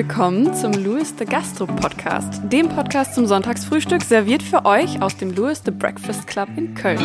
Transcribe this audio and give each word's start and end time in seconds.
willkommen 0.00 0.54
zum 0.54 0.72
Louis 0.72 1.12
the 1.18 1.26
Gastro 1.26 1.66
Podcast, 1.66 2.40
dem 2.44 2.70
Podcast 2.70 3.14
zum 3.14 3.26
Sonntagsfrühstück, 3.26 4.02
serviert 4.02 4.42
für 4.42 4.64
euch 4.64 5.02
aus 5.02 5.14
dem 5.18 5.30
Louis 5.34 5.60
the 5.62 5.70
Breakfast 5.70 6.26
Club 6.26 6.48
in 6.56 6.74
Köln. 6.74 6.98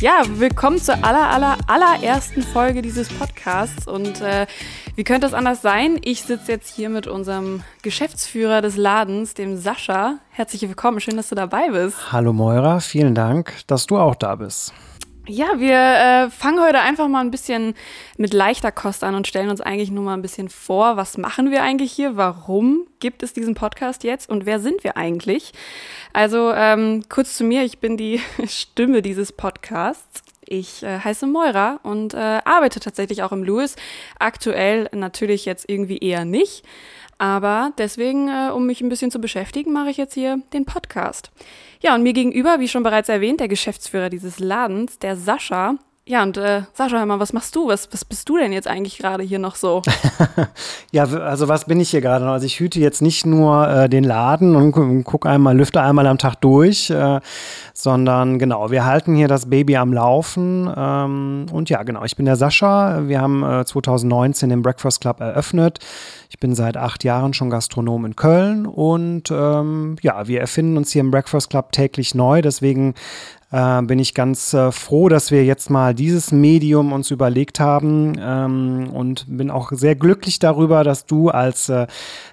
Ja, 0.00 0.22
willkommen 0.28 0.78
zur 0.78 1.02
aller, 1.04 1.30
aller, 1.30 1.58
allerersten 1.66 2.42
Folge 2.44 2.80
dieses 2.80 3.08
Podcasts. 3.08 3.88
Und 3.88 4.20
äh, 4.20 4.46
wie 4.94 5.02
könnte 5.02 5.26
es 5.26 5.34
anders 5.34 5.62
sein? 5.62 5.98
Ich 6.04 6.22
sitze 6.22 6.52
jetzt 6.52 6.72
hier 6.72 6.90
mit 6.90 7.08
unserem 7.08 7.64
Geschäftsführer 7.82 8.60
des 8.60 8.76
Ladens, 8.76 9.34
dem 9.34 9.56
Sascha. 9.56 10.18
Herzlich 10.30 10.62
willkommen, 10.62 11.00
schön, 11.00 11.16
dass 11.16 11.30
du 11.30 11.34
dabei 11.34 11.70
bist. 11.70 12.12
Hallo 12.12 12.32
Moira, 12.32 12.78
vielen 12.78 13.16
Dank, 13.16 13.52
dass 13.66 13.86
du 13.86 13.98
auch 13.98 14.14
da 14.14 14.36
bist. 14.36 14.72
Ja, 15.26 15.58
wir 15.58 15.78
äh, 15.78 16.30
fangen 16.30 16.60
heute 16.60 16.80
einfach 16.80 17.08
mal 17.08 17.20
ein 17.20 17.30
bisschen 17.30 17.74
mit 18.18 18.34
leichter 18.34 18.70
Kost 18.70 19.02
an 19.02 19.14
und 19.14 19.26
stellen 19.26 19.48
uns 19.48 19.62
eigentlich 19.62 19.90
nur 19.90 20.04
mal 20.04 20.12
ein 20.12 20.20
bisschen 20.20 20.50
vor, 20.50 20.98
was 20.98 21.16
machen 21.16 21.50
wir 21.50 21.62
eigentlich 21.62 21.92
hier, 21.92 22.18
warum 22.18 22.86
gibt 23.00 23.22
es 23.22 23.32
diesen 23.32 23.54
Podcast 23.54 24.04
jetzt 24.04 24.28
und 24.28 24.44
wer 24.44 24.60
sind 24.60 24.84
wir 24.84 24.98
eigentlich? 24.98 25.52
Also 26.12 26.52
ähm, 26.52 27.04
kurz 27.08 27.38
zu 27.38 27.44
mir, 27.44 27.64
ich 27.64 27.78
bin 27.78 27.96
die 27.96 28.20
Stimme 28.46 29.00
dieses 29.00 29.32
Podcasts. 29.32 30.23
Ich 30.46 30.82
äh, 30.82 30.98
heiße 31.00 31.26
Moira 31.26 31.80
und 31.82 32.14
äh, 32.14 32.16
arbeite 32.44 32.80
tatsächlich 32.80 33.22
auch 33.22 33.32
im 33.32 33.44
Louis. 33.44 33.76
Aktuell 34.18 34.88
natürlich 34.92 35.44
jetzt 35.44 35.68
irgendwie 35.68 35.98
eher 35.98 36.24
nicht. 36.24 36.64
Aber 37.18 37.72
deswegen, 37.78 38.28
äh, 38.28 38.50
um 38.50 38.66
mich 38.66 38.80
ein 38.80 38.88
bisschen 38.88 39.10
zu 39.10 39.20
beschäftigen, 39.20 39.72
mache 39.72 39.90
ich 39.90 39.96
jetzt 39.96 40.14
hier 40.14 40.40
den 40.52 40.64
Podcast. 40.64 41.30
Ja, 41.80 41.94
und 41.94 42.02
mir 42.02 42.12
gegenüber, 42.12 42.60
wie 42.60 42.68
schon 42.68 42.82
bereits 42.82 43.08
erwähnt, 43.08 43.40
der 43.40 43.48
Geschäftsführer 43.48 44.10
dieses 44.10 44.38
Ladens, 44.38 44.98
der 44.98 45.16
Sascha. 45.16 45.76
Ja, 46.06 46.22
und 46.22 46.36
äh, 46.36 46.64
Sascha, 46.74 46.98
hör 46.98 47.06
mal, 47.06 47.18
was 47.18 47.32
machst 47.32 47.56
du? 47.56 47.68
Was, 47.68 47.90
was 47.90 48.04
bist 48.04 48.28
du 48.28 48.36
denn 48.36 48.52
jetzt 48.52 48.68
eigentlich 48.68 48.98
gerade 48.98 49.22
hier 49.22 49.38
noch 49.38 49.56
so? 49.56 49.80
ja, 50.92 51.04
also 51.04 51.48
was 51.48 51.64
bin 51.64 51.80
ich 51.80 51.88
hier 51.88 52.02
gerade? 52.02 52.28
Also 52.28 52.44
ich 52.44 52.60
hüte 52.60 52.78
jetzt 52.78 53.00
nicht 53.00 53.24
nur 53.24 53.66
äh, 53.66 53.88
den 53.88 54.04
Laden 54.04 54.54
und 54.54 55.04
gucke 55.04 55.30
einmal, 55.30 55.56
lüfte 55.56 55.80
einmal 55.80 56.06
am 56.06 56.18
Tag 56.18 56.42
durch, 56.42 56.90
äh, 56.90 57.20
sondern 57.72 58.38
genau, 58.38 58.70
wir 58.70 58.84
halten 58.84 59.14
hier 59.14 59.28
das 59.28 59.48
Baby 59.48 59.78
am 59.78 59.94
Laufen. 59.94 60.70
Ähm, 60.76 61.46
und 61.50 61.70
ja, 61.70 61.82
genau, 61.84 62.04
ich 62.04 62.16
bin 62.16 62.26
der 62.26 62.36
Sascha. 62.36 63.08
Wir 63.08 63.22
haben 63.22 63.42
äh, 63.42 63.64
2019 63.64 64.50
den 64.50 64.60
Breakfast 64.60 65.00
Club 65.00 65.20
eröffnet. 65.20 65.78
Ich 66.28 66.38
bin 66.38 66.54
seit 66.54 66.76
acht 66.76 67.02
Jahren 67.02 67.32
schon 67.32 67.48
Gastronom 67.48 68.04
in 68.04 68.14
Köln 68.14 68.66
und 68.66 69.30
ähm, 69.30 69.96
ja, 70.02 70.28
wir 70.28 70.40
erfinden 70.40 70.76
uns 70.76 70.92
hier 70.92 71.00
im 71.00 71.10
Breakfast 71.10 71.48
Club 71.48 71.72
täglich 71.72 72.14
neu. 72.14 72.42
Deswegen 72.42 72.94
äh, 73.54 73.82
bin 73.82 74.00
ich 74.00 74.14
ganz 74.14 74.52
äh, 74.52 74.72
froh, 74.72 75.08
dass 75.08 75.30
wir 75.30 75.44
jetzt 75.44 75.70
mal 75.70 75.94
dieses 75.94 76.32
Medium 76.32 76.92
uns 76.92 77.12
überlegt 77.12 77.60
haben 77.60 78.14
ähm, 78.20 78.90
und 78.92 79.26
bin 79.28 79.50
auch 79.50 79.70
sehr 79.72 79.94
glücklich 79.94 80.40
darüber, 80.40 80.82
dass 80.82 81.06
du 81.06 81.28
als 81.28 81.68
äh, 81.68 81.86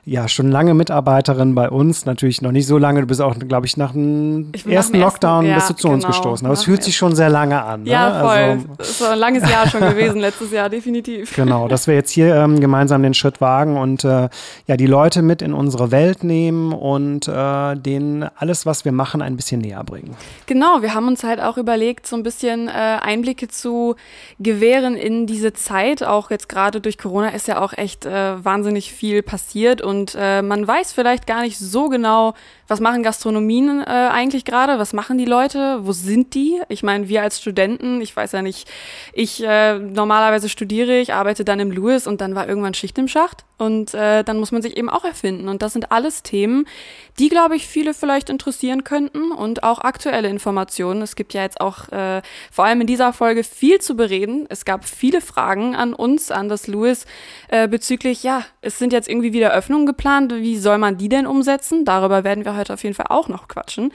ja 0.04 0.28
schon 0.28 0.50
lange 0.50 0.74
Mitarbeiterin 0.74 1.54
bei 1.54 1.70
uns, 1.70 2.06
natürlich 2.06 2.42
noch 2.42 2.52
nicht 2.52 2.66
so 2.66 2.80
lange, 2.80 3.02
du 3.02 3.08
bist 3.08 3.22
auch, 3.22 3.38
glaube 3.38 3.68
ich, 3.68 3.78
nach 3.78 3.92
dem 3.92 4.52
ersten 4.68 4.98
Lockdown 4.98 5.46
ersten, 5.46 5.60
bist 5.60 5.70
du 5.70 5.74
zu 5.76 5.88
genau, 5.90 5.94
uns 5.94 6.08
gestoßen. 6.08 6.48
Aber 6.48 6.54
es 6.54 6.64
fühlt 6.64 6.82
sich 6.82 6.98
schon 6.98 7.16
sehr 7.16 7.30
lange 7.30 7.62
an. 7.64 7.84
Ne? 7.84 7.92
Ja, 7.92 8.20
voll. 8.20 8.30
Also, 8.30 8.66
es 8.80 8.90
ist 8.90 9.04
ein 9.04 9.20
langes 9.20 9.48
Jahr 9.48 9.70
schon 9.70 9.82
gewesen, 9.82 10.22
letztes 10.22 10.52
Jahr, 10.52 10.70
definitiv. 10.70 11.36
Genau, 11.36 11.68
dass 11.68 11.86
wir 11.86 11.94
jetzt 11.94 12.10
hier 12.10 12.36
ähm, 12.36 12.60
gemeinsam 12.60 13.04
den 13.04 13.14
Schritt 13.14 13.42
wagen 13.42 13.78
und 13.78 14.04
äh, 14.04 14.30
ja, 14.66 14.78
die 14.78 14.88
Leute 14.88 15.22
mit 15.22 15.44
in 15.44 15.54
unsere 15.54 15.92
Welt 15.92 16.24
nehmen 16.24 16.74
und 16.74 17.28
äh, 17.28 17.76
denen 17.76 18.28
alles, 18.38 18.66
was 18.66 18.86
wir 18.86 18.92
machen, 18.92 19.22
ein 19.22 19.36
bisschen 19.36 19.62
näher 19.62 19.84
bringen. 19.84 20.16
Genau, 20.48 20.82
wir 20.82 20.96
haben 20.96 21.11
uns 21.12 21.24
halt 21.24 21.40
auch 21.40 21.58
überlegt, 21.58 22.08
so 22.08 22.16
ein 22.16 22.24
bisschen 22.24 22.68
äh, 22.68 22.72
Einblicke 22.72 23.48
zu 23.48 23.96
gewähren 24.40 24.96
in 24.96 25.28
diese 25.28 25.54
Zeit. 25.54 26.04
Auch 26.04 26.32
jetzt 26.32 26.50
gerade 26.50 26.82
durch 26.82 26.98
Corona 26.98 27.30
ist 27.30 27.48
ja 27.48 27.62
auch 27.62 27.74
echt 27.74 28.06
äh, 28.06 28.44
wahnsinnig 28.44 28.92
viel 28.92 29.22
passiert 29.22 29.82
und 29.82 30.16
äh, 30.18 30.42
man 30.42 30.68
weiß 30.68 30.94
vielleicht 30.94 31.28
gar 31.28 31.42
nicht 31.42 31.58
so 31.60 31.90
genau, 31.90 32.34
was 32.72 32.80
machen 32.80 33.04
Gastronomien 33.04 33.82
äh, 33.82 33.84
eigentlich 33.86 34.46
gerade? 34.46 34.80
Was 34.80 34.94
machen 34.94 35.18
die 35.18 35.26
Leute? 35.26 35.80
Wo 35.82 35.92
sind 35.92 36.34
die? 36.36 36.62
Ich 36.70 36.84
meine, 36.84 37.10
wir 37.10 37.22
als 37.22 37.42
Studenten, 37.42 38.00
ich 38.00 38.16
weiß 38.16 38.32
ja 38.32 38.42
nicht, 38.42 38.66
ich 39.12 39.44
äh, 39.44 39.78
normalerweise 39.78 40.48
studiere, 40.48 40.98
ich 41.00 41.14
arbeite 41.14 41.44
dann 41.44 41.60
im 41.60 41.70
Lewis 41.70 42.08
und 42.08 42.22
dann 42.22 42.34
war 42.34 42.48
irgendwann 42.48 42.74
Schicht 42.74 42.98
im 42.98 43.10
Schacht 43.10 43.44
und 43.58 43.94
äh, 43.94 44.24
dann 44.24 44.40
muss 44.40 44.54
man 44.54 44.62
sich 44.62 44.78
eben 44.78 44.90
auch 44.90 45.04
erfinden. 45.04 45.50
Und 45.50 45.62
das 45.62 45.74
sind 45.74 45.92
alles 45.92 46.24
Themen, 46.24 46.66
die, 47.20 47.28
glaube 47.28 47.58
ich, 47.58 47.68
viele 47.68 47.94
vielleicht 47.94 48.30
interessieren 48.30 48.86
könnten 48.86 49.34
und 49.34 49.64
auch 49.64 49.80
aktuelle 49.80 50.30
Informationen. 50.30 51.02
Es 51.02 51.18
gibt 51.18 51.34
ja 51.34 51.42
jetzt 51.42 51.60
auch 51.60 51.90
äh, 51.90 52.22
vor 52.52 52.66
allem 52.66 52.80
in 52.80 52.88
dieser 52.88 53.12
Folge 53.12 53.44
viel 53.44 53.80
zu 53.80 53.98
bereden. 53.98 54.46
Es 54.48 54.64
gab 54.64 54.86
viele 54.86 55.20
Fragen 55.20 55.76
an 55.76 55.94
uns, 55.94 56.32
an 56.32 56.48
das 56.48 56.68
Lewis, 56.68 57.06
äh, 57.50 57.68
bezüglich, 57.68 58.24
ja, 58.24 58.46
es 58.62 58.80
sind 58.80 58.94
jetzt 58.94 59.10
irgendwie 59.10 59.34
wieder 59.34 59.52
Öffnungen 59.54 59.86
geplant. 59.86 60.34
Wie 60.34 60.58
soll 60.58 60.78
man 60.78 60.98
die 60.98 61.10
denn 61.10 61.28
umsetzen? 61.28 61.84
Darüber 61.84 62.24
werden 62.24 62.46
wir 62.46 62.56
heute 62.56 62.61
auf 62.70 62.84
jeden 62.84 62.96
Fall 62.96 63.08
auch 63.10 63.28
noch 63.28 63.48
quatschen. 63.48 63.94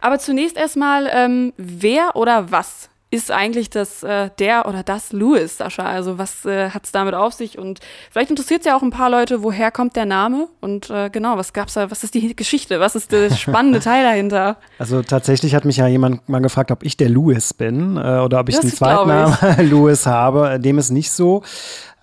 Aber 0.00 0.18
zunächst 0.18 0.56
erstmal, 0.56 1.10
ähm, 1.12 1.52
wer 1.56 2.16
oder 2.16 2.50
was 2.50 2.88
ist 3.10 3.30
eigentlich 3.30 3.70
das 3.70 4.02
äh, 4.02 4.28
der 4.38 4.68
oder 4.68 4.82
das 4.82 5.12
Louis, 5.12 5.56
Sascha? 5.56 5.82
Also 5.82 6.18
was 6.18 6.44
äh, 6.44 6.70
hat 6.70 6.84
es 6.84 6.92
damit 6.92 7.14
auf 7.14 7.32
sich? 7.32 7.58
Und 7.58 7.80
vielleicht 8.10 8.30
interessiert 8.30 8.60
es 8.60 8.66
ja 8.66 8.76
auch 8.76 8.82
ein 8.82 8.90
paar 8.90 9.08
Leute, 9.08 9.42
woher 9.42 9.70
kommt 9.70 9.96
der 9.96 10.04
Name? 10.04 10.48
Und 10.60 10.90
äh, 10.90 11.08
genau, 11.08 11.36
was 11.38 11.52
gab's 11.54 11.74
da, 11.74 11.90
was 11.90 12.04
ist 12.04 12.14
die 12.14 12.36
Geschichte? 12.36 12.80
Was 12.80 12.94
ist 12.96 13.12
der 13.12 13.30
spannende 13.34 13.80
Teil 13.80 14.04
dahinter? 14.04 14.58
Also 14.78 15.02
tatsächlich 15.02 15.54
hat 15.54 15.64
mich 15.64 15.78
ja 15.78 15.86
jemand 15.86 16.28
mal 16.28 16.40
gefragt, 16.40 16.70
ob 16.70 16.82
ich 16.82 16.96
der 16.96 17.08
Louis 17.08 17.54
bin 17.54 17.96
äh, 17.96 18.18
oder 18.18 18.40
ob 18.40 18.48
ich 18.50 18.56
das 18.56 18.64
einen 18.64 18.74
zweiten 18.74 19.08
Namen 19.08 19.36
Louis 19.70 20.06
habe. 20.06 20.60
Dem 20.60 20.78
ist 20.78 20.90
nicht 20.90 21.10
so. 21.10 21.42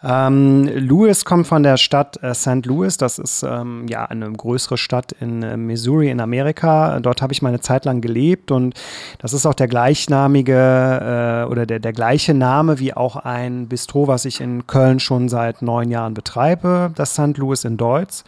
Ähm, 0.07 0.69
Louis 0.75 1.25
kommt 1.25 1.47
von 1.47 1.63
der 1.63 1.77
Stadt 1.77 2.21
äh, 2.21 2.35
St. 2.35 2.66
Louis. 2.66 2.97
Das 2.97 3.17
ist 3.17 3.41
ähm, 3.41 3.88
ja 3.89 4.05
eine 4.05 4.31
größere 4.31 4.77
Stadt 4.77 5.13
in 5.19 5.41
äh, 5.41 5.57
Missouri 5.57 6.11
in 6.11 6.21
Amerika. 6.21 6.99
Dort 6.99 7.23
habe 7.23 7.33
ich 7.33 7.41
meine 7.41 7.59
Zeit 7.59 7.85
lang 7.85 8.01
gelebt 8.01 8.51
und 8.51 8.75
das 9.17 9.33
ist 9.33 9.47
auch 9.47 9.55
der 9.55 9.67
gleichnamige 9.67 10.53
äh, 11.47 11.51
oder 11.51 11.65
der, 11.65 11.79
der 11.79 11.94
gleiche 11.94 12.35
Name 12.35 12.79
wie 12.79 12.94
auch 12.94 13.15
ein 13.15 13.67
Bistro, 13.67 14.07
was 14.07 14.25
ich 14.25 14.41
in 14.41 14.67
Köln 14.67 14.99
schon 14.99 15.27
seit 15.27 15.63
neun 15.63 15.89
Jahren 15.89 16.13
betreibe, 16.13 16.91
das 16.95 17.13
St. 17.13 17.38
Louis 17.38 17.63
in 17.63 17.77
Deutsch 17.77 18.23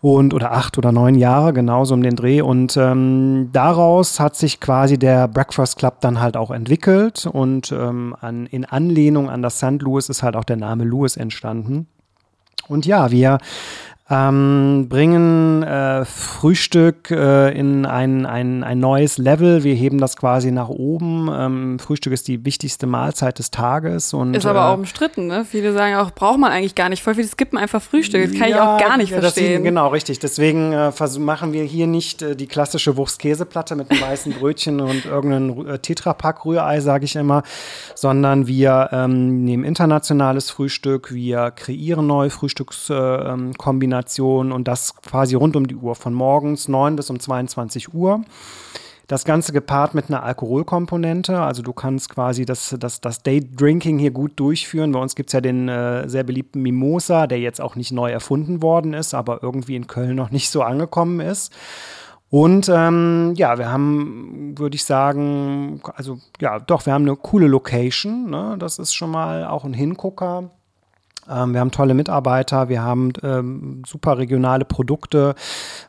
und 0.00 0.32
oder 0.32 0.52
acht 0.52 0.78
oder 0.78 0.92
neun 0.92 1.14
Jahre, 1.14 1.52
genauso 1.52 1.94
um 1.94 2.02
den 2.02 2.16
Dreh. 2.16 2.40
Und 2.40 2.76
ähm, 2.76 3.50
daraus 3.52 4.20
hat 4.20 4.36
sich 4.36 4.60
quasi 4.60 4.98
der 4.98 5.28
Breakfast 5.28 5.78
Club 5.78 6.00
dann 6.00 6.20
halt 6.20 6.36
auch 6.36 6.50
entwickelt 6.50 7.26
und 7.26 7.72
ähm, 7.72 8.14
an, 8.20 8.46
in 8.46 8.64
Anlehnung 8.64 9.28
an 9.28 9.42
das 9.42 9.58
St. 9.58 9.80
Louis 9.80 10.08
ist 10.08 10.22
halt 10.22 10.36
auch 10.36 10.44
der 10.44 10.56
Name 10.56 10.84
Louis 10.84 11.16
entstanden. 11.16 11.88
Und 12.68 12.86
ja, 12.86 13.10
wir 13.10 13.38
ähm, 14.10 14.86
bringen 14.88 15.62
äh, 15.62 16.06
Frühstück 16.06 17.10
äh, 17.10 17.50
in 17.50 17.84
ein, 17.84 18.24
ein, 18.24 18.64
ein 18.64 18.78
neues 18.78 19.18
Level. 19.18 19.64
Wir 19.64 19.74
heben 19.74 19.98
das 19.98 20.16
quasi 20.16 20.50
nach 20.50 20.70
oben. 20.70 21.28
Ähm, 21.30 21.78
Frühstück 21.78 22.14
ist 22.14 22.26
die 22.26 22.42
wichtigste 22.46 22.86
Mahlzeit 22.86 23.38
des 23.38 23.50
Tages. 23.50 24.14
Und, 24.14 24.34
ist 24.34 24.46
aber 24.46 24.60
äh, 24.60 24.62
auch 24.62 24.78
umstritten. 24.78 25.26
Ne? 25.26 25.44
Viele 25.44 25.74
sagen 25.74 25.96
auch, 25.96 26.12
braucht 26.12 26.38
man 26.38 26.52
eigentlich 26.52 26.74
gar 26.74 26.88
nicht. 26.88 27.02
Voll 27.02 27.16
viele 27.16 27.28
skippen 27.28 27.58
einfach 27.58 27.82
Frühstück. 27.82 28.30
Das 28.30 28.38
kann 28.38 28.48
ja, 28.48 28.56
ich 28.56 28.62
auch 28.62 28.88
gar 28.88 28.96
nicht 28.96 29.10
ja, 29.10 29.20
verstehen. 29.20 29.58
Ist, 29.58 29.64
genau, 29.64 29.88
richtig. 29.88 30.18
Deswegen 30.20 30.72
äh, 30.72 30.90
machen 31.18 31.52
wir 31.52 31.64
hier 31.64 31.86
nicht 31.86 32.22
äh, 32.22 32.34
die 32.34 32.46
klassische 32.46 32.96
Wurst-Käseplatte 32.96 33.76
mit 33.76 33.90
einem 33.90 34.00
weißen 34.00 34.32
Brötchen 34.32 34.80
und 34.80 35.04
irgendeinem 35.04 35.68
äh, 35.68 35.78
Tetrapack-Rührei, 35.80 36.80
sage 36.80 37.04
ich 37.04 37.14
immer, 37.14 37.42
sondern 37.94 38.46
wir 38.46 38.88
ähm, 38.90 39.44
nehmen 39.44 39.64
internationales 39.64 40.50
Frühstück. 40.50 41.12
Wir 41.12 41.50
kreieren 41.50 42.06
neue 42.06 42.30
Frühstückskombinationen 42.30 43.97
Kombination 43.98 44.52
und 44.52 44.68
das 44.68 44.94
quasi 45.02 45.34
rund 45.34 45.56
um 45.56 45.66
die 45.66 45.76
Uhr, 45.76 45.94
von 45.94 46.14
morgens 46.14 46.68
9 46.68 46.96
bis 46.96 47.10
um 47.10 47.18
22 47.18 47.94
Uhr. 47.94 48.22
Das 49.06 49.24
Ganze 49.24 49.52
gepaart 49.52 49.94
mit 49.94 50.10
einer 50.10 50.22
Alkoholkomponente. 50.22 51.40
Also 51.40 51.62
du 51.62 51.72
kannst 51.72 52.10
quasi 52.10 52.44
das, 52.44 52.76
das, 52.78 53.00
das 53.00 53.22
Day-Drinking 53.22 53.98
hier 53.98 54.10
gut 54.10 54.32
durchführen. 54.36 54.92
Bei 54.92 55.00
uns 55.00 55.14
gibt 55.14 55.30
es 55.30 55.32
ja 55.32 55.40
den 55.40 55.68
äh, 55.68 56.06
sehr 56.08 56.24
beliebten 56.24 56.60
Mimosa, 56.60 57.26
der 57.26 57.40
jetzt 57.40 57.60
auch 57.60 57.74
nicht 57.74 57.90
neu 57.90 58.10
erfunden 58.10 58.60
worden 58.60 58.92
ist, 58.92 59.14
aber 59.14 59.42
irgendwie 59.42 59.76
in 59.76 59.86
Köln 59.86 60.14
noch 60.14 60.30
nicht 60.30 60.50
so 60.50 60.62
angekommen 60.62 61.20
ist. 61.20 61.54
Und 62.30 62.68
ähm, 62.68 63.32
ja, 63.36 63.56
wir 63.56 63.72
haben, 63.72 64.52
würde 64.58 64.76
ich 64.76 64.84
sagen, 64.84 65.80
also 65.94 66.18
ja, 66.42 66.58
doch, 66.58 66.84
wir 66.84 66.92
haben 66.92 67.06
eine 67.06 67.16
coole 67.16 67.46
Location. 67.46 68.28
Ne? 68.28 68.56
Das 68.58 68.78
ist 68.78 68.92
schon 68.92 69.10
mal 69.10 69.46
auch 69.46 69.64
ein 69.64 69.72
Hingucker. 69.72 70.50
Ähm, 71.30 71.52
wir 71.52 71.60
haben 71.60 71.70
tolle 71.70 71.94
Mitarbeiter, 71.94 72.68
wir 72.68 72.82
haben 72.82 73.12
ähm, 73.22 73.82
super 73.86 74.18
regionale 74.18 74.64
Produkte. 74.64 75.34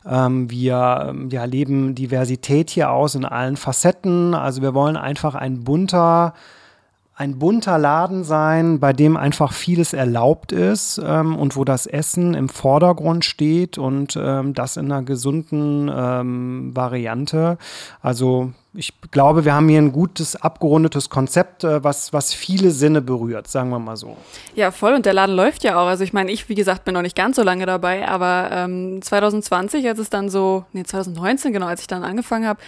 Ähm, 0.06 0.50
wir 0.50 1.06
ähm, 1.08 1.30
ja, 1.30 1.44
leben 1.44 1.94
Diversität 1.94 2.70
hier 2.70 2.90
aus 2.90 3.14
in 3.14 3.24
allen 3.24 3.56
Facetten. 3.56 4.34
Also 4.34 4.62
wir 4.62 4.74
wollen 4.74 4.96
einfach 4.96 5.34
ein 5.34 5.64
bunter 5.64 6.34
ein 7.20 7.38
bunter 7.38 7.76
Laden 7.76 8.24
sein, 8.24 8.80
bei 8.80 8.94
dem 8.94 9.18
einfach 9.18 9.52
vieles 9.52 9.92
erlaubt 9.92 10.52
ist 10.52 10.98
ähm, 11.04 11.36
und 11.36 11.54
wo 11.54 11.64
das 11.64 11.86
Essen 11.86 12.32
im 12.32 12.48
Vordergrund 12.48 13.26
steht 13.26 13.76
und 13.76 14.18
ähm, 14.18 14.54
das 14.54 14.78
in 14.78 14.90
einer 14.90 15.02
gesunden 15.02 15.90
ähm, 15.94 16.70
Variante. 16.74 17.58
Also 18.00 18.52
ich 18.72 18.94
glaube, 19.10 19.44
wir 19.44 19.52
haben 19.52 19.68
hier 19.68 19.82
ein 19.82 19.92
gutes, 19.92 20.34
abgerundetes 20.34 21.10
Konzept, 21.10 21.62
äh, 21.62 21.84
was, 21.84 22.14
was 22.14 22.32
viele 22.32 22.70
Sinne 22.70 23.02
berührt, 23.02 23.48
sagen 23.48 23.68
wir 23.68 23.78
mal 23.78 23.98
so. 23.98 24.16
Ja, 24.54 24.70
voll. 24.70 24.94
Und 24.94 25.04
der 25.04 25.12
Laden 25.12 25.36
läuft 25.36 25.62
ja 25.62 25.78
auch. 25.78 25.88
Also 25.88 26.04
ich 26.04 26.14
meine, 26.14 26.32
ich, 26.32 26.48
wie 26.48 26.54
gesagt, 26.54 26.86
bin 26.86 26.94
noch 26.94 27.02
nicht 27.02 27.16
ganz 27.16 27.36
so 27.36 27.42
lange 27.42 27.66
dabei, 27.66 28.08
aber 28.08 28.48
ähm, 28.50 29.02
2020, 29.02 29.86
als 29.86 29.98
es 29.98 30.08
dann 30.08 30.30
so, 30.30 30.64
nee, 30.72 30.84
2019, 30.84 31.52
genau, 31.52 31.66
als 31.66 31.82
ich 31.82 31.86
dann 31.86 32.02
angefangen 32.02 32.46
habe, 32.46 32.60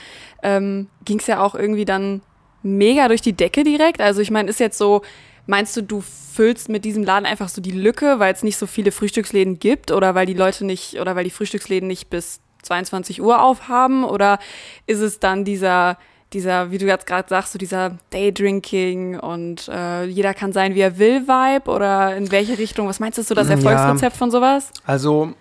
ähm, 0.42 0.88
ging 1.06 1.20
es 1.20 1.26
ja 1.26 1.40
auch 1.40 1.54
irgendwie 1.54 1.86
dann 1.86 2.20
mega 2.62 3.08
durch 3.08 3.22
die 3.22 3.32
Decke 3.32 3.64
direkt. 3.64 4.00
Also 4.00 4.20
ich 4.20 4.30
meine, 4.30 4.48
ist 4.48 4.60
jetzt 4.60 4.78
so, 4.78 5.02
meinst 5.46 5.76
du, 5.76 5.82
du 5.82 6.00
füllst 6.00 6.68
mit 6.68 6.84
diesem 6.84 7.04
Laden 7.04 7.26
einfach 7.26 7.48
so 7.48 7.60
die 7.60 7.70
Lücke, 7.70 8.18
weil 8.18 8.32
es 8.32 8.42
nicht 8.42 8.56
so 8.56 8.66
viele 8.66 8.92
Frühstücksläden 8.92 9.58
gibt 9.58 9.90
oder 9.90 10.14
weil 10.14 10.26
die 10.26 10.34
Leute 10.34 10.64
nicht 10.64 11.00
oder 11.00 11.16
weil 11.16 11.24
die 11.24 11.30
Frühstücksläden 11.30 11.86
nicht 11.86 12.10
bis 12.10 12.40
22 12.62 13.20
Uhr 13.20 13.42
aufhaben 13.42 14.04
oder 14.04 14.38
ist 14.86 15.00
es 15.00 15.18
dann 15.18 15.44
dieser 15.44 15.98
dieser, 16.32 16.70
wie 16.70 16.78
du 16.78 16.86
jetzt 16.86 17.06
gerade 17.06 17.28
sagst, 17.28 17.52
so 17.52 17.58
dieser 17.58 17.98
Daydrinking 18.10 19.18
und 19.18 19.68
äh, 19.68 20.04
jeder 20.04 20.34
kann 20.34 20.52
sein, 20.52 20.74
wie 20.74 20.80
er 20.80 20.98
will 20.98 21.26
Vibe 21.28 21.70
oder 21.70 22.16
in 22.16 22.30
welche 22.30 22.58
Richtung? 22.58 22.88
Was 22.88 23.00
meinst 23.00 23.18
du, 23.18 23.22
so 23.22 23.34
das 23.34 23.48
Erfolgsrezept 23.48 24.14
ja, 24.14 24.18
von 24.18 24.30
sowas? 24.30 24.70
Also 24.86 25.34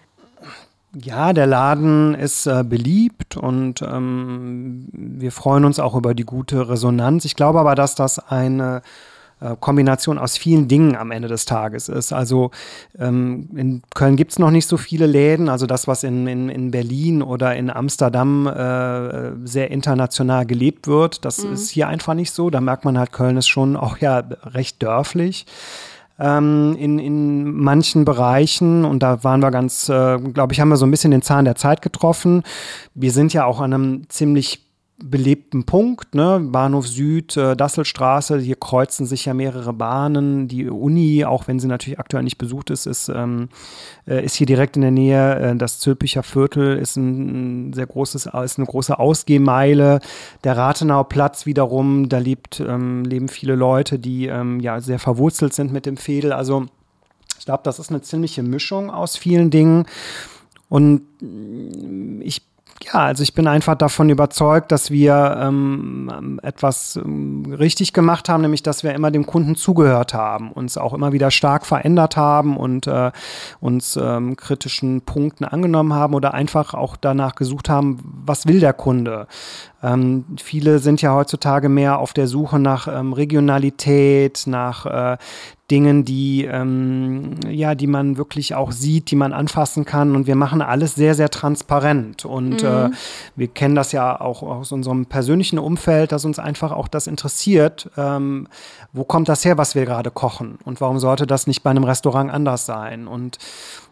ja, 0.93 1.33
der 1.33 1.47
Laden 1.47 2.15
ist 2.15 2.47
äh, 2.47 2.63
beliebt 2.63 3.37
und 3.37 3.81
ähm, 3.81 4.87
wir 4.91 5.31
freuen 5.31 5.65
uns 5.65 5.79
auch 5.79 5.95
über 5.95 6.13
die 6.13 6.25
gute 6.25 6.69
Resonanz. 6.69 7.25
Ich 7.25 7.35
glaube 7.35 7.59
aber, 7.59 7.75
dass 7.75 7.95
das 7.95 8.19
eine 8.19 8.81
äh, 9.39 9.55
Kombination 9.59 10.17
aus 10.17 10.37
vielen 10.37 10.67
Dingen 10.67 10.95
am 10.95 11.11
Ende 11.11 11.27
des 11.27 11.45
Tages 11.45 11.89
ist. 11.89 12.13
Also 12.13 12.51
ähm, 12.99 13.49
in 13.55 13.81
Köln 13.95 14.15
gibt 14.15 14.33
es 14.33 14.39
noch 14.39 14.51
nicht 14.51 14.67
so 14.67 14.77
viele 14.77 15.07
Läden. 15.07 15.49
Also 15.49 15.65
das, 15.65 15.87
was 15.87 16.03
in, 16.03 16.27
in, 16.27 16.49
in 16.49 16.71
Berlin 16.71 17.21
oder 17.21 17.55
in 17.55 17.69
Amsterdam 17.69 18.45
äh, 18.47 19.31
sehr 19.47 19.71
international 19.71 20.45
gelebt 20.45 20.87
wird, 20.87 21.25
das 21.25 21.43
mhm. 21.43 21.53
ist 21.53 21.69
hier 21.69 21.87
einfach 21.87 22.13
nicht 22.13 22.31
so. 22.31 22.49
Da 22.49 22.61
merkt 22.61 22.85
man 22.85 22.99
halt, 22.99 23.11
Köln 23.13 23.37
ist 23.37 23.47
schon 23.47 23.75
auch 23.75 23.97
ja 23.97 24.23
recht 24.43 24.83
dörflich 24.83 25.45
ähm, 26.21 26.75
in, 26.77 26.99
in 26.99 27.55
manchen 27.55 28.05
Bereichen. 28.05 28.85
Und 28.85 29.01
da 29.01 29.23
waren 29.23 29.41
wir 29.41 29.51
ganz, 29.51 29.89
äh, 29.89 30.17
glaube 30.19 30.53
ich, 30.53 30.59
haben 30.59 30.69
wir 30.69 30.77
so 30.77 30.85
ein 30.85 30.91
bisschen 30.91 31.11
den 31.11 31.23
Zahn 31.23 31.45
der 31.45 31.55
Zeit 31.55 31.81
getroffen. 31.81 32.43
Wir 32.93 33.11
sind 33.11 33.33
ja 33.33 33.45
auch 33.45 33.59
an 33.59 33.73
einem 33.73 34.09
ziemlich 34.09 34.70
belebten 35.03 35.65
Punkt, 35.65 36.15
ne? 36.15 36.39
Bahnhof 36.41 36.87
Süd, 36.87 37.35
äh, 37.37 37.55
Dasselstraße, 37.55 38.39
hier 38.39 38.55
kreuzen 38.55 39.05
sich 39.05 39.25
ja 39.25 39.33
mehrere 39.33 39.73
Bahnen. 39.73 40.47
Die 40.47 40.69
Uni, 40.69 41.25
auch 41.25 41.47
wenn 41.47 41.59
sie 41.59 41.67
natürlich 41.67 41.99
aktuell 41.99 42.23
nicht 42.23 42.37
besucht 42.37 42.69
ist, 42.69 42.85
ist, 42.85 43.09
ähm, 43.09 43.49
äh, 44.07 44.23
ist 44.23 44.35
hier 44.35 44.47
direkt 44.47 44.75
in 44.75 44.81
der 44.81 44.91
Nähe. 44.91 45.39
Äh, 45.39 45.55
das 45.55 45.79
Zülpicher 45.79 46.23
Viertel 46.23 46.77
ist 46.77 46.95
ein 46.95 47.73
sehr 47.73 47.87
großes, 47.87 48.27
ist 48.27 48.57
eine 48.57 48.67
große 48.67 48.97
Ausgehmeile. 48.99 49.99
Der 50.43 50.57
Rathenauer 50.57 51.09
Platz 51.09 51.45
wiederum, 51.45 52.09
da 52.09 52.19
lebt, 52.19 52.59
ähm, 52.59 53.03
leben 53.03 53.27
viele 53.27 53.55
Leute, 53.55 53.99
die 53.99 54.27
ähm, 54.27 54.59
ja 54.59 54.81
sehr 54.81 54.99
verwurzelt 54.99 55.53
sind 55.53 55.71
mit 55.71 55.85
dem 55.85 55.97
Fädel. 55.97 56.33
Also 56.33 56.65
ich 57.39 57.45
glaube, 57.45 57.61
das 57.63 57.79
ist 57.79 57.89
eine 57.89 58.01
ziemliche 58.01 58.43
Mischung 58.43 58.91
aus 58.91 59.17
vielen 59.17 59.49
Dingen. 59.49 59.85
Und 60.69 61.01
ich 62.21 62.43
ja, 62.83 63.05
also 63.05 63.23
ich 63.23 63.33
bin 63.33 63.47
einfach 63.47 63.75
davon 63.75 64.09
überzeugt, 64.09 64.71
dass 64.71 64.91
wir 64.91 65.37
ähm, 65.39 66.39
etwas 66.43 66.95
ähm, 66.95 67.55
richtig 67.57 67.93
gemacht 67.93 68.29
haben, 68.29 68.41
nämlich 68.41 68.63
dass 68.63 68.83
wir 68.83 68.93
immer 68.93 69.11
dem 69.11 69.25
Kunden 69.25 69.55
zugehört 69.55 70.13
haben, 70.13 70.51
uns 70.51 70.77
auch 70.77 70.93
immer 70.93 71.11
wieder 71.11 71.31
stark 71.31 71.65
verändert 71.65 72.17
haben 72.17 72.57
und 72.57 72.87
äh, 72.87 73.11
uns 73.59 73.97
ähm, 74.01 74.35
kritischen 74.35 75.01
Punkten 75.01 75.45
angenommen 75.45 75.93
haben 75.93 76.13
oder 76.13 76.33
einfach 76.33 76.73
auch 76.73 76.97
danach 76.97 77.35
gesucht 77.35 77.69
haben, 77.69 77.99
was 78.25 78.47
will 78.47 78.59
der 78.59 78.73
Kunde? 78.73 79.27
Ähm, 79.83 80.25
viele 80.41 80.79
sind 80.79 81.01
ja 81.01 81.13
heutzutage 81.13 81.69
mehr 81.69 81.99
auf 81.99 82.13
der 82.13 82.27
Suche 82.27 82.59
nach 82.59 82.87
ähm, 82.87 83.13
Regionalität, 83.13 84.43
nach 84.45 84.85
äh, 84.85 85.17
Dingen, 85.71 86.03
die, 86.03 86.43
ähm, 86.43 87.37
ja, 87.49 87.73
die 87.73 87.87
man 87.87 88.17
wirklich 88.17 88.53
auch 88.53 88.71
sieht, 88.71 89.09
die 89.09 89.15
man 89.15 89.31
anfassen 89.31 89.85
kann. 89.85 90.15
Und 90.15 90.27
wir 90.27 90.35
machen 90.35 90.61
alles 90.61 90.95
sehr, 90.95 91.15
sehr 91.15 91.29
transparent. 91.29 92.25
Und 92.25 92.61
äh, 92.61 92.87
mhm. 92.87 92.93
äh, 92.93 92.97
wir 93.37 93.47
kennen 93.47 93.75
das 93.75 93.93
ja 93.93 94.19
auch 94.19 94.43
aus 94.43 94.71
unserem 94.73 95.05
persönlichen 95.05 95.57
Umfeld, 95.57 96.11
dass 96.11 96.25
uns 96.25 96.37
einfach 96.37 96.71
auch 96.73 96.89
das 96.89 97.07
interessiert. 97.07 97.89
Ähm, 97.97 98.47
wo 98.91 99.05
kommt 99.05 99.29
das 99.29 99.45
her, 99.45 99.57
was 99.57 99.73
wir 99.73 99.85
gerade 99.85 100.11
kochen? 100.11 100.59
Und 100.65 100.81
warum 100.81 100.99
sollte 100.99 101.25
das 101.25 101.47
nicht 101.47 101.63
bei 101.63 101.69
einem 101.69 101.85
Restaurant 101.85 102.29
anders 102.29 102.65
sein? 102.65 103.07
Und 103.07 103.37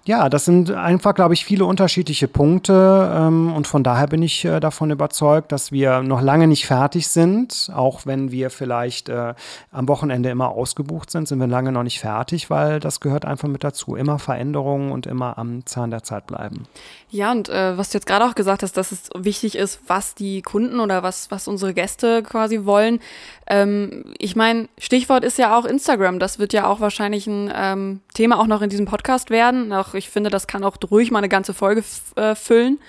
ja, 0.06 0.30
das 0.30 0.46
sind 0.46 0.72
einfach, 0.72 1.14
glaube 1.14 1.34
ich, 1.34 1.46
viele 1.46 1.66
unterschiedliche 1.66 2.28
Punkte. 2.28 3.12
Ähm, 3.14 3.54
und 3.54 3.68
von 3.68 3.84
daher 3.84 4.08
bin 4.08 4.24
ich 4.24 4.46
äh, 4.46 4.60
davon 4.60 4.92
überzeugt, 4.92 5.52
dass 5.52 5.72
wir 5.72 6.02
noch 6.02 6.22
lange 6.22 6.48
nicht 6.48 6.66
fertig 6.66 7.08
sind. 7.08 7.70
Auch 7.76 8.06
wenn 8.06 8.32
wir 8.32 8.50
vielleicht 8.50 9.10
äh, 9.10 9.34
am 9.72 9.88
Wochenende 9.88 10.30
immer 10.30 10.50
ausgebucht 10.50 11.12
sind, 11.12 11.28
sind 11.28 11.40
wir 11.40 11.48
lange 11.48 11.72
noch 11.72 11.84
nicht 11.84 12.00
fertig, 12.00 12.50
weil 12.50 12.80
das 12.80 13.02
gehört 13.02 13.26
einfach 13.26 13.48
mit 13.48 13.64
dazu. 13.64 13.96
Immer 13.96 14.20
Veränderungen 14.20 14.92
und 14.92 15.06
immer 15.06 15.38
am 15.38 15.66
Zahn 15.66 15.92
der 15.92 16.04
Zeit 16.04 16.28
bleiben. 16.28 16.66
Ja, 17.12 17.32
und 17.32 17.50
äh, 17.50 17.78
was 17.78 17.90
du 17.90 17.98
jetzt 17.98 18.06
gerade 18.06 18.26
auch 18.26 18.36
gesagt 18.36 18.64
hast, 18.64 18.78
dass 18.78 18.92
es 18.92 19.10
wichtig 19.16 19.56
ist, 19.56 19.80
was 19.88 20.16
die 20.16 20.42
Kunden 20.42 20.80
oder 20.80 21.04
was, 21.04 21.32
was 21.32 21.48
unsere 21.48 21.74
Gäste 21.74 22.24
quasi 22.24 22.66
wollen. 22.66 23.00
Ähm, 23.48 24.14
ich 24.20 24.36
meine, 24.36 24.70
Stichwort 24.78 25.24
ist 25.24 25.40
ja 25.40 25.58
auch 25.58 25.66
Instagram. 25.66 26.20
Das 26.20 26.38
wird 26.38 26.54
ja 26.54 26.68
auch 26.68 26.80
wahrscheinlich 26.80 27.26
ein 27.26 27.52
ähm, 27.54 28.02
Thema 28.14 28.40
auch 28.40 28.48
noch 28.48 28.62
in 28.62 28.70
diesem 28.70 28.86
Podcast 28.86 29.32
werden. 29.32 29.74
Auch 29.74 29.89
ich 29.94 30.10
finde, 30.10 30.30
das 30.30 30.48
kann 30.48 30.64
auch 30.64 30.78
ruhig 30.90 31.12
mal 31.12 31.20
eine 31.20 31.30
ganze 31.30 31.54
Folge 31.54 31.84
äh, 32.16 32.36
füllen, 32.36 32.80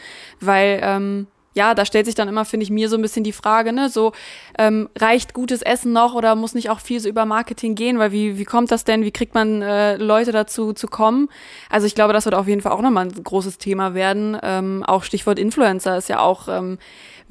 weil 0.41 0.81
ähm, 0.82 1.26
ja, 1.52 1.75
da 1.75 1.85
stellt 1.85 2.06
sich 2.06 2.14
dann 2.14 2.29
immer, 2.29 2.44
finde 2.44 2.62
ich, 2.64 2.70
mir 2.70 2.88
so 2.88 2.97
ein 2.97 3.02
bisschen 3.02 3.25
die 3.25 3.32
Frage, 3.32 3.73
ne, 3.73 3.88
so 3.88 4.12
ähm, 4.56 4.88
reicht 4.97 5.35
gutes 5.35 5.62
Essen 5.62 5.93
noch 5.93 6.14
oder 6.14 6.37
muss 6.37 6.55
nicht 6.55 6.70
auch 6.70 6.79
viel 6.79 7.00
so 7.00 7.08
über 7.08 7.25
Marketing 7.25 7.75
gehen, 7.75 7.99
weil 7.99 8.12
wie, 8.12 8.38
wie 8.38 8.44
kommt 8.44 8.70
das 8.70 8.85
denn, 8.85 9.02
wie 9.02 9.11
kriegt 9.11 9.35
man 9.35 9.61
äh, 9.61 9.97
Leute 9.97 10.31
dazu 10.31 10.73
zu 10.73 10.87
kommen? 10.87 11.29
Also 11.69 11.87
ich 11.88 11.97
glaube, 11.97 12.12
das 12.12 12.25
wird 12.25 12.37
auf 12.37 12.47
jeden 12.47 12.61
Fall 12.61 12.73
auch 12.73 12.82
nochmal 12.82 13.06
ein 13.06 13.25
großes 13.25 13.58
Thema 13.58 13.94
werden. 13.94 14.38
Ähm, 14.43 14.85
auch 14.87 15.02
Stichwort 15.02 15.41
Influencer 15.41 15.97
ist 15.97 16.08
ja 16.08 16.20
auch 16.20 16.47
ähm, 16.47 16.79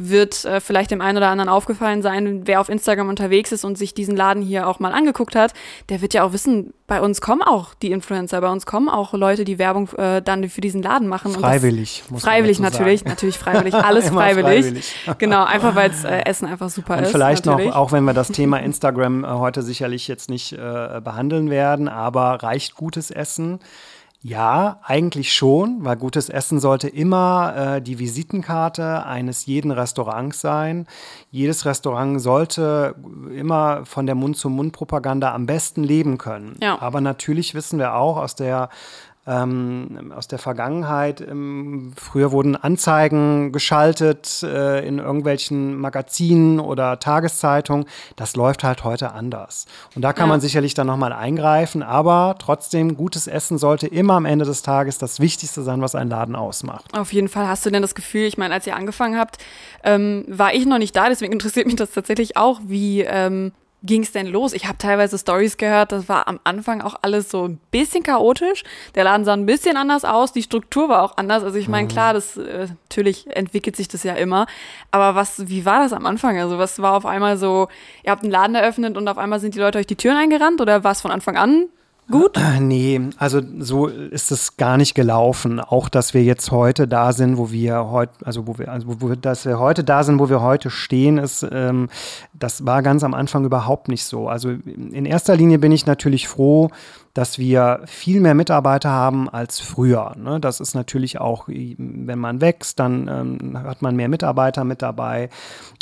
wird 0.01 0.45
äh, 0.45 0.61
vielleicht 0.61 0.91
dem 0.91 1.01
einen 1.01 1.17
oder 1.17 1.27
anderen 1.27 1.49
aufgefallen 1.49 2.01
sein, 2.01 2.47
wer 2.47 2.61
auf 2.61 2.69
Instagram 2.69 3.09
unterwegs 3.09 3.51
ist 3.51 3.65
und 3.65 3.77
sich 3.77 3.93
diesen 3.93 4.15
Laden 4.15 4.41
hier 4.41 4.65
auch 4.65 4.79
mal 4.79 4.93
angeguckt 4.93 5.35
hat, 5.35 5.53
der 5.89 6.01
wird 6.01 6.13
ja 6.13 6.23
auch 6.23 6.31
wissen, 6.31 6.73
bei 6.87 7.01
uns 7.01 7.19
kommen 7.19 7.41
auch 7.41 7.73
die 7.73 7.91
Influencer, 7.91 8.39
bei 8.39 8.49
uns 8.49 8.65
kommen 8.65 8.87
auch 8.87 9.13
Leute, 9.13 9.43
die 9.43 9.59
Werbung 9.59 9.89
äh, 9.97 10.21
dann 10.21 10.47
für 10.47 10.61
diesen 10.61 10.81
Laden 10.81 11.09
machen. 11.09 11.33
Freiwillig. 11.33 12.03
muss 12.09 12.23
freiwillig 12.23 12.61
natürlich, 12.61 13.01
sagen. 13.01 13.09
natürlich 13.09 13.37
freiwillig, 13.37 13.73
alles 13.73 14.09
freiwillig. 14.09 14.65
freiwillig. 14.65 14.95
genau, 15.17 15.43
einfach 15.43 15.75
weil 15.75 15.91
es 15.91 16.05
äh, 16.05 16.21
Essen 16.21 16.47
einfach 16.47 16.69
super 16.69 16.95
und 16.97 17.03
ist. 17.03 17.11
Vielleicht 17.11 17.45
natürlich. 17.45 17.71
noch, 17.71 17.75
auch 17.75 17.91
wenn 17.91 18.05
wir 18.05 18.13
das 18.13 18.29
Thema 18.29 18.57
Instagram 18.61 19.25
äh, 19.25 19.27
heute 19.27 19.63
sicherlich 19.63 20.07
jetzt 20.07 20.29
nicht 20.29 20.53
äh, 20.53 21.01
behandeln 21.03 21.49
werden, 21.49 21.89
aber 21.89 22.41
reicht 22.41 22.75
gutes 22.75 23.11
Essen? 23.11 23.59
Ja, 24.21 24.81
eigentlich 24.83 25.31
schon, 25.31 25.85
weil 25.85 25.95
gutes 25.95 26.27
Essen 26.27 26.59
sollte 26.59 26.89
immer 26.89 27.53
äh, 27.55 27.81
die 27.81 27.99
Visitenkarte 27.99 29.05
eines 29.05 29.45
jeden 29.45 29.71
Restaurants 29.71 30.41
sein. 30.41 30.87
Jedes 31.31 31.65
Restaurant 31.65 32.19
sollte 32.19 32.95
immer 33.33 33.85
von 33.85 34.05
der 34.05 34.15
Mund-zu-Mund-Propaganda 34.15 35.33
am 35.33 35.45
besten 35.45 35.85
leben 35.85 36.17
können. 36.17 36.57
Ja. 36.61 36.81
Aber 36.81 36.99
natürlich 36.99 37.53
wissen 37.55 37.79
wir 37.79 37.95
auch 37.95 38.17
aus 38.17 38.35
der 38.35 38.69
ähm, 39.29 40.11
aus 40.15 40.27
der 40.27 40.39
Vergangenheit. 40.39 41.21
Ähm, 41.21 41.93
früher 41.95 42.31
wurden 42.31 42.55
Anzeigen 42.55 43.51
geschaltet 43.51 44.41
äh, 44.43 44.85
in 44.85 44.97
irgendwelchen 44.97 45.77
Magazinen 45.77 46.59
oder 46.59 46.99
Tageszeitungen. 46.99 47.85
Das 48.15 48.35
läuft 48.35 48.63
halt 48.63 48.83
heute 48.83 49.11
anders. 49.11 49.67
Und 49.95 50.01
da 50.01 50.13
kann 50.13 50.27
ja. 50.27 50.33
man 50.33 50.41
sicherlich 50.41 50.73
dann 50.73 50.87
nochmal 50.87 51.13
eingreifen, 51.13 51.83
aber 51.83 52.35
trotzdem, 52.39 52.97
gutes 52.97 53.27
Essen 53.27 53.57
sollte 53.57 53.87
immer 53.87 54.15
am 54.15 54.25
Ende 54.25 54.45
des 54.45 54.63
Tages 54.63 54.97
das 54.97 55.19
Wichtigste 55.19 55.61
sein, 55.61 55.81
was 55.81 55.93
einen 55.93 56.09
Laden 56.09 56.35
ausmacht. 56.35 56.85
Auf 56.97 57.13
jeden 57.13 57.29
Fall. 57.29 57.47
Hast 57.47 57.65
du 57.65 57.69
denn 57.69 57.83
das 57.83 57.93
Gefühl, 57.93 58.23
ich 58.23 58.37
meine, 58.37 58.53
als 58.53 58.65
ihr 58.65 58.75
angefangen 58.75 59.17
habt, 59.17 59.37
ähm, 59.83 60.25
war 60.27 60.53
ich 60.53 60.65
noch 60.65 60.79
nicht 60.79 60.95
da, 60.95 61.07
deswegen 61.07 61.33
interessiert 61.39 61.67
mich 61.67 61.75
das 61.75 61.91
tatsächlich 61.91 62.35
auch, 62.35 62.61
wie 62.65 63.01
ähm, 63.01 63.51
ging 63.83 64.03
es 64.03 64.11
denn 64.11 64.27
los? 64.27 64.53
Ich 64.53 64.67
habe 64.67 64.77
teilweise 64.77 65.17
Stories 65.17 65.57
gehört, 65.57 65.91
das 65.91 66.09
war 66.09 66.27
am 66.27 66.39
Anfang 66.43 66.81
auch 66.81 66.95
alles 67.01 67.29
so 67.29 67.47
ein 67.47 67.59
bisschen 67.71 68.03
chaotisch. 68.03 68.63
Der 68.95 69.05
Laden 69.05 69.25
sah 69.25 69.33
ein 69.33 69.45
bisschen 69.45 69.77
anders 69.77 70.05
aus, 70.05 70.33
die 70.33 70.43
Struktur 70.43 70.89
war 70.89 71.03
auch 71.03 71.17
anders. 71.17 71.43
Also 71.43 71.57
ich 71.57 71.69
meine, 71.69 71.85
mhm. 71.85 71.91
klar, 71.91 72.13
das 72.13 72.37
äh, 72.37 72.67
natürlich 72.89 73.27
entwickelt 73.35 73.75
sich 73.75 73.87
das 73.87 74.03
ja 74.03 74.13
immer. 74.13 74.47
Aber 74.91 75.15
was, 75.15 75.47
wie 75.49 75.65
war 75.65 75.79
das 75.81 75.93
am 75.93 76.05
Anfang? 76.05 76.37
Also 76.39 76.57
was 76.57 76.79
war 76.79 76.93
auf 76.93 77.05
einmal 77.05 77.37
so, 77.37 77.69
ihr 78.03 78.11
habt 78.11 78.23
einen 78.23 78.31
Laden 78.31 78.55
eröffnet 78.55 78.97
und 78.97 79.07
auf 79.07 79.17
einmal 79.17 79.39
sind 79.39 79.55
die 79.55 79.59
Leute 79.59 79.79
euch 79.79 79.87
die 79.87 79.95
Türen 79.95 80.17
eingerannt 80.17 80.59
oder 80.59 80.83
war 80.83 80.91
es 80.91 81.01
von 81.01 81.11
Anfang 81.11 81.37
an 81.37 81.69
gut? 82.09 82.37
Äh, 82.37 82.59
nee, 82.59 83.01
also 83.17 83.41
so 83.59 83.87
ist 83.87 84.31
es 84.31 84.57
gar 84.57 84.77
nicht 84.77 84.95
gelaufen. 84.95 85.59
Auch, 85.59 85.89
dass 85.89 86.13
wir 86.13 86.23
jetzt 86.23 86.51
heute 86.51 86.87
da 86.87 87.13
sind, 87.13 87.37
wo 87.37 87.51
wir 87.51 87.89
heute, 87.89 88.13
also 88.25 88.47
wo 88.47 88.57
wir, 88.57 88.71
also 88.71 89.01
wo, 89.01 89.15
dass 89.15 89.45
wir 89.45 89.59
heute 89.59 89.83
da 89.83 90.03
sind, 90.03 90.19
wo 90.19 90.29
wir 90.29 90.41
heute 90.41 90.69
stehen, 90.69 91.17
ist, 91.17 91.45
ähm, 91.51 91.89
das 92.33 92.65
war 92.65 92.81
ganz 92.81 93.03
am 93.03 93.13
Anfang 93.13 93.45
überhaupt 93.45 93.87
nicht 93.87 94.03
so. 94.03 94.27
Also 94.27 94.49
in 94.49 95.05
erster 95.05 95.35
Linie 95.35 95.59
bin 95.59 95.71
ich 95.71 95.85
natürlich 95.85 96.27
froh, 96.27 96.69
dass 97.13 97.37
wir 97.37 97.81
viel 97.85 98.21
mehr 98.21 98.35
Mitarbeiter 98.35 98.89
haben 98.91 99.29
als 99.29 99.59
früher. 99.59 100.15
Ne? 100.17 100.39
Das 100.39 100.59
ist 100.59 100.75
natürlich 100.75 101.19
auch, 101.19 101.45
wenn 101.47 102.19
man 102.19 102.39
wächst, 102.39 102.79
dann 102.79 103.07
ähm, 103.07 103.57
hat 103.57 103.81
man 103.81 103.95
mehr 103.95 104.09
Mitarbeiter 104.09 104.63
mit 104.63 104.81
dabei. 104.81 105.29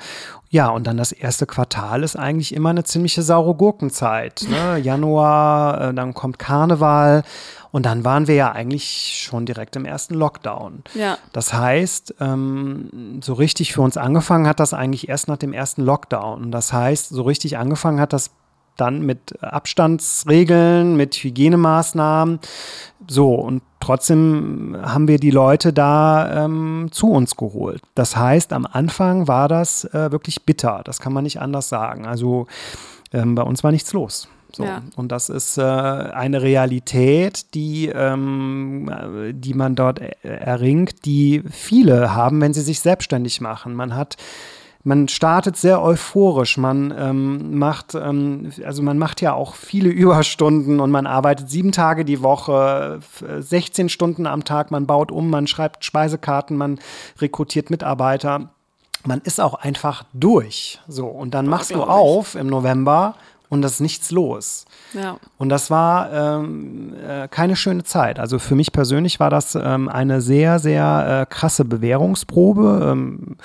Ja, 0.49 0.69
und 0.69 0.87
dann 0.87 0.97
das 0.97 1.13
erste 1.13 1.47
Quartal 1.47 2.03
ist 2.03 2.17
eigentlich 2.17 2.55
immer 2.55 2.71
eine 2.71 2.85
ziemliche 2.85 3.23
saure 3.23 3.55
Gurkenzeit. 3.55 4.45
Ne? 4.49 4.79
Januar, 4.83 5.91
äh, 5.91 5.95
dann 5.95 6.15
kommt 6.15 6.39
Karneval 6.39 7.23
und 7.73 7.87
dann 7.87 8.05
waren 8.05 8.27
wir 8.27 8.35
ja 8.35 8.53
eigentlich 8.53 9.23
schon 9.23 9.47
direkt 9.47 9.77
im 9.77 9.85
ersten 9.85 10.15
Lockdown. 10.15 10.83
Ja. 10.95 11.19
Das 11.33 11.53
heißt, 11.53 12.17
ähm, 12.21 13.21
so 13.23 13.35
richtig 13.35 13.73
für 13.73 13.83
uns 13.83 13.97
angefangen 13.97 14.49
hat 14.49 14.59
das 14.59 14.75
eigentlich 14.75 15.09
erst 15.09 15.29
nach 15.29 15.37
dem 15.37 15.53
ersten 15.53 15.83
Lockdown. 15.83 16.51
Das 16.51 16.73
heißt, 16.73 17.11
so 17.11 17.23
richtig 17.23 17.59
angefangen 17.59 18.01
hat 18.01 18.13
das 18.13 18.31
dann 18.81 19.03
mit 19.03 19.43
Abstandsregeln, 19.43 20.97
mit 20.97 21.15
Hygienemaßnahmen. 21.17 22.41
So, 23.09 23.35
und 23.35 23.63
trotzdem 23.81 24.77
haben 24.83 25.09
wir 25.09 25.19
die 25.19 25.31
Leute 25.31 25.73
da 25.73 26.45
ähm, 26.45 26.89
zu 26.91 27.11
uns 27.11 27.37
geholt. 27.37 27.83
Das 27.95 28.17
heißt, 28.17 28.53
am 28.53 28.67
Anfang 28.67 29.29
war 29.29 29.49
das 29.49 29.85
äh, 29.85 30.13
wirklich 30.13 30.45
bitter. 30.45 30.83
Das 30.85 31.01
kann 31.01 31.13
man 31.13 31.25
nicht 31.25 31.41
anders 31.41 31.69
sagen. 31.69 32.07
Also 32.07 32.47
ähm, 33.13 33.35
bei 33.35 33.43
uns 33.43 33.65
war 33.65 33.73
nichts 33.73 33.93
los. 33.93 34.29
So. 34.53 34.65
Ja. 34.65 34.83
Und 34.97 35.13
das 35.13 35.29
ist 35.29 35.59
äh, 35.59 35.63
eine 35.63 36.43
Realität, 36.43 37.55
die, 37.55 37.89
ähm, 37.89 38.91
die 39.33 39.55
man 39.55 39.75
dort 39.75 40.01
erringt, 40.23 41.05
die 41.05 41.43
viele 41.51 42.15
haben, 42.15 42.41
wenn 42.41 42.53
sie 42.53 42.63
sich 42.63 42.81
selbstständig 42.81 43.41
machen. 43.41 43.75
Man 43.75 43.95
hat 43.95 44.17
man 44.83 45.09
startet 45.09 45.57
sehr 45.57 45.83
euphorisch. 45.83 46.57
Man 46.57 46.95
ähm, 46.97 47.59
macht, 47.59 47.95
ähm, 47.95 48.51
also 48.65 48.83
man 48.83 48.99
macht 48.99 49.21
ja 49.21 49.35
auch 49.35 49.55
viele 49.55 49.89
Überstunden 49.91 50.81
und 50.81 50.91
man 50.91 51.07
arbeitet 51.07 51.51
sieben 51.51 51.73
Tage 51.73 52.05
die 52.05 52.23
Woche, 52.23 53.01
16 53.39 53.89
Stunden 53.89 54.27
am 54.27 54.45
Tag. 54.45 54.71
Man 54.71 54.87
baut 54.87 55.13
um, 55.13 55.29
man 55.29 55.47
schreibt 55.47 55.85
Speisekarten, 55.85 56.57
man 56.57 56.79
rekrutiert 57.19 57.71
Mitarbeiter. 57.71 58.51
Man 59.05 59.21
ist 59.21 59.41
auch 59.41 59.55
einfach 59.55 60.05
durch. 60.13 60.81
So 60.89 61.07
und 61.07 61.33
dann 61.33 61.47
machst 61.47 61.71
du 61.71 61.83
auf 61.83 62.35
im 62.35 62.47
November 62.47 63.15
und 63.51 63.63
das 63.63 63.73
ist 63.73 63.81
nichts 63.81 64.11
los. 64.13 64.65
Ja. 64.95 65.17
Und 65.37 65.49
das 65.49 65.71
war 65.71 66.13
ähm, 66.13 66.95
äh, 67.07 67.27
keine 67.29 67.57
schöne 67.57 67.83
Zeit. 67.83 68.19
Also 68.19 68.39
für 68.39 68.55
mich 68.55 68.73
persönlich 68.73 69.19
war 69.19 69.29
das 69.29 69.57
ähm, 69.57 69.89
eine 69.89 70.21
sehr, 70.21 70.59
sehr 70.59 71.27
äh, 71.29 71.35
krasse 71.35 71.65
Bewährungsprobe. 71.65 72.91
Ähm, 72.93 73.37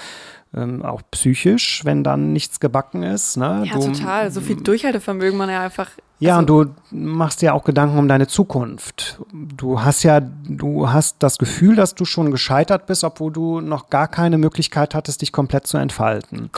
ähm, 0.56 0.84
auch 0.84 1.02
psychisch, 1.12 1.82
wenn 1.84 2.04
dann 2.04 2.34
nichts 2.34 2.60
gebacken 2.60 3.04
ist. 3.04 3.38
Ne? 3.38 3.64
Ja, 3.66 3.74
du, 3.74 3.92
total. 3.92 4.32
So 4.32 4.42
viel 4.42 4.56
Durchhaltevermögen 4.56 5.38
man 5.38 5.50
ja 5.50 5.62
einfach. 5.62 5.90
Ja, 6.20 6.38
also 6.38 6.60
und 6.60 6.76
du 6.92 6.96
machst 6.98 7.42
dir 7.42 7.54
auch 7.54 7.66
Gedanken 7.66 7.98
um 7.98 8.08
deine 8.08 8.28
Zukunft. 8.28 9.20
Du 9.34 9.82
hast 9.82 10.04
ja, 10.04 10.22
du 10.22 10.90
hast 10.90 11.18
das 11.20 11.38
Gefühl, 11.38 11.76
dass 11.76 11.94
du 11.94 12.06
schon 12.06 12.32
gescheitert 12.32 12.86
bist, 12.86 13.04
obwohl 13.04 13.34
du 13.34 13.60
noch 13.60 13.90
gar 13.90 14.08
keine 14.08 14.38
Möglichkeit 14.38 14.96
hattest, 14.96 15.22
dich 15.22 15.34
komplett 15.34 15.68
zu 15.68 15.78
entfalten. 15.78 16.52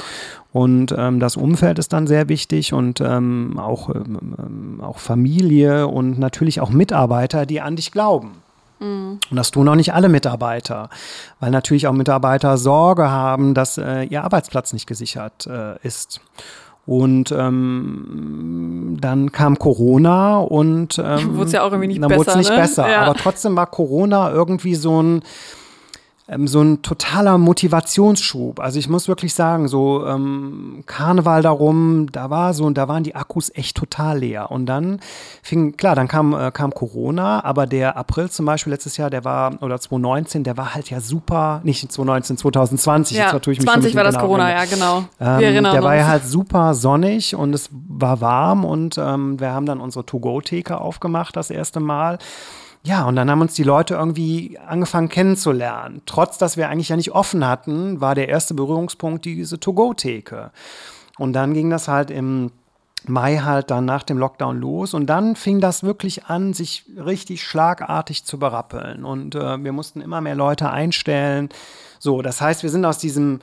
Und 0.51 0.93
ähm, 0.95 1.19
das 1.19 1.37
Umfeld 1.37 1.79
ist 1.79 1.91
dann 1.91 2.05
sehr 2.05 2.29
wichtig 2.29 2.73
und 2.73 3.01
ähm, 3.01 3.59
auch, 3.59 3.89
ähm, 3.93 4.19
ähm 4.37 4.81
auch 4.81 4.99
Familie 4.99 5.87
und 5.87 6.19
natürlich 6.19 6.61
auch 6.61 6.69
Mitarbeiter, 6.69 7.47
die 7.47 7.59
an 7.59 7.75
dich 7.75 7.91
glauben. 7.91 8.43
Mhm. 8.79 9.19
Und 9.29 9.37
das 9.37 9.51
tun 9.51 9.67
auch 9.69 9.75
nicht 9.75 9.93
alle 9.93 10.09
Mitarbeiter, 10.09 10.89
weil 11.39 11.51
natürlich 11.51 11.87
auch 11.87 11.93
Mitarbeiter 11.93 12.57
Sorge 12.57 13.09
haben, 13.09 13.53
dass 13.53 13.77
äh, 13.77 14.03
ihr 14.03 14.23
Arbeitsplatz 14.23 14.73
nicht 14.73 14.87
gesichert 14.87 15.47
äh, 15.47 15.75
ist. 15.85 16.21
Und 16.85 17.33
ähm, 17.33 18.97
dann 19.01 19.33
kam 19.33 19.59
Corona 19.59 20.37
und 20.39 20.97
ähm, 21.03 21.33
wurde 21.35 21.47
es 21.47 21.51
ja 21.51 21.63
auch 21.63 21.71
irgendwie 21.71 21.87
nicht 21.87 22.01
dann 22.01 22.09
besser. 22.09 22.37
Nicht 22.37 22.49
ne? 22.49 22.55
besser. 22.55 22.89
Ja. 22.89 23.01
Aber 23.01 23.15
trotzdem 23.15 23.57
war 23.57 23.65
Corona 23.67 24.31
irgendwie 24.31 24.75
so 24.75 25.01
ein 25.03 25.21
ähm, 26.29 26.47
so 26.47 26.61
ein 26.61 26.81
totaler 26.81 27.37
Motivationsschub. 27.37 28.59
Also 28.59 28.79
ich 28.79 28.89
muss 28.89 29.07
wirklich 29.07 29.33
sagen, 29.33 29.67
so 29.67 30.05
ähm, 30.05 30.83
Karneval 30.85 31.41
darum, 31.41 32.11
da 32.11 32.29
war 32.29 32.53
so, 32.53 32.69
da 32.69 32.87
waren 32.87 33.03
die 33.03 33.15
Akkus 33.15 33.49
echt 33.55 33.77
total 33.77 34.19
leer. 34.19 34.51
Und 34.51 34.65
dann 34.65 34.99
fing, 35.41 35.77
klar, 35.77 35.95
dann 35.95 36.07
kam, 36.07 36.33
äh, 36.33 36.51
kam 36.51 36.73
Corona, 36.73 37.43
aber 37.45 37.65
der 37.65 37.95
April 37.95 38.29
zum 38.29 38.45
Beispiel 38.45 38.73
letztes 38.73 38.97
Jahr, 38.97 39.09
der 39.09 39.23
war, 39.23 39.61
oder 39.61 39.79
2019, 39.79 40.43
der 40.43 40.57
war 40.57 40.73
halt 40.73 40.89
ja 40.89 40.99
super, 40.99 41.61
nicht 41.63 41.79
2019, 41.91 42.37
2020, 42.37 43.17
ja, 43.17 43.23
jetzt 43.23 43.33
natürlich 43.33 43.61
20 43.61 43.95
war 43.95 44.03
das 44.03 44.15
genau, 44.15 44.25
Corona, 44.25 44.51
ja, 44.51 44.65
genau. 44.65 44.97
Ähm, 45.19 45.39
wir 45.39 45.47
erinnern 45.47 45.71
der 45.71 45.81
uns. 45.81 45.83
war 45.85 45.95
ja 45.95 46.07
halt 46.07 46.25
super 46.25 46.73
sonnig 46.73 47.35
und 47.35 47.55
es 47.55 47.69
war 47.71 48.19
warm 48.19 48.65
und 48.65 48.97
ähm, 48.97 49.39
wir 49.39 49.53
haben 49.53 49.65
dann 49.65 49.79
unsere 49.79 50.05
To-Go-Theke 50.05 50.81
aufgemacht 50.81 51.35
das 51.37 51.49
erste 51.49 51.79
Mal. 51.79 52.19
Ja, 52.87 53.03
und 53.03 53.17
dann 53.17 53.29
haben 53.29 53.41
uns 53.41 53.53
die 53.53 53.63
Leute 53.63 53.95
irgendwie 53.95 54.57
angefangen 54.65 55.09
kennenzulernen. 55.09 56.03
Trotz, 56.05 56.37
dass 56.37 56.55
wir 56.55 56.69
eigentlich 56.69 56.87
ja 56.87 56.95
nicht 56.95 57.11
offen 57.11 57.45
hatten, 57.45 57.99
war 57.99 58.15
der 58.15 58.29
erste 58.29 58.53
Berührungspunkt 58.53 59.25
diese 59.25 59.59
To-Go-Theke. 59.59 60.51
Und 61.17 61.33
dann 61.33 61.53
ging 61.53 61.69
das 61.69 61.89
halt 61.89 62.09
im 62.09 62.49
Mai 63.05 63.39
halt 63.39 63.71
dann 63.71 63.83
nach 63.83 64.03
dem 64.03 64.17
Lockdown 64.17 64.61
los 64.61 64.93
und 64.93 65.05
dann 65.07 65.35
fing 65.35 65.59
das 65.59 65.83
wirklich 65.83 66.27
an, 66.27 66.53
sich 66.53 66.85
richtig 66.97 67.43
schlagartig 67.43 68.23
zu 68.23 68.39
berappeln 68.39 69.03
und 69.03 69.35
äh, 69.35 69.61
wir 69.61 69.73
mussten 69.73 69.99
immer 69.99 70.21
mehr 70.21 70.35
Leute 70.35 70.69
einstellen. 70.69 71.49
So, 71.99 72.21
das 72.21 72.39
heißt, 72.39 72.63
wir 72.63 72.69
sind 72.69 72.85
aus 72.85 72.99
diesem 72.99 73.39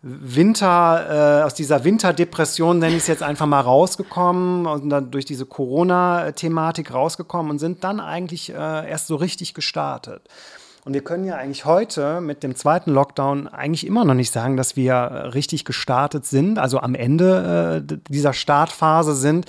Winter, 0.00 1.40
äh, 1.40 1.44
aus 1.44 1.54
dieser 1.54 1.82
Winterdepression, 1.82 2.78
nenne 2.78 2.94
ich 2.94 3.02
es 3.02 3.06
jetzt 3.08 3.22
einfach 3.22 3.46
mal 3.46 3.60
rausgekommen 3.60 4.66
und 4.66 4.88
dann 4.90 5.10
durch 5.10 5.24
diese 5.24 5.44
Corona-Thematik 5.44 6.94
rausgekommen 6.94 7.50
und 7.50 7.58
sind 7.58 7.82
dann 7.82 7.98
eigentlich 7.98 8.50
äh, 8.50 8.54
erst 8.88 9.08
so 9.08 9.16
richtig 9.16 9.54
gestartet. 9.54 10.22
Und 10.84 10.94
wir 10.94 11.02
können 11.02 11.24
ja 11.24 11.34
eigentlich 11.34 11.64
heute 11.64 12.20
mit 12.20 12.44
dem 12.44 12.54
zweiten 12.54 12.92
Lockdown 12.92 13.48
eigentlich 13.48 13.86
immer 13.86 14.04
noch 14.04 14.14
nicht 14.14 14.32
sagen, 14.32 14.56
dass 14.56 14.76
wir 14.76 14.94
äh, 14.94 15.26
richtig 15.28 15.64
gestartet 15.64 16.24
sind, 16.26 16.60
also 16.60 16.78
am 16.78 16.94
Ende 16.94 17.84
äh, 17.90 17.96
dieser 18.08 18.32
Startphase 18.32 19.16
sind 19.16 19.46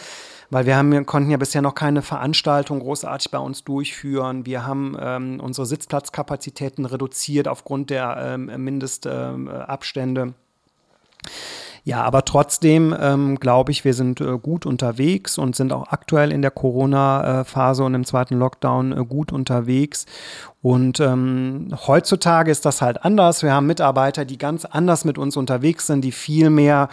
weil 0.50 0.66
wir 0.66 0.76
haben, 0.76 1.06
konnten 1.06 1.30
ja 1.30 1.38
bisher 1.38 1.62
noch 1.62 1.76
keine 1.76 2.02
Veranstaltung 2.02 2.80
großartig 2.80 3.32
bei 3.32 3.38
uns 3.38 3.64
durchführen. 3.64 4.46
Wir 4.46 4.66
haben 4.66 4.98
ähm, 5.00 5.40
unsere 5.40 5.66
Sitzplatzkapazitäten 5.66 6.86
reduziert 6.86 7.48
aufgrund 7.48 7.90
der 7.90 8.18
ähm, 8.20 8.46
Mindestabstände. 8.64 10.34
Ja, 11.84 12.04
aber 12.04 12.26
trotzdem 12.26 12.96
ähm, 13.00 13.40
glaube 13.40 13.72
ich, 13.72 13.86
wir 13.86 13.94
sind 13.94 14.22
äh, 14.22 14.38
gut 14.38 14.66
unterwegs 14.66 15.38
und 15.38 15.56
sind 15.56 15.72
auch 15.72 15.88
aktuell 15.88 16.32
in 16.32 16.42
der 16.42 16.52
Corona-Phase 16.52 17.84
und 17.84 17.96
im 17.96 18.06
zweiten 18.06 18.38
Lockdown 18.38 18.92
äh, 18.92 19.06
gut 19.06 19.32
unterwegs. 19.32 20.06
Und 20.62 21.00
ähm, 21.00 21.70
heutzutage 21.88 22.52
ist 22.52 22.66
das 22.66 22.82
halt 22.82 23.04
anders. 23.06 23.44
Wir 23.44 23.54
haben 23.54 23.66
Mitarbeiter, 23.66 24.26
die 24.26 24.38
ganz 24.38 24.66
anders 24.66 25.06
mit 25.06 25.18
uns 25.18 25.38
unterwegs 25.38 25.88
sind, 25.88 26.02
die 26.02 26.12
viel 26.12 26.50
mehr 26.50 26.90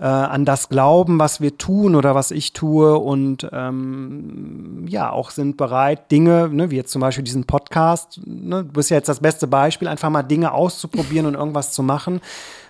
äh, 0.00 0.04
an 0.04 0.46
das 0.46 0.70
glauben, 0.70 1.18
was 1.18 1.42
wir 1.42 1.58
tun 1.58 1.94
oder 1.94 2.14
was 2.14 2.30
ich 2.30 2.54
tue. 2.54 2.98
Und 2.98 3.46
ähm, 3.52 4.86
ja, 4.88 5.10
auch 5.10 5.30
sind 5.30 5.58
bereit, 5.58 6.10
Dinge, 6.10 6.48
ne, 6.50 6.70
wie 6.70 6.76
jetzt 6.76 6.90
zum 6.90 7.02
Beispiel 7.02 7.22
diesen 7.22 7.44
Podcast, 7.44 8.20
ne, 8.24 8.64
du 8.64 8.72
bist 8.72 8.90
ja 8.90 8.96
jetzt 8.96 9.08
das 9.08 9.20
beste 9.20 9.46
Beispiel, 9.46 9.88
einfach 9.88 10.08
mal 10.08 10.22
Dinge 10.22 10.52
auszuprobieren 10.52 11.26
und 11.26 11.34
irgendwas 11.34 11.72
zu 11.72 11.82
machen, 11.82 12.20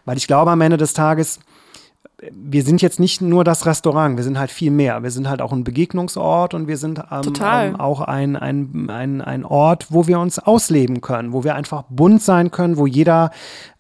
weil 0.05 0.17
ich 0.17 0.27
glaube 0.27 0.51
am 0.51 0.61
Ende 0.61 0.77
des 0.77 0.93
Tages, 0.93 1.39
wir 2.33 2.63
sind 2.63 2.83
jetzt 2.83 3.01
nicht 3.01 3.21
nur 3.21 3.45
das 3.45 3.65
Restaurant, 3.67 4.17
wir 4.17 4.25
sind 4.25 4.39
halt 4.39 4.51
viel 4.51 4.71
mehr. 4.71 5.03
Wir 5.03 5.11
sind 5.11 5.29
halt 5.29 5.41
auch 5.41 5.53
ein 5.53 5.65
Begegnungsort 5.65 6.53
und 6.55 6.69
wir 6.69 6.77
sind 6.77 6.99
ähm, 7.11 7.33
ähm, 7.43 7.77
auch 7.81 8.03
ein, 8.03 8.37
ein, 8.37 8.89
ein, 8.91 9.21
ein 9.23 9.45
Ort, 9.45 9.87
wo 9.91 10.07
wir 10.07 10.19
uns 10.21 10.39
ausleben 10.39 11.01
können, 11.01 11.33
wo 11.33 11.45
wir 11.45 11.55
einfach 11.55 11.85
bunt 11.89 12.23
sein 12.23 12.51
können, 12.51 12.77
wo 12.77 12.87
jeder, 12.87 13.31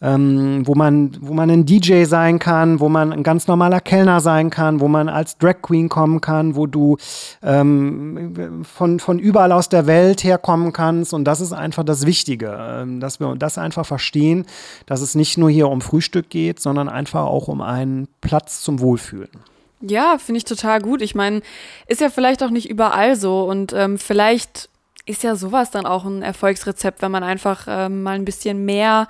ähm, 0.00 0.66
wo 0.66 0.75
man, 0.75 1.16
wo 1.20 1.35
man 1.35 1.50
ein 1.50 1.66
DJ 1.66 2.04
sein 2.04 2.38
kann, 2.38 2.80
wo 2.80 2.88
man 2.88 3.12
ein 3.12 3.23
ganz 3.23 3.47
normaler 3.47 3.80
Kellner 3.80 4.20
sein 4.20 4.49
kann, 4.49 4.80
wo 4.80 4.88
man 4.88 5.09
als 5.09 5.37
Drag 5.37 5.61
Queen 5.61 5.88
kommen 5.88 6.20
kann, 6.20 6.56
wo 6.56 6.66
du 6.66 6.97
ähm, 7.42 8.64
von, 8.64 9.00
von 9.00 9.18
überall 9.18 9.52
aus 9.52 9.68
der 9.68 9.87
Welt 9.87 10.25
herkommen 10.25 10.73
kannst. 10.73 11.12
Und 11.12 11.25
das 11.25 11.40
ist 11.40 11.52
einfach 11.52 11.85
das 11.85 12.06
Wichtige, 12.06 12.56
ähm, 12.59 13.00
dass 13.00 13.20
wir 13.20 13.35
das 13.37 13.59
einfach 13.59 13.85
verstehen, 13.85 14.47
dass 14.87 15.02
es 15.02 15.14
nicht 15.14 15.37
nur 15.37 15.50
hier 15.50 15.68
um 15.68 15.82
Frühstück 15.82 16.30
geht, 16.30 16.61
sondern 16.61 16.88
einfach 16.88 17.25
auch 17.25 17.49
um 17.49 17.61
einen 17.61 18.09
Platz 18.20 18.29
zum 18.62 18.80
Wohlfühlen. 18.80 19.30
Ja, 19.80 20.18
finde 20.18 20.38
ich 20.38 20.44
total 20.44 20.80
gut. 20.80 21.00
Ich 21.00 21.14
meine, 21.14 21.42
ist 21.87 22.00
ja 22.00 22.10
vielleicht 22.10 22.42
auch 22.42 22.50
nicht 22.50 22.68
überall 22.68 23.16
so 23.16 23.44
und 23.44 23.72
ähm, 23.72 23.99
vielleicht 23.99 24.68
ist 25.06 25.22
ja 25.22 25.37
sowas 25.37 25.70
dann 25.70 25.87
auch 25.87 26.04
ein 26.04 26.22
Erfolgsrezept, 26.22 27.02
wenn 27.02 27.10
man 27.10 27.22
einfach 27.22 27.66
ähm, 27.68 28.02
mal 28.02 28.14
ein 28.14 28.25
bisschen 28.25 28.64
mehr 28.64 29.08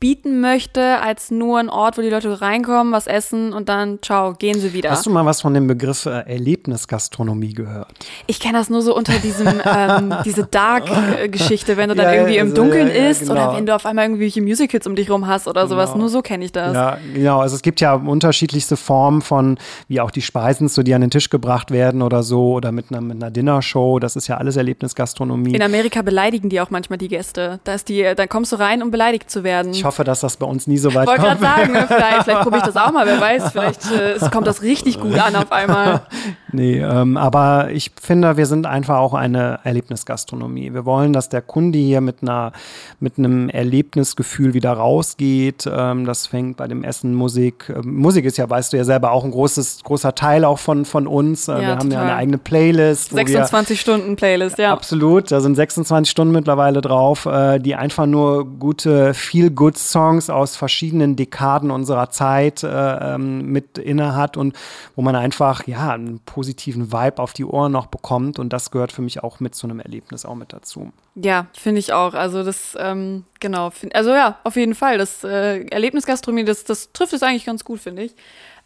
bieten 0.00 0.40
möchte, 0.40 1.00
als 1.00 1.32
nur 1.32 1.58
ein 1.58 1.68
Ort, 1.68 1.98
wo 1.98 2.02
die 2.02 2.08
Leute 2.08 2.40
reinkommen, 2.40 2.92
was 2.92 3.08
essen 3.08 3.52
und 3.52 3.68
dann, 3.68 3.98
ciao, 4.00 4.32
gehen 4.32 4.60
sie 4.60 4.72
wieder. 4.72 4.90
Hast 4.90 5.06
du 5.06 5.10
mal 5.10 5.26
was 5.26 5.40
von 5.40 5.54
dem 5.54 5.66
Begriff 5.66 6.06
äh, 6.06 6.20
Erlebnisgastronomie 6.20 7.52
gehört? 7.52 7.88
Ich 8.28 8.38
kenne 8.38 8.58
das 8.58 8.70
nur 8.70 8.80
so 8.82 8.94
unter 8.94 9.18
diesem, 9.18 9.48
ähm, 9.64 10.14
diese 10.24 10.44
Dark-Geschichte, 10.44 11.76
wenn 11.76 11.88
du 11.88 11.96
dann 11.96 12.06
ja, 12.06 12.12
irgendwie 12.14 12.38
also, 12.38 12.50
im 12.50 12.54
Dunkeln 12.54 12.88
ja, 12.88 12.94
ja, 12.94 13.08
isst 13.08 13.22
genau. 13.22 13.32
oder 13.32 13.56
wenn 13.56 13.66
du 13.66 13.74
auf 13.74 13.86
einmal 13.86 14.04
irgendwelche 14.04 14.40
Musicals 14.40 14.86
um 14.86 14.94
dich 14.94 15.10
rum 15.10 15.26
hast 15.26 15.48
oder 15.48 15.66
sowas. 15.66 15.90
Genau. 15.90 16.02
Nur 16.02 16.08
so 16.10 16.22
kenne 16.22 16.44
ich 16.44 16.52
das. 16.52 16.74
Ja, 16.74 16.98
genau. 17.12 17.40
Also 17.40 17.56
es 17.56 17.62
gibt 17.62 17.80
ja 17.80 17.94
unterschiedlichste 17.94 18.76
Formen 18.76 19.20
von, 19.20 19.58
wie 19.88 20.00
auch 20.00 20.12
die 20.12 20.22
Speisen 20.22 20.68
zu 20.68 20.84
dir 20.84 20.94
an 20.94 21.00
den 21.00 21.10
Tisch 21.10 21.28
gebracht 21.28 21.72
werden 21.72 22.02
oder 22.02 22.22
so 22.22 22.52
oder 22.52 22.70
mit 22.70 22.86
einer, 22.90 23.00
mit 23.00 23.16
einer 23.16 23.32
Dinnershow. 23.32 23.98
Das 23.98 24.14
ist 24.14 24.28
ja 24.28 24.36
alles 24.36 24.56
Erlebnisgastronomie. 24.56 25.56
In 25.56 25.62
Amerika 25.62 26.02
beleidigen 26.02 26.50
die 26.50 26.60
auch 26.60 26.70
manchmal 26.70 26.98
die 26.98 27.08
Gäste. 27.08 27.58
Da 27.64 27.74
ist 27.74 27.88
die, 27.88 28.06
dann 28.14 28.28
kommst 28.28 28.52
du 28.52 28.56
rein, 28.56 28.80
um 28.80 28.92
beleidigt 28.92 29.28
zu 29.28 29.42
werden. 29.42 29.72
Ich 29.72 29.87
hoffe, 29.88 30.04
dass 30.04 30.20
das 30.20 30.36
bei 30.36 30.46
uns 30.46 30.66
nie 30.66 30.78
so 30.78 30.94
weit 30.94 31.06
kommt. 31.06 31.18
Ich 31.18 31.24
wollte 31.24 31.40
gerade 31.40 31.60
sagen, 31.60 31.72
ne, 31.72 31.86
vielleicht, 31.88 32.22
vielleicht 32.24 32.42
probiere 32.42 32.58
ich 32.58 32.72
das 32.72 32.76
auch 32.76 32.92
mal, 32.92 33.06
wer 33.06 33.20
weiß, 33.20 33.52
vielleicht 33.52 33.90
äh, 33.90 34.30
kommt 34.30 34.46
das 34.46 34.62
richtig 34.62 35.00
gut 35.00 35.18
an 35.18 35.34
auf 35.34 35.50
einmal. 35.50 36.02
nee, 36.52 36.78
ähm, 36.78 37.16
aber 37.16 37.70
ich 37.70 37.92
finde, 38.00 38.36
wir 38.36 38.46
sind 38.46 38.66
einfach 38.66 38.98
auch 38.98 39.14
eine 39.14 39.60
Erlebnisgastronomie. 39.64 40.74
Wir 40.74 40.84
wollen, 40.84 41.12
dass 41.12 41.28
der 41.28 41.40
Kunde 41.40 41.78
hier 41.78 42.00
mit 42.00 42.22
einer 42.22 42.52
mit 43.00 43.16
einem 43.16 43.48
Erlebnisgefühl 43.48 44.54
wieder 44.54 44.72
rausgeht. 44.72 45.68
Ähm, 45.70 46.04
das 46.04 46.26
fängt 46.26 46.56
bei 46.56 46.66
dem 46.66 46.82
Essen, 46.84 47.14
Musik. 47.14 47.72
Ähm, 47.74 47.96
Musik 47.96 48.24
ist 48.24 48.38
ja, 48.38 48.48
weißt 48.50 48.72
du 48.72 48.76
ja 48.76 48.84
selber, 48.84 49.12
auch 49.12 49.24
ein 49.24 49.30
großes, 49.30 49.84
großer 49.84 50.14
Teil 50.14 50.44
auch 50.44 50.58
von, 50.58 50.84
von 50.84 51.06
uns. 51.06 51.48
Äh, 51.48 51.52
ja, 51.52 51.60
wir 51.60 51.76
haben 51.76 51.90
ja 51.90 52.02
eine 52.02 52.14
eigene 52.14 52.38
Playlist. 52.38 53.10
26 53.10 53.80
Stunden 53.80 54.16
Playlist, 54.16 54.58
ja. 54.58 54.72
Absolut, 54.72 55.30
da 55.30 55.40
sind 55.40 55.54
26 55.54 56.10
Stunden 56.10 56.32
mittlerweile 56.32 56.80
drauf, 56.80 57.26
äh, 57.26 57.60
die 57.60 57.76
einfach 57.76 58.06
nur 58.06 58.44
gute, 58.44 59.14
feel 59.14 59.50
good 59.50 59.77
Songs 59.78 60.30
aus 60.30 60.56
verschiedenen 60.56 61.16
Dekaden 61.16 61.70
unserer 61.70 62.10
Zeit 62.10 62.62
äh, 62.62 62.68
ähm, 63.14 63.46
mit 63.46 63.78
inne 63.78 64.14
hat 64.14 64.36
und 64.36 64.56
wo 64.96 65.02
man 65.02 65.16
einfach 65.16 65.66
ja 65.66 65.92
einen 65.92 66.20
positiven 66.20 66.92
Vibe 66.92 67.22
auf 67.22 67.32
die 67.32 67.44
Ohren 67.44 67.72
noch 67.72 67.86
bekommt 67.86 68.38
und 68.38 68.52
das 68.52 68.70
gehört 68.70 68.92
für 68.92 69.02
mich 69.02 69.22
auch 69.22 69.40
mit 69.40 69.54
zu 69.54 69.66
einem 69.66 69.80
Erlebnis 69.80 70.24
auch 70.24 70.34
mit 70.34 70.52
dazu. 70.52 70.92
Ja, 71.14 71.46
finde 71.52 71.78
ich 71.80 71.92
auch. 71.92 72.14
Also 72.14 72.42
das 72.42 72.76
ähm, 72.78 73.24
genau, 73.40 73.70
find, 73.70 73.94
also 73.94 74.10
ja, 74.10 74.38
auf 74.44 74.56
jeden 74.56 74.74
Fall. 74.74 74.98
Das 74.98 75.24
äh, 75.24 75.64
Erlebnisgastronomie, 75.66 76.44
das, 76.44 76.64
das 76.64 76.92
trifft 76.92 77.12
es 77.12 77.22
eigentlich 77.22 77.46
ganz 77.46 77.64
gut, 77.64 77.80
finde 77.80 78.02
ich. 78.02 78.14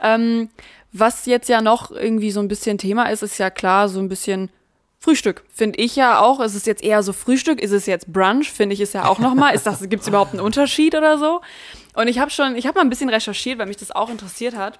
Ähm, 0.00 0.48
was 0.92 1.26
jetzt 1.26 1.48
ja 1.48 1.62
noch 1.62 1.90
irgendwie 1.90 2.30
so 2.30 2.40
ein 2.40 2.48
bisschen 2.48 2.76
Thema 2.76 3.10
ist, 3.10 3.22
ist 3.22 3.38
ja 3.38 3.50
klar 3.50 3.88
so 3.88 4.00
ein 4.00 4.08
bisschen 4.08 4.50
Frühstück, 5.02 5.42
finde 5.52 5.80
ich 5.80 5.96
ja 5.96 6.20
auch. 6.20 6.38
Ist 6.38 6.54
es 6.54 6.64
jetzt 6.64 6.80
eher 6.80 7.02
so 7.02 7.12
Frühstück? 7.12 7.60
Ist 7.60 7.72
es 7.72 7.86
jetzt 7.86 8.12
Brunch? 8.12 8.52
Finde 8.52 8.74
ich 8.74 8.80
es 8.80 8.92
ja 8.92 9.06
auch 9.06 9.18
nochmal. 9.18 9.52
Gibt 9.88 10.02
es 10.02 10.08
überhaupt 10.08 10.30
einen 10.30 10.40
Unterschied 10.40 10.94
oder 10.94 11.18
so? 11.18 11.40
Und 11.94 12.06
ich 12.06 12.20
habe 12.20 12.30
schon, 12.30 12.54
ich 12.54 12.68
habe 12.68 12.78
mal 12.78 12.82
ein 12.84 12.88
bisschen 12.88 13.08
recherchiert, 13.08 13.58
weil 13.58 13.66
mich 13.66 13.78
das 13.78 13.90
auch 13.90 14.10
interessiert 14.10 14.54
hat. 14.54 14.78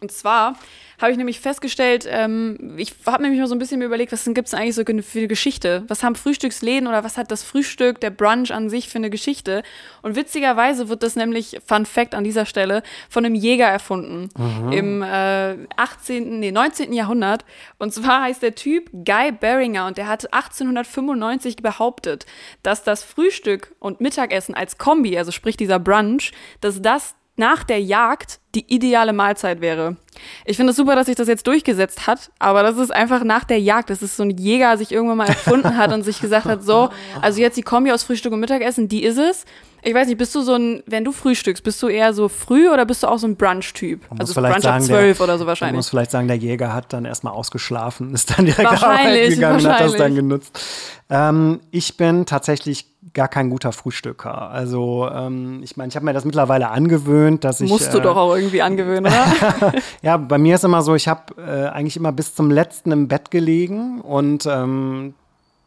Und 0.00 0.12
zwar 0.12 0.54
habe 1.00 1.12
ich 1.12 1.18
nämlich 1.18 1.40
festgestellt, 1.40 2.06
ähm, 2.10 2.74
ich 2.76 2.92
habe 3.06 3.22
nämlich 3.22 3.40
mal 3.40 3.46
so 3.46 3.54
ein 3.54 3.58
bisschen 3.58 3.82
überlegt, 3.82 4.10
was 4.10 4.24
gibt 4.24 4.48
es 4.48 4.54
eigentlich 4.54 4.74
so 4.74 4.82
für 4.84 5.18
eine 5.18 5.28
Geschichte? 5.28 5.84
Was 5.86 6.02
haben 6.02 6.16
Frühstücksläden 6.16 6.88
oder 6.88 7.04
was 7.04 7.16
hat 7.16 7.30
das 7.30 7.44
Frühstück, 7.44 8.00
der 8.00 8.10
Brunch 8.10 8.52
an 8.52 8.68
sich 8.68 8.88
für 8.88 8.98
eine 8.98 9.10
Geschichte? 9.10 9.62
Und 10.02 10.16
witzigerweise 10.16 10.88
wird 10.88 11.04
das 11.04 11.14
nämlich, 11.14 11.60
Fun 11.64 11.86
Fact 11.86 12.14
an 12.14 12.24
dieser 12.24 12.46
Stelle, 12.46 12.82
von 13.08 13.24
einem 13.24 13.36
Jäger 13.36 13.66
erfunden 13.66 14.28
mhm. 14.36 14.72
im 14.72 15.02
äh, 15.02 15.56
18., 15.76 16.40
nee, 16.40 16.50
19. 16.50 16.92
Jahrhundert. 16.92 17.44
Und 17.78 17.94
zwar 17.94 18.22
heißt 18.22 18.42
der 18.42 18.56
Typ 18.56 18.90
Guy 18.92 19.30
Beringer 19.30 19.86
und 19.86 19.98
der 19.98 20.08
hat 20.08 20.32
1895 20.32 21.56
behauptet, 21.56 22.26
dass 22.64 22.82
das 22.82 23.04
Frühstück 23.04 23.74
und 23.78 24.00
Mittagessen 24.00 24.54
als 24.54 24.78
Kombi, 24.78 25.16
also 25.16 25.30
sprich 25.30 25.56
dieser 25.56 25.78
Brunch, 25.78 26.32
dass 26.60 26.82
das 26.82 27.14
nach 27.38 27.64
der 27.64 27.80
Jagd 27.80 28.40
die 28.54 28.64
ideale 28.74 29.12
Mahlzeit 29.12 29.60
wäre. 29.60 29.96
Ich 30.44 30.56
finde 30.56 30.70
es 30.70 30.76
super, 30.76 30.96
dass 30.96 31.06
sich 31.06 31.16
das 31.16 31.28
jetzt 31.28 31.46
durchgesetzt 31.46 32.06
hat, 32.06 32.30
aber 32.38 32.62
das 32.62 32.76
ist 32.78 32.90
einfach 32.90 33.22
nach 33.22 33.44
der 33.44 33.60
Jagd. 33.60 33.90
Das 33.90 34.02
ist 34.02 34.16
so 34.16 34.22
ein 34.22 34.30
Jäger 34.30 34.76
sich 34.78 34.90
irgendwann 34.90 35.18
mal 35.18 35.28
erfunden 35.28 35.76
hat 35.76 35.92
und 35.92 36.02
sich 36.02 36.20
gesagt 36.20 36.46
hat, 36.46 36.64
so, 36.64 36.90
also 37.20 37.40
jetzt 37.40 37.56
die 37.56 37.62
Kombi 37.62 37.92
aus 37.92 38.02
Frühstück 38.02 38.32
und 38.32 38.40
Mittagessen, 38.40 38.88
die 38.88 39.04
ist 39.04 39.18
es. 39.18 39.44
Ich 39.82 39.94
weiß 39.94 40.08
nicht, 40.08 40.18
bist 40.18 40.34
du 40.34 40.40
so 40.40 40.54
ein, 40.54 40.82
wenn 40.86 41.04
du 41.04 41.12
frühstückst, 41.12 41.62
bist 41.62 41.80
du 41.82 41.88
eher 41.88 42.12
so 42.12 42.28
früh 42.28 42.68
oder 42.68 42.84
bist 42.84 43.04
du 43.04 43.06
auch 43.06 43.18
so 43.18 43.28
ein 43.28 43.36
Brunch-Typ? 43.36 44.00
Also 44.18 44.34
Brunch 44.34 44.62
sagen, 44.62 44.66
ab 44.66 44.82
zwölf 44.82 45.20
oder 45.20 45.38
so 45.38 45.46
wahrscheinlich. 45.46 45.72
Man 45.74 45.78
muss 45.78 45.90
vielleicht 45.90 46.10
sagen, 46.10 46.26
der 46.26 46.36
Jäger 46.36 46.74
hat 46.74 46.92
dann 46.92 47.04
erstmal 47.04 47.32
ausgeschlafen, 47.34 48.12
ist 48.12 48.36
dann 48.36 48.46
direkt 48.46 48.68
arbeiten 48.82 49.30
gegangen 49.30 49.64
und 49.64 49.72
hat 49.72 49.80
das 49.80 49.94
dann 49.94 50.14
genutzt. 50.14 50.58
Ähm, 51.10 51.60
ich 51.70 51.96
bin 51.96 52.26
tatsächlich 52.26 52.86
gar 53.14 53.28
kein 53.28 53.50
guter 53.50 53.72
Frühstücker. 53.72 54.50
Also 54.50 55.08
ähm, 55.12 55.60
ich 55.62 55.76
meine, 55.76 55.88
ich 55.88 55.96
habe 55.96 56.04
mir 56.04 56.12
das 56.12 56.24
mittlerweile 56.24 56.70
angewöhnt, 56.70 57.44
dass 57.44 57.60
ich. 57.60 57.70
Musst 57.70 57.92
du 57.92 57.98
äh, 57.98 58.02
doch 58.02 58.16
auch 58.16 58.34
irgendwie 58.34 58.62
angewöhnen, 58.62 59.06
oder? 59.06 59.72
ja, 60.02 60.16
bei 60.16 60.38
mir 60.38 60.56
ist 60.56 60.64
immer 60.64 60.82
so, 60.82 60.94
ich 60.94 61.08
habe 61.08 61.34
äh, 61.40 61.68
eigentlich 61.68 61.96
immer 61.96 62.12
bis 62.12 62.34
zum 62.34 62.50
letzten 62.50 62.92
im 62.92 63.08
Bett 63.08 63.30
gelegen 63.30 64.00
und 64.00 64.46
ähm, 64.46 65.14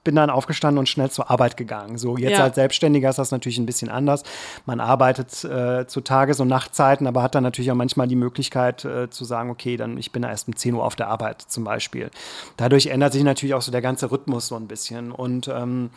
bin 0.04 0.16
dann 0.16 0.30
aufgestanden 0.30 0.80
und 0.80 0.90
schnell 0.90 1.12
zur 1.12 1.30
Arbeit 1.30 1.58
gegangen. 1.58 1.98
So, 1.98 2.18
jetzt 2.18 2.38
ja. 2.38 2.44
als 2.44 2.56
Selbstständiger 2.56 3.10
ist 3.10 3.20
das 3.20 3.32
natürlich 3.32 3.60
ein 3.60 3.66
bisschen 3.66 3.90
anders. 3.90 4.24
Man 4.66 4.80
arbeitet 4.80 5.44
äh, 5.44 5.86
zu 5.88 6.02
Tages- 6.02 6.40
und 6.40 6.48
Nachtzeiten, 6.48 7.06
aber 7.06 7.22
hat 7.22 7.36
dann 7.36 7.44
natürlich 7.44 7.72
auch 7.72 7.76
manchmal 7.76 8.08
die 8.08 8.16
Möglichkeit 8.16 8.84
äh, 8.84 9.10
zu 9.10 9.26
sagen, 9.26 9.50
okay, 9.52 9.78
dann 9.78 9.98
ich 9.98 10.12
bin 10.12 10.24
erst 10.24 10.48
um 10.48 10.56
10 10.56 10.74
Uhr 10.74 10.84
auf 10.84 10.96
der 10.96 11.08
Arbeit 11.08 11.42
zum 11.42 11.64
Beispiel. 11.64 12.10
Dadurch 12.58 12.88
ändert 12.88 13.14
sich 13.14 13.24
natürlich 13.24 13.54
auch 13.54 13.62
so 13.62 13.72
der 13.72 13.82
ganze 13.82 14.12
Rhythmus 14.12 14.48
so 14.48 14.56
ein 14.56 14.68
bisschen. 14.68 15.12
Und 15.12 15.48
ähm, 15.48 15.92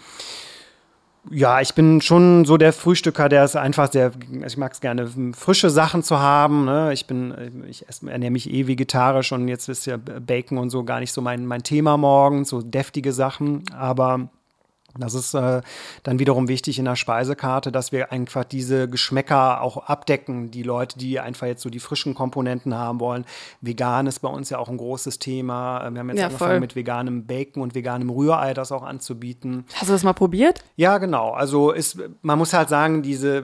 ja, 1.31 1.61
ich 1.61 1.75
bin 1.75 2.01
schon 2.01 2.45
so 2.45 2.57
der 2.57 2.73
Frühstücker, 2.73 3.29
der 3.29 3.45
es 3.45 3.57
einfach 3.57 3.91
sehr, 3.91 4.13
ich 4.47 4.57
mag 4.57 4.73
es 4.73 4.81
gerne, 4.81 5.11
frische 5.37 5.71
Sachen 5.71 6.03
zu 6.03 6.19
haben. 6.19 6.65
Ne? 6.65 6.93
Ich 6.93 7.07
bin, 7.07 7.65
ich 7.69 7.85
ernähre 8.07 8.31
mich 8.31 8.51
eh 8.51 8.67
vegetarisch 8.67 9.33
und 9.33 9.49
jetzt 9.49 9.69
ist 9.69 9.87
ja 9.87 9.97
Bacon 9.97 10.59
und 10.59 10.71
so 10.71 10.85
gar 10.85 11.01
nicht 11.01 11.13
so 11.13 11.23
mein, 11.23 11.47
mein 11.47 11.63
Thema 11.63 11.97
morgens, 11.97 12.51
so 12.51 12.61
deftige 12.61 13.13
Sachen. 13.13 13.65
Aber 13.75 14.29
das 14.99 15.15
ist 15.15 15.35
äh, 15.35 15.61
dann 16.03 16.19
wiederum 16.19 16.49
wichtig 16.49 16.79
in 16.79 16.85
der 16.85 16.97
Speisekarte, 16.97 17.73
dass 17.73 17.93
wir 17.93 18.13
einfach 18.13 18.45
diese 18.45 18.89
Geschmäcker 18.89 19.61
auch 19.61 19.77
abdecken. 19.77 20.51
Die 20.51 20.63
Leute, 20.63 20.99
die 20.99 21.19
einfach 21.21 21.47
jetzt 21.47 21.63
so 21.63 21.71
die 21.71 21.81
frischen 21.81 22.15
Komponenten 22.15 22.75
haben 22.75 23.01
wollen. 23.01 23.25
Vegan 23.61 24.07
ist 24.07 24.21
bei 24.21 24.29
uns 24.29 24.51
ja 24.51 24.59
auch 24.59 24.69
ein 24.69 24.77
großes 24.77 25.19
Thema. 25.19 25.89
Wir 25.91 26.01
haben 26.01 26.09
jetzt 26.11 26.19
ja, 26.19 26.27
angefangen 26.27 26.51
voll. 26.53 26.61
mit 26.61 26.77
veganem 26.77 27.27
Bacon 27.27 27.63
und 27.63 27.75
veganem 27.75 28.11
Rührei 28.11 28.55
das 28.55 28.73
auch 28.73 28.83
anzubieten. 28.83 29.65
Hast 29.75 29.89
du 29.89 29.93
das 29.93 30.05
mal 30.05 30.13
probiert? 30.13 30.63
Ja, 30.77 30.99
genau. 30.99 31.31
Also 31.31 31.71
ist, 31.71 31.99
man 32.23 32.39
muss 32.39 32.53
halt 32.53 32.69
sagen, 32.69 33.03
diese 33.03 33.39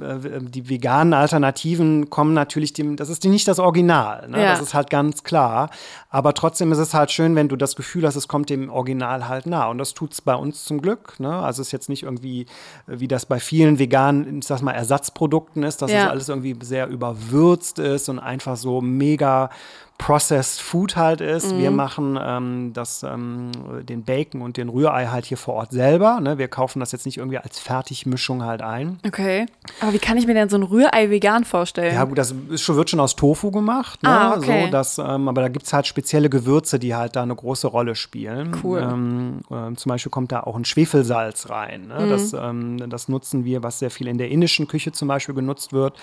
äh, 0.00 0.40
die 0.42 0.68
veganen 0.68 1.14
Alternativen 1.14 2.10
kommen 2.10 2.34
natürlich 2.34 2.72
dem, 2.72 2.96
das 2.96 3.08
ist 3.08 3.24
nicht 3.24 3.48
das 3.48 3.58
Original. 3.58 4.28
Ne? 4.28 4.42
Ja. 4.42 4.50
Das 4.50 4.60
ist 4.60 4.74
halt 4.74 4.90
ganz 4.90 5.22
klar. 5.22 5.70
Aber 6.10 6.34
trotzdem 6.34 6.72
ist 6.72 6.78
es 6.78 6.94
halt 6.94 7.10
schön, 7.10 7.34
wenn 7.34 7.48
du 7.48 7.56
das 7.56 7.76
Gefühl 7.76 8.06
hast, 8.06 8.16
es 8.16 8.28
kommt 8.28 8.50
dem 8.50 8.70
Original 8.70 9.28
halt 9.28 9.46
nah. 9.46 9.68
Und 9.68 9.78
das 9.78 9.94
tut 9.94 10.12
es 10.12 10.20
bei 10.20 10.34
uns 10.34 10.64
zum 10.64 10.80
Glück. 10.80 10.95
Stück. 10.96 11.20
Ne? 11.20 11.32
Also 11.32 11.62
es 11.62 11.68
ist 11.68 11.72
jetzt 11.72 11.88
nicht 11.88 12.02
irgendwie, 12.02 12.42
äh, 12.86 12.98
wie 12.98 13.08
das 13.08 13.26
bei 13.26 13.38
vielen 13.40 13.78
veganen, 13.78 14.38
ich 14.38 14.46
sag 14.46 14.62
mal, 14.62 14.72
Ersatzprodukten 14.72 15.62
ist, 15.62 15.82
dass 15.82 15.90
ja. 15.90 16.04
es 16.04 16.10
alles 16.10 16.28
irgendwie 16.28 16.56
sehr 16.62 16.88
überwürzt 16.88 17.78
ist 17.78 18.08
und 18.08 18.18
einfach 18.18 18.56
so 18.56 18.80
mega 18.80 19.50
Processed 19.98 20.60
Food 20.60 20.96
halt 20.96 21.20
ist. 21.20 21.52
Mhm. 21.52 21.58
Wir 21.58 21.70
machen 21.70 22.18
ähm, 22.20 22.72
das, 22.74 23.02
ähm, 23.02 23.50
den 23.82 24.04
Bacon 24.04 24.42
und 24.42 24.56
den 24.56 24.68
Rührei 24.68 25.06
halt 25.06 25.24
hier 25.24 25.38
vor 25.38 25.54
Ort 25.54 25.72
selber. 25.72 26.20
Ne? 26.20 26.38
Wir 26.38 26.48
kaufen 26.48 26.80
das 26.80 26.92
jetzt 26.92 27.06
nicht 27.06 27.16
irgendwie 27.16 27.38
als 27.38 27.58
Fertigmischung 27.58 28.44
halt 28.44 28.62
ein. 28.62 28.98
Okay. 29.06 29.46
Aber 29.80 29.92
wie 29.92 29.98
kann 29.98 30.18
ich 30.18 30.26
mir 30.26 30.34
denn 30.34 30.48
so 30.48 30.56
ein 30.56 30.62
Rührei 30.62 31.10
vegan 31.10 31.44
vorstellen? 31.44 31.94
Ja, 31.94 32.04
gut, 32.04 32.18
das 32.18 32.34
ist 32.50 32.62
schon, 32.62 32.76
wird 32.76 32.90
schon 32.90 33.00
aus 33.00 33.16
Tofu 33.16 33.50
gemacht. 33.50 34.02
Ne? 34.02 34.10
Ah, 34.10 34.36
okay. 34.36 34.66
So, 34.66 34.70
dass, 34.70 34.98
ähm, 34.98 35.28
aber 35.28 35.40
da 35.40 35.48
gibt 35.48 35.66
es 35.66 35.72
halt 35.72 35.86
spezielle 35.86 36.28
Gewürze, 36.28 36.78
die 36.78 36.94
halt 36.94 37.16
da 37.16 37.22
eine 37.22 37.34
große 37.34 37.66
Rolle 37.66 37.94
spielen. 37.94 38.54
Cool. 38.62 38.80
Äh, 38.80 39.74
zum 39.76 39.90
Beispiel 39.90 40.10
kommt 40.10 40.30
da 40.30 40.40
auch 40.40 40.56
ein 40.56 40.64
Schwefelsalz 40.64 41.48
rein. 41.48 41.88
Ne? 41.88 42.06
Mhm. 42.06 42.10
Das, 42.10 42.32
ähm, 42.34 42.90
das 42.90 43.08
nutzen 43.08 43.44
wir, 43.44 43.62
was 43.62 43.78
sehr 43.78 43.90
viel 43.90 44.08
in 44.08 44.18
der 44.18 44.30
indischen 44.30 44.68
Küche 44.68 44.92
zum 44.92 45.08
Beispiel 45.08 45.34
genutzt 45.34 45.72
wird. 45.72 45.94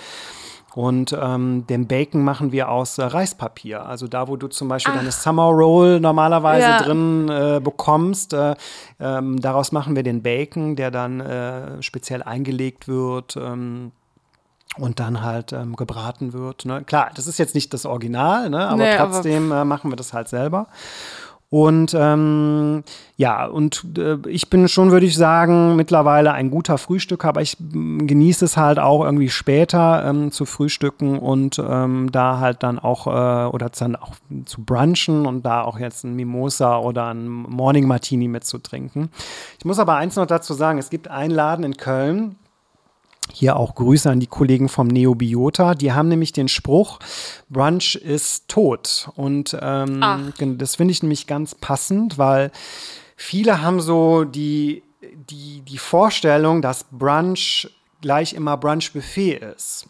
Und 0.75 1.15
ähm, 1.19 1.67
den 1.67 1.87
Bacon 1.87 2.23
machen 2.23 2.51
wir 2.51 2.69
aus 2.69 2.97
äh, 2.97 3.03
Reispapier. 3.03 3.85
Also 3.85 4.07
da, 4.07 4.27
wo 4.27 4.37
du 4.37 4.47
zum 4.47 4.69
Beispiel 4.69 4.93
Ach. 4.93 4.99
deine 4.99 5.11
Summer 5.11 5.43
Roll 5.43 5.99
normalerweise 5.99 6.65
ja. 6.65 6.81
drin 6.81 7.29
äh, 7.29 7.61
bekommst, 7.63 8.33
äh, 8.33 8.55
ähm, 8.99 9.39
daraus 9.39 9.71
machen 9.71 9.95
wir 9.95 10.01
den 10.01 10.23
Bacon, 10.23 10.75
der 10.75 10.89
dann 10.89 11.19
äh, 11.19 11.81
speziell 11.83 12.23
eingelegt 12.23 12.87
wird. 12.87 13.35
Ähm, 13.35 13.91
und 14.77 14.99
dann 14.99 15.21
halt 15.21 15.53
ähm, 15.53 15.75
gebraten 15.75 16.33
wird. 16.33 16.65
Ne? 16.65 16.83
Klar, 16.83 17.11
das 17.13 17.27
ist 17.27 17.37
jetzt 17.37 17.53
nicht 17.53 17.75
das 17.75 17.85
Original, 17.85 18.49
ne? 18.49 18.67
aber 18.67 18.83
nee, 18.83 18.97
trotzdem 18.97 19.51
aber 19.51 19.61
äh, 19.61 19.65
machen 19.65 19.91
wir 19.91 19.95
das 19.95 20.13
halt 20.13 20.29
selber. 20.29 20.65
Und 21.53 21.95
ähm, 21.95 22.83
ja, 23.15 23.45
und 23.45 23.85
äh, 23.99 24.17
ich 24.27 24.49
bin 24.49 24.67
schon, 24.67 24.89
würde 24.89 25.05
ich 25.05 25.15
sagen, 25.15 25.75
mittlerweile 25.75 26.33
ein 26.33 26.49
guter 26.49 26.79
Frühstücker, 26.79 27.29
aber 27.29 27.43
ich 27.43 27.57
genieße 27.59 28.43
es 28.43 28.57
halt 28.57 28.79
auch 28.79 29.05
irgendwie 29.05 29.29
später 29.29 30.03
ähm, 30.03 30.31
zu 30.31 30.45
frühstücken 30.45 31.19
und 31.19 31.61
ähm, 31.63 32.11
da 32.11 32.39
halt 32.39 32.63
dann 32.63 32.79
auch 32.79 33.05
äh, 33.05 33.53
oder 33.53 33.69
dann 33.69 33.95
auch 33.95 34.15
zu 34.45 34.63
brunchen 34.63 35.27
und 35.27 35.45
da 35.45 35.61
auch 35.61 35.77
jetzt 35.77 36.03
ein 36.03 36.15
Mimosa 36.15 36.79
oder 36.79 37.13
ein 37.13 37.27
Morning 37.27 37.85
Martini 37.85 38.27
mitzutrinken. 38.27 39.09
Ich 39.59 39.65
muss 39.65 39.77
aber 39.77 39.93
eins 39.97 40.15
noch 40.15 40.25
dazu 40.25 40.55
sagen, 40.55 40.79
es 40.79 40.89
gibt 40.89 41.07
einen 41.07 41.29
Laden 41.29 41.65
in 41.65 41.77
Köln, 41.77 42.35
hier 43.31 43.55
auch 43.55 43.75
Grüße 43.75 44.09
an 44.09 44.19
die 44.19 44.27
Kollegen 44.27 44.69
vom 44.69 44.87
Neobiota. 44.87 45.75
Die 45.75 45.93
haben 45.93 46.09
nämlich 46.09 46.31
den 46.31 46.47
Spruch, 46.47 46.99
Brunch 47.49 47.95
ist 47.95 48.47
tot. 48.47 49.09
Und 49.15 49.57
ähm, 49.61 50.33
das 50.57 50.75
finde 50.75 50.91
ich 50.91 51.03
nämlich 51.03 51.27
ganz 51.27 51.55
passend, 51.55 52.17
weil 52.17 52.51
viele 53.15 53.61
haben 53.61 53.79
so 53.79 54.23
die, 54.23 54.83
die, 55.29 55.61
die 55.61 55.77
Vorstellung, 55.77 56.61
dass 56.61 56.85
Brunch 56.91 57.69
gleich 58.01 58.33
immer 58.33 58.57
Brunch-Buffet 58.57 59.53
ist. 59.55 59.87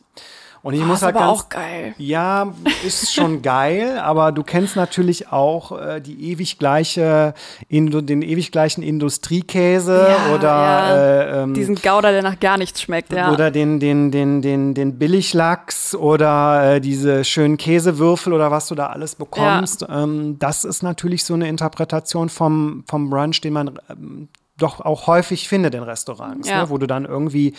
Und 0.63 0.76
ich 0.76 0.82
oh, 0.82 0.86
muss 0.86 1.02
halt 1.02 1.17
aber 1.17 1.28
ganz, 1.28 1.41
auch 1.41 1.49
geil. 1.49 1.93
Ja, 1.97 2.54
ist 2.88 3.13
schon 3.13 3.41
geil, 3.41 3.99
aber 3.99 4.32
du 4.32 4.43
kennst 4.43 4.78
natürlich 4.78 5.30
auch 5.30 5.78
äh, 5.78 5.99
die 5.99 6.32
ewig 6.32 6.58
gleiche, 6.58 7.34
den 7.69 8.21
ewig 8.21 8.49
gleichen 8.54 8.82
Industriekäse 8.82 10.08
ja, 10.10 10.34
oder 10.34 10.47
ja. 10.47 10.95
Äh, 10.95 11.43
ähm, 11.43 11.54
diesen 11.54 11.76
Gouda, 11.76 12.12
der 12.12 12.23
nach 12.23 12.39
gar 12.39 12.58
nichts 12.58 12.82
schmeckt, 12.82 13.12
ja. 13.12 13.34
Oder 13.34 13.52
den, 13.52 13.82
den, 13.82 14.10
den, 14.10 14.41
den, 14.41 14.73
den 14.73 14.97
Billiglachs 14.97 15.95
oder 15.95 16.76
äh, 16.76 16.82
diese 16.82 17.26
schönen 17.26 17.58
Käsewürfel 17.58 18.32
oder 18.32 18.49
was 18.49 18.67
du 18.67 18.76
da 18.76 18.88
alles 18.88 19.15
bekommst. 19.15 19.82
Ja. 19.82 20.04
Ähm, 20.04 20.39
das 20.39 20.63
ist 20.63 20.82
natürlich 20.82 21.26
so 21.26 21.34
eine 21.34 21.49
Interpretation 21.49 22.30
vom, 22.30 22.86
vom 22.88 23.10
Brunch, 23.10 23.41
den 23.41 23.52
man 23.52 23.80
ähm, 23.89 24.30
doch 24.58 24.80
auch 24.82 25.08
häufig 25.08 25.48
findet 25.48 25.74
in 25.74 25.84
Restaurants, 25.84 26.48
ja. 26.48 26.63
ne, 26.63 26.70
wo 26.70 26.78
du 26.78 26.88
dann 26.88 27.06
irgendwie 27.06 27.54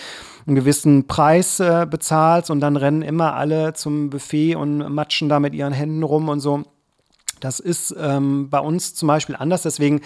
einen 0.46 0.54
gewissen 0.54 1.06
Preis 1.06 1.58
äh, 1.60 1.86
bezahlst 1.88 2.50
und 2.50 2.60
dann 2.60 2.76
rennen 2.76 3.02
immer 3.02 3.34
alle 3.34 3.72
zum 3.74 4.10
Buffet 4.10 4.54
und 4.54 4.78
matschen 4.92 5.28
da 5.28 5.40
mit 5.40 5.54
ihren 5.54 5.72
Händen 5.72 6.02
rum 6.02 6.28
und 6.28 6.40
so. 6.40 6.62
Das 7.40 7.60
ist 7.60 7.94
ähm, 7.98 8.48
bei 8.48 8.60
uns 8.60 8.94
zum 8.94 9.08
Beispiel 9.08 9.36
anders, 9.36 9.62
deswegen 9.62 10.00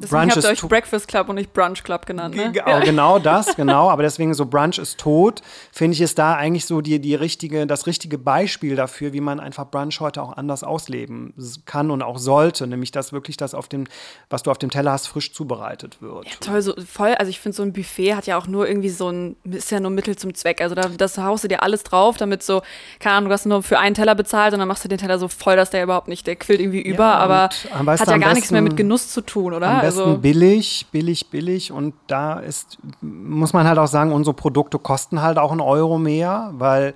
Deswegen 0.00 0.30
habt 0.30 0.42
ihr 0.42 0.50
euch 0.50 0.62
Breakfast 0.62 1.08
Club 1.08 1.28
und 1.28 1.36
nicht 1.36 1.52
Brunch 1.52 1.82
Club 1.82 2.06
genannt, 2.06 2.34
ne? 2.34 2.52
Ja. 2.54 2.80
Genau 2.80 3.18
das, 3.20 3.56
genau. 3.56 3.90
Aber 3.90 4.02
deswegen 4.02 4.34
so 4.34 4.46
Brunch 4.46 4.78
ist 4.78 4.98
tot, 4.98 5.42
finde 5.72 5.94
ich, 5.94 6.00
ist 6.00 6.18
da 6.18 6.34
eigentlich 6.34 6.66
so 6.66 6.80
die, 6.80 7.00
die 7.00 7.14
richtige, 7.14 7.66
das 7.66 7.86
richtige 7.86 8.18
Beispiel 8.18 8.76
dafür, 8.76 9.12
wie 9.12 9.20
man 9.20 9.40
einfach 9.40 9.66
Brunch 9.70 10.00
heute 10.00 10.22
auch 10.22 10.36
anders 10.36 10.64
ausleben 10.64 11.34
kann 11.64 11.90
und 11.90 12.02
auch 12.02 12.18
sollte. 12.18 12.66
Nämlich, 12.66 12.90
dass 12.90 13.12
wirklich 13.12 13.36
das 13.36 13.54
auf 13.54 13.68
dem, 13.68 13.84
was 14.30 14.42
du 14.42 14.50
auf 14.50 14.58
dem 14.58 14.70
Teller 14.70 14.92
hast, 14.92 15.06
frisch 15.06 15.32
zubereitet 15.32 16.00
wird. 16.00 16.26
Ja, 16.26 16.36
toll, 16.40 16.62
so 16.62 16.74
voll. 16.80 17.14
Also 17.14 17.30
ich 17.30 17.40
finde, 17.40 17.56
so 17.56 17.62
ein 17.62 17.72
Buffet 17.72 18.14
hat 18.14 18.26
ja 18.26 18.38
auch 18.38 18.46
nur 18.46 18.68
irgendwie 18.68 18.90
so 18.90 19.10
ein, 19.10 19.36
ist 19.44 19.70
ja 19.70 19.80
nur 19.80 19.90
Mittel 19.90 20.16
zum 20.16 20.34
Zweck. 20.34 20.60
Also 20.60 20.74
da 20.74 20.88
das 20.96 21.18
haust 21.18 21.44
du 21.44 21.48
dir 21.48 21.62
alles 21.62 21.82
drauf, 21.82 22.16
damit 22.16 22.42
so, 22.42 22.62
keine 22.98 23.16
Ahnung, 23.16 23.28
du 23.28 23.34
hast 23.34 23.46
nur 23.46 23.62
für 23.62 23.78
einen 23.78 23.94
Teller 23.94 24.14
bezahlt 24.14 24.52
und 24.52 24.58
dann 24.58 24.68
machst 24.68 24.84
du 24.84 24.88
den 24.88 24.98
Teller 24.98 25.18
so 25.18 25.28
voll, 25.28 25.56
dass 25.56 25.70
der 25.70 25.82
überhaupt 25.82 26.08
nicht, 26.08 26.26
der 26.26 26.36
quillt 26.36 26.60
irgendwie 26.60 26.82
über, 26.82 27.04
ja, 27.04 27.14
aber 27.14 27.48
hat 27.72 28.08
ja 28.08 28.18
gar 28.18 28.34
nichts 28.34 28.50
mehr 28.50 28.62
mit 28.62 28.76
Genuss 28.76 29.12
zu 29.12 29.20
tun, 29.20 29.52
oder? 29.52 29.82
Besten 29.86 30.00
also, 30.00 30.18
billig, 30.18 30.86
billig, 30.92 31.30
billig. 31.30 31.72
Und 31.72 31.94
da 32.06 32.38
ist, 32.38 32.78
muss 33.00 33.52
man 33.52 33.66
halt 33.66 33.78
auch 33.78 33.86
sagen, 33.86 34.12
unsere 34.12 34.34
Produkte 34.34 34.78
kosten 34.78 35.22
halt 35.22 35.38
auch 35.38 35.50
einen 35.50 35.60
Euro 35.60 35.98
mehr, 35.98 36.52
weil 36.54 36.94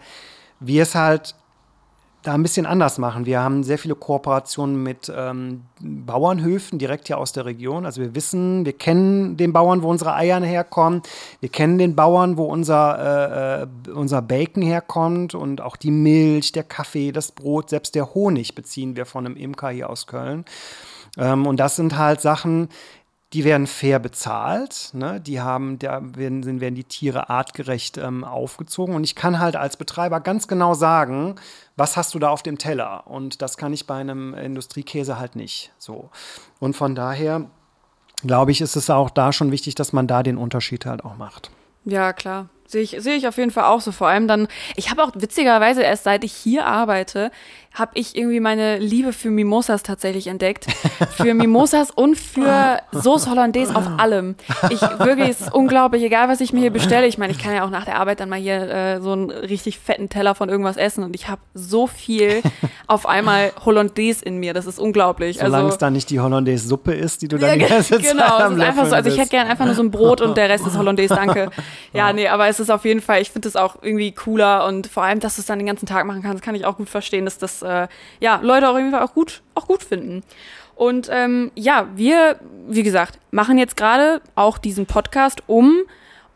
wir 0.60 0.82
es 0.82 0.94
halt 0.94 1.34
da 2.22 2.34
ein 2.34 2.42
bisschen 2.42 2.66
anders 2.66 2.98
machen. 2.98 3.24
Wir 3.24 3.40
haben 3.40 3.62
sehr 3.64 3.78
viele 3.78 3.94
Kooperationen 3.94 4.82
mit 4.82 5.10
ähm, 5.14 5.62
Bauernhöfen 5.80 6.78
direkt 6.78 7.06
hier 7.06 7.16
aus 7.16 7.32
der 7.32 7.46
Region. 7.46 7.86
Also 7.86 8.02
wir 8.02 8.14
wissen, 8.14 8.66
wir 8.66 8.74
kennen 8.74 9.38
den 9.38 9.54
Bauern, 9.54 9.82
wo 9.82 9.88
unsere 9.88 10.14
Eier 10.14 10.40
herkommen. 10.42 11.00
Wir 11.40 11.48
kennen 11.48 11.78
den 11.78 11.96
Bauern, 11.96 12.36
wo 12.36 12.44
unser, 12.44 12.98
äh, 12.98 13.90
äh, 13.90 13.92
unser 13.92 14.20
Bacon 14.20 14.62
herkommt 14.62 15.34
und 15.34 15.62
auch 15.62 15.76
die 15.76 15.90
Milch, 15.90 16.52
der 16.52 16.64
Kaffee, 16.64 17.10
das 17.10 17.32
Brot, 17.32 17.70
selbst 17.70 17.94
der 17.94 18.12
Honig 18.14 18.54
beziehen 18.54 18.96
wir 18.96 19.06
von 19.06 19.24
einem 19.24 19.36
Imker 19.36 19.70
hier 19.70 19.88
aus 19.88 20.06
Köln. 20.06 20.44
Ähm, 21.16 21.46
und 21.46 21.58
das 21.58 21.76
sind 21.76 21.96
halt 21.96 22.20
Sachen, 22.20 22.68
die 23.32 23.44
werden 23.44 23.68
fair 23.68 24.00
bezahlt, 24.00 24.90
ne? 24.92 25.20
die 25.20 25.40
haben, 25.40 25.78
da 25.78 26.00
werden, 26.02 26.60
werden 26.60 26.74
die 26.74 26.84
Tiere 26.84 27.30
artgerecht 27.30 27.96
ähm, 27.96 28.24
aufgezogen 28.24 28.94
und 28.94 29.04
ich 29.04 29.14
kann 29.14 29.38
halt 29.38 29.54
als 29.54 29.76
Betreiber 29.76 30.20
ganz 30.20 30.48
genau 30.48 30.74
sagen, 30.74 31.36
was 31.76 31.96
hast 31.96 32.14
du 32.14 32.18
da 32.18 32.30
auf 32.30 32.42
dem 32.42 32.58
Teller 32.58 33.06
und 33.06 33.40
das 33.40 33.56
kann 33.56 33.72
ich 33.72 33.86
bei 33.86 33.96
einem 33.96 34.34
Industriekäse 34.34 35.18
halt 35.18 35.36
nicht 35.36 35.70
so. 35.78 36.10
Und 36.58 36.76
von 36.76 36.96
daher 36.96 37.46
glaube 38.22 38.50
ich, 38.50 38.60
ist 38.60 38.76
es 38.76 38.90
auch 38.90 39.10
da 39.10 39.32
schon 39.32 39.52
wichtig, 39.52 39.76
dass 39.76 39.92
man 39.92 40.08
da 40.08 40.22
den 40.22 40.36
Unterschied 40.36 40.84
halt 40.84 41.04
auch 41.04 41.16
macht. 41.16 41.50
Ja, 41.84 42.12
klar. 42.12 42.48
Sehe 42.66 42.82
ich, 42.82 42.96
sehe 42.98 43.16
ich 43.16 43.26
auf 43.26 43.36
jeden 43.36 43.50
Fall 43.50 43.64
auch 43.64 43.80
so. 43.80 43.90
Vor 43.90 44.06
allem 44.06 44.28
dann, 44.28 44.46
ich 44.76 44.90
habe 44.90 45.02
auch 45.02 45.10
witzigerweise 45.14 45.82
erst 45.82 46.04
seit 46.04 46.22
ich 46.22 46.32
hier 46.32 46.66
arbeite, 46.66 47.32
habe 47.72 47.92
ich 47.94 48.16
irgendwie 48.16 48.40
meine 48.40 48.78
Liebe 48.78 49.12
für 49.12 49.30
Mimosas 49.30 49.82
tatsächlich 49.82 50.26
entdeckt. 50.26 50.66
Für 51.16 51.34
Mimosas 51.34 51.90
und 51.90 52.16
für 52.16 52.78
Sauce 52.92 53.28
Hollandaise 53.28 53.74
auf 53.74 53.86
allem. 53.98 54.36
Ich 54.70 54.80
wirklich, 54.80 55.28
es 55.28 55.40
ist 55.42 55.52
unglaublich, 55.52 56.02
egal 56.02 56.28
was 56.28 56.40
ich 56.40 56.52
mir 56.52 56.60
hier 56.60 56.70
bestelle. 56.70 57.06
Ich 57.06 57.18
meine, 57.18 57.32
ich 57.32 57.38
kann 57.38 57.54
ja 57.54 57.64
auch 57.64 57.70
nach 57.70 57.84
der 57.84 57.96
Arbeit 57.96 58.20
dann 58.20 58.28
mal 58.28 58.38
hier 58.38 58.70
äh, 58.70 59.00
so 59.00 59.12
einen 59.12 59.30
richtig 59.30 59.78
fetten 59.78 60.08
Teller 60.08 60.34
von 60.34 60.48
irgendwas 60.48 60.76
essen 60.76 61.04
und 61.04 61.14
ich 61.14 61.28
habe 61.28 61.40
so 61.52 61.86
viel 61.86 62.42
auf 62.86 63.06
einmal 63.06 63.52
Hollandaise 63.64 64.24
in 64.24 64.38
mir. 64.38 64.54
Das 64.54 64.66
ist 64.66 64.78
unglaublich. 64.78 65.38
Solange 65.38 65.56
also, 65.56 65.68
es 65.68 65.78
dann 65.78 65.92
nicht 65.92 66.08
die 66.10 66.20
Hollandaise-Suppe 66.20 66.92
ist, 66.92 67.22
die 67.22 67.28
du 67.28 67.38
dann 67.38 67.60
ja, 67.60 67.68
Zeit 67.82 68.02
Genau, 68.02 68.46
es 68.46 68.52
ist 68.52 68.60
einfach 68.60 68.86
so. 68.86 68.94
Also 68.94 69.10
ich 69.10 69.18
hätte 69.18 69.30
gerne 69.30 69.50
einfach 69.50 69.66
nur 69.66 69.74
so 69.74 69.82
ein 69.82 69.90
Brot 69.90 70.20
und 70.20 70.36
der 70.36 70.48
Rest 70.48 70.66
ist 70.66 70.76
Hollandaise, 70.78 71.14
danke. 71.14 71.50
Ja, 71.92 72.12
nee, 72.12 72.28
aber 72.28 72.48
es 72.48 72.60
ist 72.60 72.70
auf 72.70 72.84
jeden 72.84 73.00
Fall, 73.00 73.20
ich 73.20 73.30
finde 73.30 73.48
es 73.48 73.56
auch 73.56 73.76
irgendwie 73.82 74.12
cooler 74.12 74.66
und 74.66 74.86
vor 74.86 75.02
allem, 75.02 75.20
dass 75.20 75.36
du 75.36 75.40
es 75.40 75.46
dann 75.46 75.58
den 75.58 75.66
ganzen 75.66 75.86
Tag 75.86 76.06
machen 76.06 76.22
kannst, 76.22 76.42
kann 76.42 76.54
ich 76.54 76.64
auch 76.64 76.76
gut 76.76 76.88
verstehen, 76.88 77.24
dass 77.24 77.38
das 77.38 77.59
äh, 77.62 77.88
ja, 78.20 78.40
Leute 78.42 78.68
auch 78.68 78.76
irgendwie 78.76 78.96
auch 78.96 79.14
gut, 79.14 79.42
auch 79.54 79.66
gut 79.66 79.82
finden. 79.82 80.22
Und 80.74 81.08
ähm, 81.10 81.50
ja, 81.54 81.88
wir, 81.94 82.40
wie 82.66 82.82
gesagt, 82.82 83.18
machen 83.30 83.58
jetzt 83.58 83.76
gerade 83.76 84.22
auch 84.34 84.56
diesen 84.56 84.86
Podcast, 84.86 85.42
um 85.46 85.82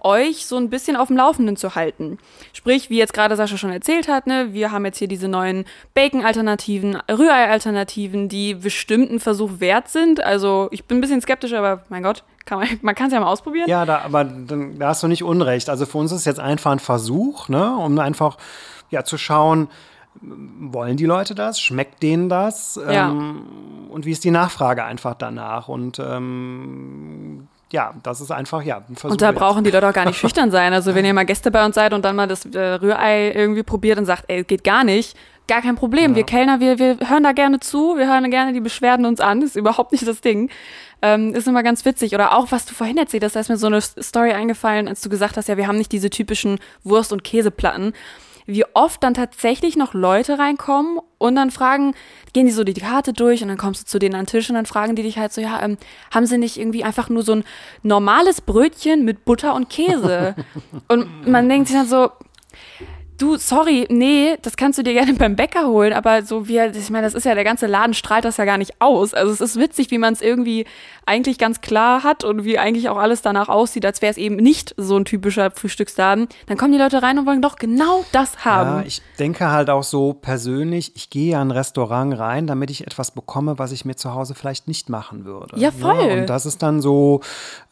euch 0.04 0.46
so 0.46 0.58
ein 0.58 0.68
bisschen 0.68 0.96
auf 0.96 1.08
dem 1.08 1.16
Laufenden 1.16 1.56
zu 1.56 1.74
halten. 1.74 2.18
Sprich, 2.52 2.90
wie 2.90 2.98
jetzt 2.98 3.14
gerade 3.14 3.36
Sascha 3.36 3.56
schon 3.56 3.72
erzählt 3.72 4.06
hat, 4.06 4.26
ne, 4.26 4.52
wir 4.52 4.70
haben 4.70 4.84
jetzt 4.84 4.98
hier 4.98 5.08
diese 5.08 5.28
neuen 5.28 5.64
Bacon-Alternativen, 5.94 6.96
Rührei-Alternativen, 7.10 8.28
die 8.28 8.54
bestimmt 8.54 9.08
einen 9.08 9.20
Versuch 9.20 9.60
wert 9.60 9.88
sind. 9.88 10.22
Also 10.22 10.68
ich 10.70 10.84
bin 10.84 10.98
ein 10.98 11.00
bisschen 11.00 11.22
skeptisch, 11.22 11.54
aber 11.54 11.84
mein 11.88 12.02
Gott, 12.02 12.22
kann 12.44 12.58
man, 12.58 12.68
man 12.82 12.94
kann 12.94 13.06
es 13.06 13.14
ja 13.14 13.20
mal 13.20 13.28
ausprobieren. 13.28 13.68
Ja, 13.68 13.86
da, 13.86 14.00
aber 14.00 14.24
da 14.24 14.88
hast 14.88 15.02
du 15.02 15.08
nicht 15.08 15.24
Unrecht. 15.24 15.70
Also 15.70 15.86
für 15.86 15.98
uns 15.98 16.12
ist 16.12 16.26
jetzt 16.26 16.40
einfach 16.40 16.72
ein 16.72 16.80
Versuch, 16.80 17.48
ne, 17.48 17.74
um 17.74 17.98
einfach 17.98 18.36
ja, 18.90 19.04
zu 19.04 19.16
schauen, 19.16 19.68
wollen 20.20 20.96
die 20.96 21.06
Leute 21.06 21.34
das? 21.34 21.60
Schmeckt 21.60 22.02
denen 22.02 22.28
das? 22.28 22.78
Ja. 22.88 23.08
Ähm, 23.08 23.88
und 23.90 24.06
wie 24.06 24.10
ist 24.10 24.24
die 24.24 24.30
Nachfrage 24.30 24.84
einfach 24.84 25.14
danach? 25.14 25.68
Und 25.68 25.98
ähm, 25.98 27.48
ja, 27.70 27.94
das 28.02 28.20
ist 28.20 28.30
einfach, 28.30 28.62
ja, 28.62 28.82
ein 28.88 28.96
Versuch. 28.96 29.12
Und 29.12 29.22
da 29.22 29.32
brauchen 29.32 29.64
die 29.64 29.70
Leute 29.70 29.88
auch 29.88 29.92
gar 29.92 30.06
nicht 30.06 30.18
schüchtern 30.20 30.50
sein. 30.50 30.72
Also 30.72 30.94
wenn 30.94 31.04
ihr 31.04 31.14
mal 31.14 31.26
Gäste 31.26 31.50
bei 31.50 31.64
uns 31.64 31.74
seid 31.74 31.92
und 31.92 32.04
dann 32.04 32.16
mal 32.16 32.28
das 32.28 32.44
äh, 32.46 32.58
Rührei 32.74 33.32
irgendwie 33.32 33.62
probiert 33.62 33.98
und 33.98 34.06
sagt, 34.06 34.24
ey, 34.28 34.44
geht 34.44 34.64
gar 34.64 34.84
nicht, 34.84 35.16
gar 35.48 35.60
kein 35.60 35.74
Problem. 35.74 36.12
Ja. 36.12 36.16
Wir 36.16 36.24
Kellner, 36.24 36.60
wir, 36.60 36.78
wir 36.78 36.98
hören 37.08 37.24
da 37.24 37.32
gerne 37.32 37.60
zu, 37.60 37.96
wir 37.96 38.06
hören 38.06 38.30
gerne 38.30 38.52
die 38.52 38.60
Beschwerden 38.60 39.06
uns 39.06 39.20
an, 39.20 39.42
ist 39.42 39.56
überhaupt 39.56 39.92
nicht 39.92 40.06
das 40.06 40.20
Ding. 40.20 40.50
Ähm, 41.02 41.34
ist 41.34 41.46
immer 41.48 41.62
ganz 41.62 41.84
witzig. 41.84 42.14
Oder 42.14 42.36
auch, 42.36 42.50
was 42.50 42.64
du 42.64 42.72
vorhin 42.74 42.96
erzählt 42.96 43.24
hast, 43.24 43.36
da 43.36 43.40
ist 43.40 43.50
mir 43.50 43.58
so 43.58 43.66
eine 43.66 43.80
Story 43.80 44.32
eingefallen, 44.32 44.88
als 44.88 45.02
du 45.02 45.10
gesagt 45.10 45.36
hast, 45.36 45.48
ja, 45.48 45.56
wir 45.56 45.66
haben 45.66 45.76
nicht 45.76 45.92
diese 45.92 46.08
typischen 46.08 46.58
Wurst- 46.82 47.12
und 47.12 47.24
Käseplatten 47.24 47.92
wie 48.46 48.64
oft 48.74 49.02
dann 49.02 49.14
tatsächlich 49.14 49.76
noch 49.76 49.94
Leute 49.94 50.38
reinkommen 50.38 51.00
und 51.18 51.36
dann 51.36 51.50
fragen, 51.50 51.94
gehen 52.32 52.46
die 52.46 52.52
so 52.52 52.64
die 52.64 52.74
Karte 52.74 53.12
durch 53.12 53.42
und 53.42 53.48
dann 53.48 53.56
kommst 53.56 53.82
du 53.82 53.86
zu 53.86 53.98
denen 53.98 54.14
an 54.14 54.22
den 54.22 54.26
Tisch 54.26 54.48
und 54.50 54.56
dann 54.56 54.66
fragen 54.66 54.96
die 54.96 55.02
dich 55.02 55.18
halt 55.18 55.32
so, 55.32 55.40
ja, 55.40 55.62
ähm, 55.62 55.78
haben 56.12 56.26
sie 56.26 56.38
nicht 56.38 56.58
irgendwie 56.58 56.84
einfach 56.84 57.08
nur 57.08 57.22
so 57.22 57.36
ein 57.36 57.44
normales 57.82 58.40
Brötchen 58.40 59.04
mit 59.04 59.24
Butter 59.24 59.54
und 59.54 59.70
Käse? 59.70 60.34
und 60.88 61.26
man 61.26 61.48
denkt 61.48 61.68
sich 61.68 61.76
dann 61.76 61.86
so, 61.86 62.10
du, 63.18 63.36
sorry, 63.36 63.86
nee, 63.90 64.36
das 64.42 64.56
kannst 64.56 64.78
du 64.78 64.82
dir 64.82 64.92
gerne 64.94 65.14
beim 65.14 65.36
Bäcker 65.36 65.66
holen, 65.66 65.92
aber 65.92 66.22
so 66.22 66.48
wie, 66.48 66.58
ich 66.58 66.90
meine, 66.90 67.06
das 67.06 67.14
ist 67.14 67.24
ja, 67.24 67.34
der 67.34 67.44
ganze 67.44 67.66
Laden 67.66 67.94
strahlt 67.94 68.24
das 68.24 68.36
ja 68.36 68.44
gar 68.44 68.58
nicht 68.58 68.80
aus. 68.80 69.14
Also 69.14 69.32
es 69.32 69.40
ist 69.40 69.58
witzig, 69.58 69.90
wie 69.90 69.98
man 69.98 70.12
es 70.12 70.22
irgendwie 70.22 70.66
eigentlich 71.06 71.38
ganz 71.38 71.60
klar 71.60 72.02
hat 72.02 72.24
und 72.24 72.44
wie 72.44 72.58
eigentlich 72.58 72.88
auch 72.88 72.96
alles 72.96 73.20
danach 73.20 73.48
aussieht, 73.48 73.84
als 73.84 74.00
wäre 74.00 74.10
es 74.10 74.16
eben 74.16 74.36
nicht 74.36 74.74
so 74.78 74.96
ein 74.96 75.04
typischer 75.04 75.50
Frühstücksladen. 75.50 76.28
Dann 76.46 76.56
kommen 76.56 76.72
die 76.72 76.78
Leute 76.78 77.02
rein 77.02 77.18
und 77.18 77.26
wollen 77.26 77.42
doch 77.42 77.56
genau 77.56 78.04
das 78.12 78.44
haben. 78.44 78.80
Ja, 78.80 78.86
ich 78.86 79.02
denke 79.18 79.50
halt 79.50 79.68
auch 79.68 79.82
so 79.82 80.14
persönlich, 80.14 80.92
ich 80.96 81.10
gehe 81.10 81.32
ja 81.32 81.42
in 81.42 81.48
ein 81.48 81.50
Restaurant 81.50 82.18
rein, 82.18 82.46
damit 82.46 82.70
ich 82.70 82.86
etwas 82.86 83.10
bekomme, 83.10 83.58
was 83.58 83.72
ich 83.72 83.84
mir 83.84 83.96
zu 83.96 84.14
Hause 84.14 84.34
vielleicht 84.34 84.66
nicht 84.66 84.88
machen 84.88 85.24
würde. 85.26 85.58
Ja, 85.58 85.70
voll. 85.70 86.08
Ja, 86.08 86.14
und 86.20 86.30
das 86.30 86.46
ist 86.46 86.62
dann 86.62 86.80
so 86.80 87.20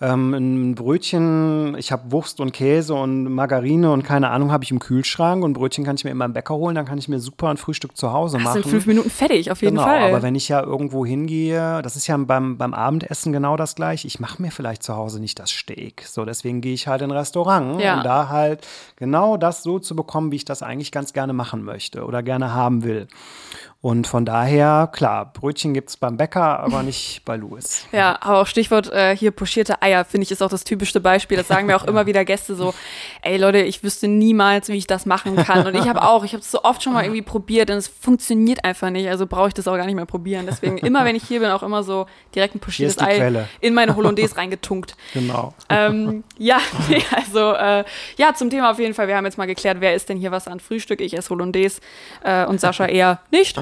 ähm, 0.00 0.35
ein 0.35 0.74
Brötchen, 0.74 1.74
ich 1.78 1.90
habe 1.90 2.12
Wurst 2.12 2.38
und 2.40 2.52
Käse 2.52 2.94
und 2.94 3.33
Margarine 3.33 3.90
und 3.92 4.02
keine 4.02 4.28
Ahnung 4.28 4.52
habe 4.52 4.64
ich 4.64 4.70
im 4.70 4.78
Kühlschrank 4.78 5.32
und 5.40 5.55
Brötchen 5.55 5.85
kann 5.85 5.97
ich 5.97 6.05
mir 6.05 6.11
immer 6.11 6.25
im 6.25 6.33
Bäcker 6.33 6.55
holen, 6.55 6.75
dann 6.75 6.85
kann 6.85 6.99
ich 6.99 7.09
mir 7.09 7.18
super 7.18 7.49
ein 7.49 7.57
Frühstück 7.57 7.97
zu 7.97 8.12
Hause 8.12 8.38
machen. 8.38 8.57
Das 8.57 8.64
sind 8.64 8.71
fünf 8.71 8.87
Minuten 8.87 9.11
fertig, 9.11 9.51
auf 9.51 9.62
jeden 9.62 9.77
genau, 9.77 9.87
Fall. 9.87 10.11
Aber 10.11 10.23
wenn 10.23 10.35
ich 10.35 10.49
ja 10.49 10.62
irgendwo 10.62 11.07
hingehe, 11.07 11.81
das 11.83 11.97
ist 11.97 12.07
ja 12.07 12.16
beim, 12.16 12.59
beim 12.59 12.75
Abendessen 12.75 13.33
genau 13.33 13.57
das 13.57 13.75
gleiche. 13.75 14.07
Ich 14.07 14.21
mache 14.21 14.42
mir 14.42 14.51
vielleicht 14.51 14.83
zu 14.83 14.97
Hause 14.97 15.21
nicht 15.21 15.38
das 15.38 15.51
Steak. 15.51 16.05
So, 16.07 16.25
deswegen 16.25 16.61
gehe 16.61 16.75
ich 16.75 16.88
halt 16.88 17.03
in 17.03 17.11
ein 17.11 17.16
Restaurant, 17.16 17.81
ja. 17.81 17.97
um 17.97 18.03
da 18.03 18.29
halt 18.29 18.66
genau 18.97 19.37
das 19.37 19.62
so 19.62 19.79
zu 19.79 19.97
bekommen, 19.97 20.33
wie 20.33 20.37
ich 20.37 20.45
das 20.45 20.62
eigentlich 20.62 20.92
ganz 20.92 21.12
gerne 21.12 21.33
machen 21.33 21.62
möchte 21.62 22.05
oder 22.05 22.23
gerne 22.23 22.53
haben 22.53 22.85
will. 22.85 23.09
Und 23.83 24.07
von 24.07 24.25
daher, 24.25 24.88
klar, 24.92 25.33
Brötchen 25.33 25.75
gibt 25.75 25.88
es 25.90 25.97
beim 25.97 26.16
Bäcker, 26.16 26.61
aber 26.61 26.83
nicht 26.85 27.23
bei 27.25 27.35
Louis. 27.35 27.85
Ja, 27.90 28.16
aber 28.21 28.42
auch 28.42 28.47
Stichwort 28.47 28.92
äh, 28.92 29.16
hier 29.16 29.33
pochierte 29.33 29.83
Eier, 29.83 30.05
finde 30.05 30.23
ich, 30.23 30.31
ist 30.31 30.40
auch 30.40 30.49
das 30.49 30.62
typischste 30.62 31.01
Beispiel. 31.01 31.37
Das 31.37 31.49
sagen 31.49 31.66
mir 31.66 31.75
auch 31.75 31.83
immer 31.88 32.07
wieder 32.07 32.25
Gäste 32.25 32.55
so, 32.55 32.75
ey 33.23 33.37
Leute, 33.38 33.59
ich 33.59 33.83
wüsste 33.83 34.07
niemals, 34.07 34.68
wie 34.68 34.77
ich 34.77 34.87
das 34.87 35.05
machen 35.05 35.35
kann. 35.35 35.66
Und 35.66 35.75
ich 35.75 35.88
habe 35.88 36.03
auch, 36.03 36.23
ich 36.23 36.33
habe 36.33 36.42
es 36.42 36.51
so 36.53 36.62
oft 36.62 36.81
schon 36.85 36.92
mal 36.92 37.03
irgendwie 37.03 37.23
probiert 37.23 37.71
und 37.71 37.77
es 37.77 37.88
funktioniert 37.88 38.64
einfach 38.64 38.90
nicht. 38.90 39.09
Also 39.09 39.27
brauche 39.27 39.49
ich 39.49 39.55
das 39.55 39.66
auch 39.66 39.77
gar 39.77 39.87
nicht 39.87 39.97
mehr 39.97 40.07
probieren. 40.07 40.47
Deswegen 40.47 40.79
immer, 40.79 41.05
wenn 41.05 41.16
ich 41.16 41.25
hier 41.25 41.40
bin, 41.40 41.51
auch 41.51 41.64
immer 41.64 41.83
so 41.83 42.07
direkt 42.37 42.55
ein 42.55 42.61
pochiertes 42.61 43.01
Ei 43.01 43.16
Quelle. 43.16 43.49
in 43.61 43.75
meine 43.75 43.97
Hollandaise 43.97 44.37
reingetunkt. 44.37 44.95
Genau. 45.12 45.55
Ähm, 45.68 46.23
ja, 46.38 46.61
also 47.11 47.53
äh, 47.55 47.83
ja, 48.16 48.33
zum 48.33 48.49
Thema 48.49 48.71
auf 48.71 48.79
jeden 48.79 48.95
Fall. 48.95 49.09
Wir 49.09 49.16
haben 49.16 49.25
jetzt 49.25 49.38
mal 49.38 49.47
geklärt, 49.47 49.79
wer 49.81 49.92
ist 49.92 50.09
denn 50.09 50.18
hier 50.18 50.31
was 50.31 50.47
an 50.47 50.61
Frühstück? 50.61 51.01
Ich 51.01 51.18
esse 51.18 51.31
Hollandaise 51.31 51.81
äh, 52.23 52.47
und 52.47 52.61
Sascha 52.61 52.87
eher 52.87 53.18
nicht. 53.33 53.59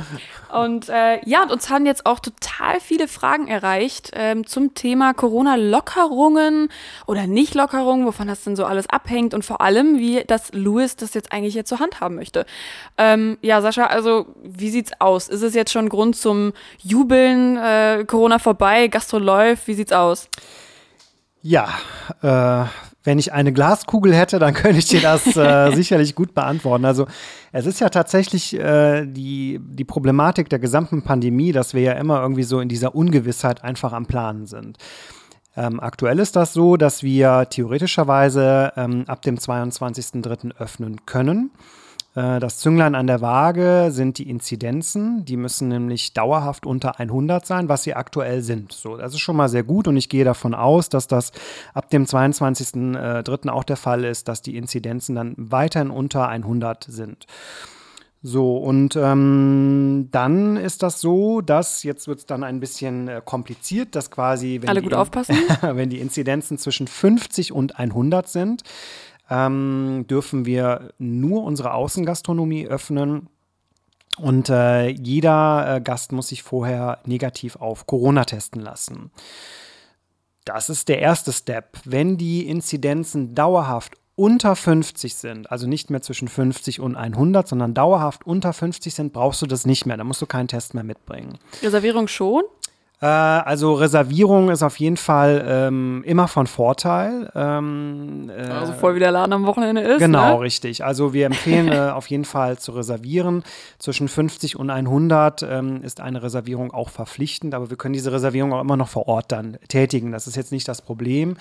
Und 0.53 0.89
äh, 0.89 1.21
ja, 1.25 1.43
und 1.43 1.51
uns 1.53 1.71
haben 1.71 1.87
jetzt 1.87 2.07
auch 2.07 2.19
total 2.19 2.81
viele 2.81 3.09
Fragen 3.09 3.47
erreicht 3.49 4.11
ähm, 4.15 4.47
zum 4.47 4.75
Thema 4.75 5.15
Corona-Lockerungen 5.15 6.69
oder 7.07 7.27
Nicht-Lockerungen, 7.27 8.07
wovon 8.07 8.29
das 8.29 8.45
denn 8.45 8.57
so 8.57 8.65
alles 8.65 8.89
abhängt 8.89 9.35
und 9.35 9.45
vor 9.45 9.61
allem, 9.61 9.99
wie 9.99 10.25
das 10.27 10.53
Louis 10.53 10.97
das 10.97 11.15
jetzt 11.15 11.33
eigentlich 11.33 11.55
hier 11.55 11.65
zur 11.65 11.79
Hand 11.79 12.01
haben 12.01 12.17
möchte. 12.17 12.47
Ähm, 12.99 13.39
ja, 13.43 13.61
Sascha, 13.61 13.87
also 13.87 14.27
wie 14.43 14.71
sieht's 14.71 14.93
aus? 14.99 15.29
Ist 15.29 15.43
es 15.43 15.55
jetzt 15.55 15.73
schon 15.73 15.89
Grund 15.89 16.17
zum 16.17 16.53
Jubeln? 16.79 17.57
Äh, 17.57 18.05
Corona 18.07 18.39
vorbei, 18.39 18.89
Gastro 18.89 19.19
läuft, 19.19 19.67
wie 19.67 19.75
sieht's 19.75 19.93
aus? 19.93 20.29
Ja, 21.43 21.69
äh, 22.23 22.67
wenn 23.03 23.19
ich 23.19 23.33
eine 23.33 23.53
Glaskugel 23.53 24.15
hätte, 24.15 24.39
dann 24.39 24.55
könnte 24.55 24.79
ich 24.79 24.87
dir 24.87 25.01
das 25.01 25.37
äh, 25.37 25.73
sicherlich 25.75 26.15
gut 26.15 26.35
beantworten. 26.35 26.85
Also 26.85 27.07
es 27.53 27.67
ist 27.67 27.81
ja 27.81 27.89
tatsächlich 27.89 28.59
äh, 28.59 29.07
die, 29.07 29.61
die 29.63 29.85
Problematik 29.85 30.49
der 30.49 30.59
gesamten 30.59 31.03
Pandemie, 31.03 31.53
dass 31.53 31.75
wir 31.75 31.83
ja 31.83 31.93
immer 31.93 32.21
irgendwie 32.21 32.45
so 32.45 32.61
in 32.61 32.69
dieser 32.69 32.95
Ungewissheit 32.95 33.65
einfach 33.65 33.93
am 33.93 34.07
Planen 34.07 34.47
sind. 34.47 34.79
Ähm, 35.57 35.81
aktuell 35.81 36.19
ist 36.21 36.37
das 36.37 36.53
so, 36.53 36.77
dass 36.77 37.03
wir 37.03 37.47
theoretischerweise 37.51 38.73
ähm, 38.77 39.05
ab 39.09 39.23
dem 39.23 39.37
22.03. 39.37 40.57
öffnen 40.57 41.05
können. 41.07 41.51
Äh, 42.15 42.41
das 42.41 42.59
Zünglein 42.59 42.95
an 42.95 43.07
der 43.07 43.21
Waage 43.21 43.89
sind 43.91 44.19
die 44.19 44.29
Inzidenzen. 44.29 45.25
Die 45.25 45.37
müssen 45.37 45.69
nämlich 45.69 46.13
dauerhaft 46.13 46.67
unter 46.67 46.99
100 46.99 47.47
sein, 47.47 47.69
was 47.69 47.83
sie 47.83 47.95
aktuell 47.95 48.43
sind. 48.43 48.73
So, 48.73 48.97
das 48.97 49.15
ist 49.15 49.21
schon 49.21 49.37
mal 49.37 49.49
sehr 49.49 49.63
gut 49.63 49.89
und 49.89 49.97
ich 49.97 50.09
gehe 50.09 50.25
davon 50.25 50.55
aus, 50.55 50.89
dass 50.89 51.07
das 51.07 51.33
ab 51.75 51.91
dem 51.91 52.05
22.03. 52.05 53.49
auch 53.49 53.65
der 53.65 53.77
Fall 53.77 54.05
ist, 54.05 54.29
dass 54.29 54.43
die 54.43 54.57
Inzidenzen 54.57 55.15
dann 55.15 55.35
weiterhin 55.37 55.91
unter 55.91 56.29
100 56.29 56.85
sind. 56.85 57.27
So, 58.23 58.59
und 58.59 58.97
ähm, 58.97 60.09
dann 60.11 60.59
ist 60.59 60.83
das 60.83 61.01
so, 61.01 61.41
dass, 61.41 61.83
jetzt 61.85 62.07
wird 62.07 62.19
es 62.19 62.27
dann 62.27 62.45
ein 62.45 62.61
bisschen 62.61 63.09
äh, 63.09 63.23
kompliziert, 63.25 63.95
dass 63.95 64.11
quasi, 64.11 64.59
wenn, 64.61 64.69
Alle 64.69 64.83
gut 64.83 64.93
aufpassen. 64.93 65.37
wenn 65.63 65.89
die 65.89 66.01
Inzidenzen 66.01 66.59
zwischen 66.59 66.87
50 66.87 67.53
und 67.53 67.79
100 67.79 68.29
sind, 68.29 68.63
ähm, 69.31 70.05
dürfen 70.11 70.45
wir 70.45 70.93
nur 70.99 71.45
unsere 71.45 71.73
Außengastronomie 71.73 72.67
öffnen. 72.67 73.29
Und 74.19 74.51
äh, 74.51 74.89
jeder 74.89 75.77
äh, 75.77 75.81
Gast 75.81 76.13
muss 76.13 76.29
sich 76.29 76.43
vorher 76.43 76.99
negativ 77.07 77.57
auf 77.57 77.87
Corona 77.87 78.25
testen 78.25 78.61
lassen. 78.61 79.11
Das 80.45 80.69
ist 80.69 80.89
der 80.89 80.99
erste 80.99 81.33
Step. 81.33 81.79
Wenn 81.85 82.17
die 82.17 82.49
Inzidenzen 82.49 83.35
dauerhaft 83.35 83.97
unter 84.17 84.57
50 84.57 85.15
sind, 85.15 85.51
also 85.51 85.67
nicht 85.67 85.89
mehr 85.89 86.03
zwischen 86.03 86.29
50 86.29 86.81
und 86.81 86.97
100, 86.97 87.49
sondern 87.49 87.73
dauerhaft 87.73 88.27
unter 88.27 88.53
50 88.53 88.93
sind, 88.93 89.13
brauchst 89.13 89.41
du 89.41 89.47
das 89.47 89.65
nicht 89.65 89.87
mehr. 89.87 89.97
Da 89.97 90.05
musst 90.05 90.21
du 90.21 90.27
keinen 90.27 90.49
Test 90.49 90.75
mehr 90.75 90.85
mitbringen. 90.85 91.39
Reservierung 91.63 92.09
schon? 92.09 92.43
Äh, 93.01 93.07
also 93.07 93.75
Reservierung 93.75 94.51
ist 94.51 94.63
auf 94.63 94.79
jeden 94.79 94.99
Fall 94.99 95.45
ähm, 95.47 96.03
immer 96.05 96.29
von 96.29 96.47
Vorteil. 96.47 97.31
Ähm, 97.35 98.31
äh, 98.31 98.43
also 98.43 98.75
voll 98.75 98.95
wie 98.95 98.99
der 98.99 99.11
Laden 99.11 99.33
am 99.33 99.47
Wochenende 99.47 99.81
ist. 99.81 99.99
Genau, 99.99 100.37
ne? 100.37 100.41
richtig. 100.41 100.85
Also 100.85 101.15
wir 101.15 101.27
empfehlen 101.27 101.69
äh, 101.73 101.91
auf 101.91 102.09
jeden 102.09 102.27
Fall 102.27 102.59
zu 102.59 102.73
reservieren. 102.73 103.43
Zwischen 103.79 104.09
50 104.09 104.57
und 104.57 104.69
100 104.69 105.43
ähm, 105.43 105.83
ist 105.83 106.01
eine 106.01 106.23
Reservierung 106.23 106.73
auch 106.73 106.91
verpflichtend, 106.91 107.55
aber 107.55 107.71
wir 107.71 107.79
können 107.79 107.95
diese 107.95 108.13
Reservierung 108.13 108.53
auch 108.53 108.61
immer 108.61 108.77
noch 108.77 108.89
vor 108.89 109.09
Ort 109.09 109.33
dann 109.33 109.57
tätigen. 109.69 110.13
Das 110.13 110.27
ist 110.27 110.37
jetzt 110.37 110.53
nicht 110.53 110.69
das 110.69 110.83
Problem, 110.83 111.37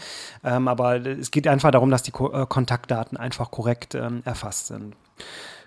ähm, 0.45 0.69
aber 0.69 1.06
es 1.06 1.32
geht 1.32 1.48
einfach 1.48 1.72
darum, 1.72 1.91
dass 1.91 2.04
die 2.04 2.12
Ko 2.12 2.32
äh, 2.32 2.45
Kontaktdaten 2.48 3.17
einfach 3.17 3.52
korrekt 3.52 3.95
ähm, 3.95 4.22
erfasst 4.24 4.67
sind. 4.67 4.95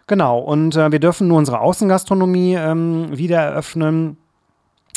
Genau, 0.06 0.38
und 0.38 0.74
äh, 0.74 0.90
wir 0.90 0.98
dürfen 0.98 1.28
nur 1.28 1.38
unsere 1.38 1.60
Außengastronomie 1.60 2.54
ähm, 2.54 3.16
wieder 3.16 3.40
eröffnen 3.40 4.16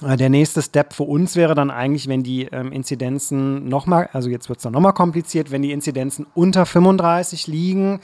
der 0.02 0.30
nächste 0.30 0.62
Step 0.62 0.94
für 0.94 1.04
uns 1.04 1.36
wäre 1.38 1.56
dann 1.56 1.72
eigentlich, 1.72 2.10
wenn 2.10 2.22
die 2.22 2.44
ähm, 2.52 2.72
Inzidenzen 2.74 3.70
nochmal, 3.70 4.10
also 4.12 4.30
jetzt 4.30 4.50
wird 4.50 4.60
es 4.60 4.64
dann 4.64 4.74
nochmal 4.74 4.94
kompliziert, 4.94 5.52
wenn 5.52 5.62
die 5.62 5.72
Inzidenzen 5.72 6.28
unter 6.34 6.66
35 6.66 7.48
liegen, 7.48 8.02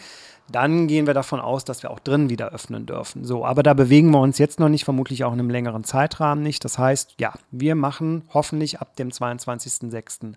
dann 0.51 0.87
gehen 0.87 1.07
wir 1.07 1.13
davon 1.13 1.39
aus, 1.39 1.65
dass 1.65 1.83
wir 1.83 1.91
auch 1.91 1.99
drin 1.99 2.29
wieder 2.29 2.49
öffnen 2.49 2.85
dürfen. 2.85 3.25
So, 3.25 3.45
aber 3.45 3.63
da 3.63 3.73
bewegen 3.73 4.11
wir 4.11 4.19
uns 4.19 4.37
jetzt 4.37 4.59
noch 4.59 4.69
nicht, 4.69 4.85
vermutlich 4.85 5.23
auch 5.23 5.33
in 5.33 5.39
einem 5.39 5.49
längeren 5.49 5.83
Zeitrahmen 5.83 6.43
nicht. 6.43 6.63
Das 6.65 6.77
heißt, 6.77 7.15
ja, 7.19 7.33
wir 7.51 7.75
machen 7.75 8.23
hoffentlich 8.33 8.79
ab 8.79 8.95
dem 8.95 9.09
22.06., 9.09 10.33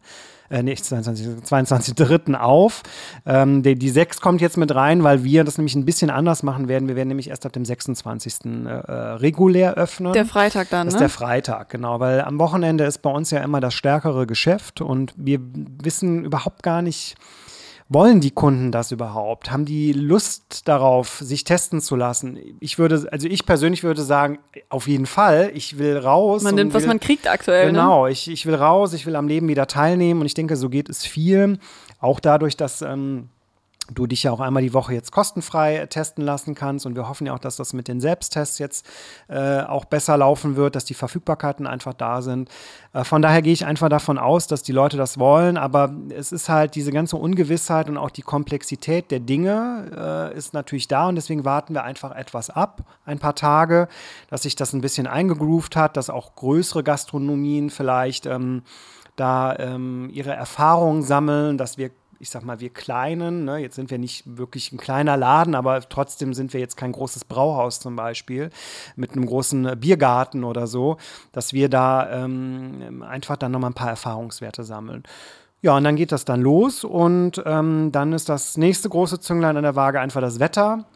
äh, 0.51 0.63
nicht 0.63 0.85
22.3. 0.85 1.43
22 1.43 2.37
auf. 2.37 2.83
Ähm, 3.27 3.63
die, 3.63 3.75
die 3.77 3.91
6 3.91 4.21
kommt 4.21 4.41
jetzt 4.41 4.57
mit 4.57 4.75
rein, 4.75 5.03
weil 5.03 5.25
wir 5.25 5.45
das 5.45 5.59
nämlich 5.59 5.75
ein 5.75 5.85
bisschen 5.85 6.11
anders 6.11 6.43
machen 6.43 6.69
werden. 6.69 6.89
Wir 6.89 6.97
werden 6.97 7.09
nämlich 7.09 7.31
erst 7.31 7.47
ab 7.47 7.53
dem 7.53 7.65
26. 7.65 8.45
Äh, 8.45 8.69
regulär 8.69 9.75
öffnen. 9.75 10.13
Der 10.13 10.27
Freitag 10.27 10.71
dann, 10.71 10.87
Das 10.87 10.95
ist 10.95 11.01
ne? 11.01 11.07
der 11.07 11.11
Freitag, 11.11 11.71
genau, 11.71 12.01
weil 12.01 12.21
am 12.21 12.39
Wochenende 12.39 12.85
ist 12.85 12.99
bei 12.99 13.11
uns 13.11 13.31
ja 13.31 13.41
immer 13.41 13.61
das 13.61 13.75
stärkere 13.75 14.27
Geschäft 14.27 14.81
und 14.81 15.15
wir 15.17 15.41
wissen 15.83 16.25
überhaupt 16.25 16.63
gar 16.63 16.83
nicht, 16.83 17.17
wollen 17.89 18.21
die 18.21 18.31
Kunden 18.31 18.73
das 18.73 18.93
überhaupt? 18.93 19.51
Haben 19.51 19.65
die 19.65 19.93
Lust 19.93 20.67
darauf, 20.67 21.19
sich 21.21 21.45
testen 21.45 21.81
zu 21.81 21.97
lassen? 21.97 22.39
Ich 22.61 22.79
würde, 22.79 23.07
also 23.11 23.29
ich 23.29 23.45
persönlich 23.45 23.83
würde 23.83 24.03
sagen, 24.03 24.39
auf 24.71 24.89
jeden 24.89 25.07
Fall. 25.07 25.51
Ich 25.55 25.79
will 25.79 25.99
raus. 25.99 26.43
Man 26.43 26.55
nimmt, 26.55 26.73
will, 26.73 26.81
was 26.81 26.87
man 26.87 27.01
kriegt 27.01 27.29
aktuell. 27.29 27.67
Ne? 27.67 27.73
Genau, 27.73 28.07
ne? 28.07 28.13
ich, 28.13 28.31
ich 28.31 28.47
will 28.47 28.55
raus, 28.55 28.95
ich 28.95 29.07
will 29.07 29.17
am 29.17 29.29
Leben 29.29 29.49
wieder 29.49 29.67
teilnehmen 29.67 30.21
und 30.21 30.27
ich 30.27 30.35
denke, 30.35 30.57
so 30.57 30.71
geht 30.71 30.89
es 30.89 31.05
viel. 31.05 31.59
Auch 32.01 32.21
dadurch, 32.21 32.57
dass 32.57 32.81
ähm, 32.83 33.29
du 33.93 34.07
dich 34.07 34.23
ja 34.23 34.33
auch 34.33 34.41
einmal 34.41 34.63
die 34.63 34.73
Woche 34.73 34.95
jetzt 34.95 35.13
kostenfrei 35.13 35.87
testen 35.87 36.25
lassen 36.25 36.55
kannst. 36.55 36.87
Und 36.87 36.97
wir 36.97 37.09
hoffen 37.09 37.27
ja 37.27 37.35
auch, 37.35 37.39
dass 37.39 37.57
das 37.57 37.73
mit 37.73 37.89
den 37.89 38.01
Selbsttests 38.01 38.59
jetzt 38.59 38.87
äh, 39.29 39.61
auch 39.61 39.85
besser 39.85 40.17
laufen 40.17 40.57
wird, 40.57 40.75
dass 40.75 40.85
die 40.85 40.95
Verfügbarkeiten 40.95 41.67
einfach 41.67 41.93
da 41.93 42.23
sind. 42.23 42.49
Äh, 42.93 43.05
von 43.05 43.21
daher 43.21 43.43
gehe 43.43 43.53
ich 43.53 43.67
einfach 43.67 43.89
davon 43.89 44.19
aus, 44.19 44.47
dass 44.47 44.63
die 44.63 44.73
Leute 44.73 44.97
das 44.97 45.19
wollen. 45.19 45.57
Aber 45.57 45.95
es 46.09 46.33
ist 46.33 46.49
halt 46.49 46.75
diese 46.75 46.93
ganze 46.93 47.17
Ungewissheit 47.17 47.89
und 47.89 47.99
auch 47.99 48.11
die 48.11 48.23
Komplexität 48.23 49.11
der 49.11 49.21
Dinge 49.21 50.31
äh, 50.33 50.37
ist 50.37 50.55
natürlich 50.55 50.89
da. 50.89 51.09
Und 51.09 51.17
deswegen 51.17 51.45
warten 51.45 51.75
wir 51.75 51.85
einfach 51.85 52.15
etwas 52.15 52.51
ab, 52.51 52.83
ein 53.05 53.19
paar 53.19 53.35
Tage, 53.35 53.89
dass 54.31 54.43
sich 54.43 54.57
das 54.57 54.73
ein 54.73 54.81
bisschen 54.81 55.07
eingegroovt 55.07 55.77
hat, 55.77 55.97
dass 55.97 56.09
auch 56.09 56.35
größere 56.37 56.83
Gastronomien 56.83 57.69
vielleicht 57.69 58.27
ähm, 58.27 58.63
da 59.17 59.57
ähm, 59.59 60.11
ihre 60.13 60.33
Erfahrungen 60.33 61.03
sammeln, 61.03 61.59
dass 61.59 61.79
wir 61.79 61.91
ich 62.25 62.31
sag 62.31 62.43
mal, 62.43 62.59
wir 62.59 62.71
Kleinen, 62.71 63.45
ne, 63.45 63.59
jetzt 63.59 63.77
sind 63.77 63.91
wir 63.91 63.99
nicht 63.99 64.39
wirklich 64.39 64.73
ein 64.73 64.79
kleiner 64.79 65.15
Laden, 65.19 65.55
aber 65.55 65.87
trotzdem 65.87 66.33
sind 66.33 66.55
wir 66.55 66.61
jetzt 66.61 66.75
kein 66.75 66.91
großes 66.91 67.27
Brauhaus 67.27 67.81
zum 67.81 67.97
Beispiel 67.97 68.49
mit 68.97 69.13
einem 69.13 69.27
großen 69.27 69.79
Biergarten 69.79 70.43
oder 70.43 70.67
so, 70.67 70.97
dass 71.33 71.53
wir 71.53 71.69
da 71.69 72.25
ähm, 72.25 73.05
einfach 73.07 73.37
dann 73.37 73.53
nochmal 73.53 73.73
ein 73.73 73.75
paar 73.75 73.91
Erfahrungswerte 73.91 74.65
sammeln. 74.65 75.03
Ja, 75.61 75.77
und 75.77 75.85
dann 75.85 75.97
geht 75.97 76.13
das 76.13 76.25
dann 76.25 76.41
los 76.41 76.83
und 76.83 77.43
ähm, 77.45 77.93
dann 77.93 78.15
ist 78.15 78.31
das 78.31 78.57
nächste 78.57 78.89
große 78.89 79.21
Zünglein 79.21 79.59
an 79.59 79.63
der 79.63 79.77
Waage 79.77 80.01
einfach 80.01 80.23
das 80.23 80.41
Wetter. 80.41 80.87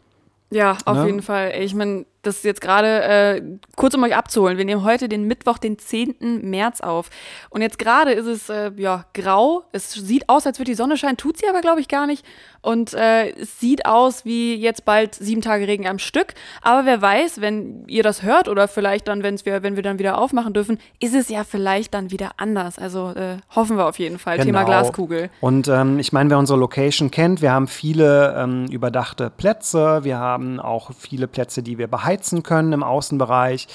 Ja, 0.49 0.77
auf 0.85 0.97
ne? 0.97 1.05
jeden 1.05 1.21
Fall. 1.21 1.53
Ich 1.59 1.75
meine, 1.75 2.07
das 2.29 2.37
ist 2.37 2.45
jetzt 2.45 2.61
gerade, 2.61 3.03
äh, 3.03 3.41
kurz 3.75 3.95
um 3.95 4.03
euch 4.03 4.15
abzuholen, 4.15 4.57
wir 4.59 4.65
nehmen 4.65 4.83
heute 4.83 5.09
den 5.09 5.23
Mittwoch, 5.23 5.57
den 5.57 5.79
10. 5.79 6.41
März 6.43 6.79
auf. 6.79 7.09
Und 7.49 7.61
jetzt 7.61 7.79
gerade 7.79 8.11
ist 8.11 8.27
es, 8.27 8.49
äh, 8.49 8.71
ja, 8.77 9.05
grau. 9.15 9.63
Es 9.71 9.91
sieht 9.91 10.29
aus, 10.29 10.45
als 10.45 10.59
würde 10.59 10.69
die 10.69 10.75
Sonne 10.75 10.95
scheinen, 10.95 11.17
tut 11.17 11.37
sie 11.37 11.49
aber, 11.49 11.61
glaube 11.61 11.81
ich, 11.81 11.87
gar 11.87 12.05
nicht. 12.05 12.23
Und 12.61 12.93
äh, 12.93 13.31
es 13.31 13.59
sieht 13.59 13.85
aus 13.85 14.25
wie 14.25 14.55
jetzt 14.55 14.85
bald 14.85 15.15
sieben 15.15 15.41
Tage 15.41 15.67
Regen 15.67 15.87
am 15.87 15.97
Stück. 15.97 16.33
Aber 16.61 16.85
wer 16.85 17.01
weiß, 17.01 17.41
wenn 17.41 17.85
ihr 17.87 18.03
das 18.03 18.21
hört 18.21 18.47
oder 18.47 18.67
vielleicht 18.67 19.07
dann, 19.07 19.23
wenn's 19.23 19.45
wir, 19.45 19.63
wenn 19.63 19.75
wir 19.75 19.83
dann 19.83 19.97
wieder 19.97 20.17
aufmachen 20.17 20.53
dürfen, 20.53 20.77
ist 20.99 21.15
es 21.15 21.29
ja 21.29 21.43
vielleicht 21.43 21.93
dann 21.93 22.11
wieder 22.11 22.31
anders. 22.37 22.77
Also 22.77 23.11
äh, 23.11 23.37
hoffen 23.55 23.77
wir 23.77 23.87
auf 23.87 23.97
jeden 23.97 24.19
Fall. 24.19 24.35
Genau. 24.35 24.45
Thema 24.45 24.63
Glaskugel. 24.63 25.29
Und 25.41 25.67
ähm, 25.67 25.99
ich 25.99 26.11
meine, 26.11 26.29
wer 26.29 26.37
unsere 26.37 26.59
Location 26.59 27.11
kennt, 27.11 27.41
wir 27.41 27.51
haben 27.51 27.67
viele 27.67 28.35
ähm, 28.37 28.65
überdachte 28.65 29.29
Plätze. 29.29 30.03
Wir 30.03 30.19
haben 30.19 30.59
auch 30.59 30.91
viele 30.97 31.27
Plätze, 31.27 31.63
die 31.63 31.77
wir 31.77 31.87
beheizen 31.87 32.18
können 32.43 32.73
im 32.73 32.83
Außenbereich. 32.83 33.67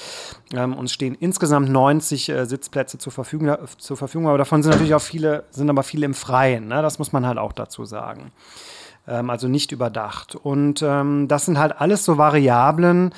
Ähm, 0.53 0.73
uns 0.73 0.93
stehen 0.93 1.15
insgesamt 1.19 1.69
90 1.69 2.29
äh, 2.29 2.45
Sitzplätze 2.45 2.97
zur 2.97 3.11
Verfügung, 3.11 3.49
äh, 3.49 3.57
zur 3.77 3.97
Verfügung, 3.97 4.27
aber 4.27 4.37
davon 4.37 4.63
sind 4.63 4.71
natürlich 4.71 4.95
auch 4.95 5.01
viele, 5.01 5.43
sind 5.51 5.69
aber 5.69 5.83
viele 5.83 6.05
im 6.05 6.13
Freien. 6.13 6.67
Ne? 6.67 6.81
Das 6.81 6.99
muss 6.99 7.11
man 7.11 7.25
halt 7.25 7.37
auch 7.37 7.53
dazu 7.53 7.85
sagen 7.85 8.31
ähm, 9.07 9.29
also 9.29 9.47
nicht 9.47 9.71
überdacht. 9.71 10.35
Und 10.35 10.81
ähm, 10.81 11.27
das 11.27 11.45
sind 11.45 11.59
halt 11.59 11.79
alles 11.79 12.05
so 12.05 12.17
Variablen. 12.17 13.13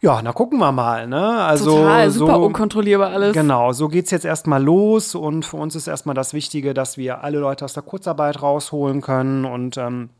Ja, 0.00 0.20
na 0.22 0.32
gucken 0.32 0.58
wir 0.58 0.72
mal, 0.72 1.06
ne? 1.06 1.42
Also 1.42 1.78
Total, 1.78 2.10
super 2.10 2.34
so, 2.34 2.44
unkontrollierbar 2.44 3.10
alles. 3.10 3.32
Genau, 3.32 3.72
so 3.72 3.88
geht 3.88 4.04
es 4.04 4.10
jetzt 4.10 4.26
erstmal 4.26 4.62
los 4.62 5.14
und 5.14 5.44
für 5.44 5.56
uns 5.56 5.74
ist 5.74 5.86
erstmal 5.86 6.14
das 6.14 6.34
Wichtige, 6.34 6.74
dass 6.74 6.98
wir 6.98 7.24
alle 7.24 7.38
Leute 7.38 7.64
aus 7.64 7.72
der 7.72 7.82
Kurzarbeit 7.82 8.42
rausholen 8.42 9.00
können 9.00 9.46
und 9.46 9.78
ähm, 9.78 10.10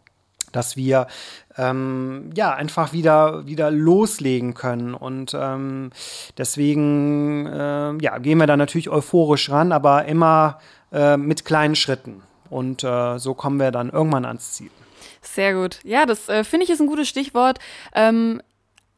dass 0.57 0.77
wir 0.77 1.07
ähm, 1.57 2.31
ja 2.35 2.55
einfach 2.55 2.92
wieder, 2.92 3.47
wieder 3.47 3.71
loslegen 3.71 4.55
können. 4.55 4.95
Und 4.95 5.37
ähm, 5.38 5.90
deswegen 6.37 7.47
äh, 7.47 7.95
ja, 8.03 8.19
gehen 8.19 8.38
wir 8.38 8.47
da 8.47 8.57
natürlich 8.57 8.90
euphorisch 8.90 9.51
ran, 9.51 9.73
aber 9.73 10.07
immer 10.07 10.59
äh, 10.92 11.16
mit 11.16 11.45
kleinen 11.45 11.77
Schritten. 11.77 12.23
Und 12.51 12.85
äh, 12.85 13.19
so 13.19 13.35
kommen 13.35 13.59
wir 13.61 13.71
dann 13.71 13.90
irgendwann 13.90 14.25
ans 14.25 14.53
Ziel. 14.53 14.71
Sehr 15.21 15.55
gut. 15.55 15.81
Ja, 15.85 16.07
das 16.07 16.29
äh, 16.29 16.45
finde 16.45 16.64
ich 16.64 16.71
ist 16.71 16.81
ein 16.81 16.87
gutes 16.87 17.09
Stichwort. 17.09 17.59
Ähm, 17.95 18.40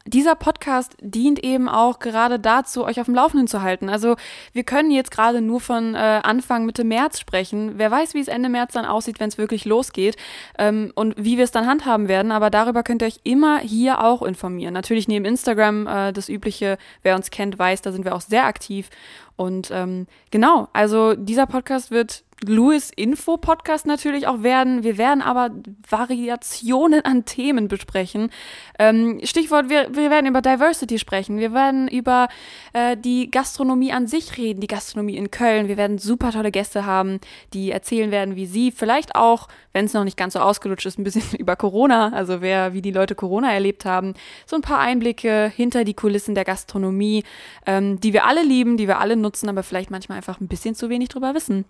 dieser 0.09 0.35
Podcast 0.35 0.95
dient 1.01 1.43
eben 1.43 1.69
auch 1.69 1.99
gerade 1.99 2.39
dazu, 2.39 2.83
euch 2.85 2.99
auf 2.99 3.05
dem 3.05 3.15
Laufenden 3.15 3.47
zu 3.47 3.61
halten. 3.61 3.89
Also 3.89 4.15
wir 4.53 4.63
können 4.63 4.91
jetzt 4.91 5.11
gerade 5.11 5.41
nur 5.41 5.61
von 5.61 5.95
äh, 5.95 5.97
Anfang 5.97 6.65
Mitte 6.65 6.83
März 6.83 7.19
sprechen. 7.19 7.73
Wer 7.77 7.91
weiß, 7.91 8.13
wie 8.13 8.19
es 8.19 8.27
Ende 8.27 8.49
März 8.49 8.73
dann 8.73 8.85
aussieht, 8.85 9.19
wenn 9.19 9.29
es 9.29 9.37
wirklich 9.37 9.65
losgeht 9.65 10.17
ähm, 10.57 10.91
und 10.95 11.15
wie 11.17 11.37
wir 11.37 11.43
es 11.43 11.51
dann 11.51 11.67
handhaben 11.67 12.07
werden. 12.07 12.31
Aber 12.31 12.49
darüber 12.49 12.83
könnt 12.83 13.01
ihr 13.03 13.07
euch 13.07 13.19
immer 13.23 13.59
hier 13.59 14.03
auch 14.03 14.21
informieren. 14.21 14.73
Natürlich 14.73 15.07
neben 15.07 15.25
Instagram 15.25 15.87
äh, 15.87 16.13
das 16.13 16.29
übliche. 16.29 16.77
Wer 17.03 17.15
uns 17.15 17.31
kennt, 17.31 17.59
weiß, 17.59 17.81
da 17.81 17.91
sind 17.91 18.05
wir 18.05 18.15
auch 18.15 18.21
sehr 18.21 18.45
aktiv. 18.45 18.89
Und 19.35 19.69
ähm, 19.71 20.07
genau, 20.31 20.67
also 20.73 21.13
dieser 21.15 21.45
Podcast 21.45 21.91
wird 21.91 22.23
Louis 22.45 22.91
Info 22.95 23.35
Podcast 23.35 23.85
natürlich 23.85 24.25
auch 24.25 24.43
werden. 24.43 24.83
Wir 24.83 24.97
werden 24.97 25.21
aber 25.21 25.51
Variationen 25.89 27.03
an 27.03 27.25
Themen 27.25 27.67
besprechen. 27.67 28.31
Ähm, 28.77 29.19
Stichwort, 29.23 29.69
wir, 29.69 29.93
wir 29.93 30.09
werden 30.09 30.25
über 30.25 30.41
Diversity 30.41 30.99
sprechen. 30.99 31.37
Wir 31.37 31.53
werden 31.53 31.89
über 31.89 32.29
äh, 32.71 32.95
die 32.95 33.29
Gastronomie 33.29 33.91
an 33.91 34.07
sich 34.07 34.37
reden, 34.37 34.61
die 34.61 34.67
Gastronomie 34.67 35.17
in 35.17 35.31
Köln. 35.31 35.67
Wir 35.67 35.75
werden 35.75 35.97
super 35.97 36.31
tolle 36.31 36.51
Gäste 36.51 36.85
haben, 36.85 37.19
die 37.53 37.71
erzählen 37.71 38.09
werden, 38.09 38.37
wie 38.37 38.45
sie 38.45 38.71
vielleicht 38.71 39.15
auch, 39.15 39.49
wenn 39.73 39.85
es 39.85 39.93
noch 39.93 40.05
nicht 40.05 40.17
ganz 40.17 40.33
so 40.33 40.39
ausgelutscht 40.39 40.85
ist, 40.85 40.97
ein 40.97 41.03
bisschen 41.03 41.23
über 41.37 41.57
Corona, 41.57 42.13
also 42.13 42.39
wer, 42.39 42.73
wie 42.73 42.81
die 42.81 42.91
Leute 42.91 43.15
Corona 43.15 43.51
erlebt 43.51 43.83
haben, 43.83 44.13
so 44.45 44.55
ein 44.55 44.61
paar 44.61 44.79
Einblicke 44.79 45.51
hinter 45.53 45.83
die 45.83 45.93
Kulissen 45.93 46.35
der 46.35 46.45
Gastronomie, 46.45 47.25
ähm, 47.65 47.99
die 47.99 48.13
wir 48.13 48.25
alle 48.25 48.43
lieben, 48.43 48.77
die 48.77 48.87
wir 48.87 48.99
alle 48.99 49.17
nutzen, 49.17 49.49
aber 49.49 49.63
vielleicht 49.63 49.91
manchmal 49.91 50.17
einfach 50.17 50.39
ein 50.39 50.47
bisschen 50.47 50.73
zu 50.73 50.89
wenig 50.89 51.09
drüber 51.09 51.35
wissen. 51.35 51.65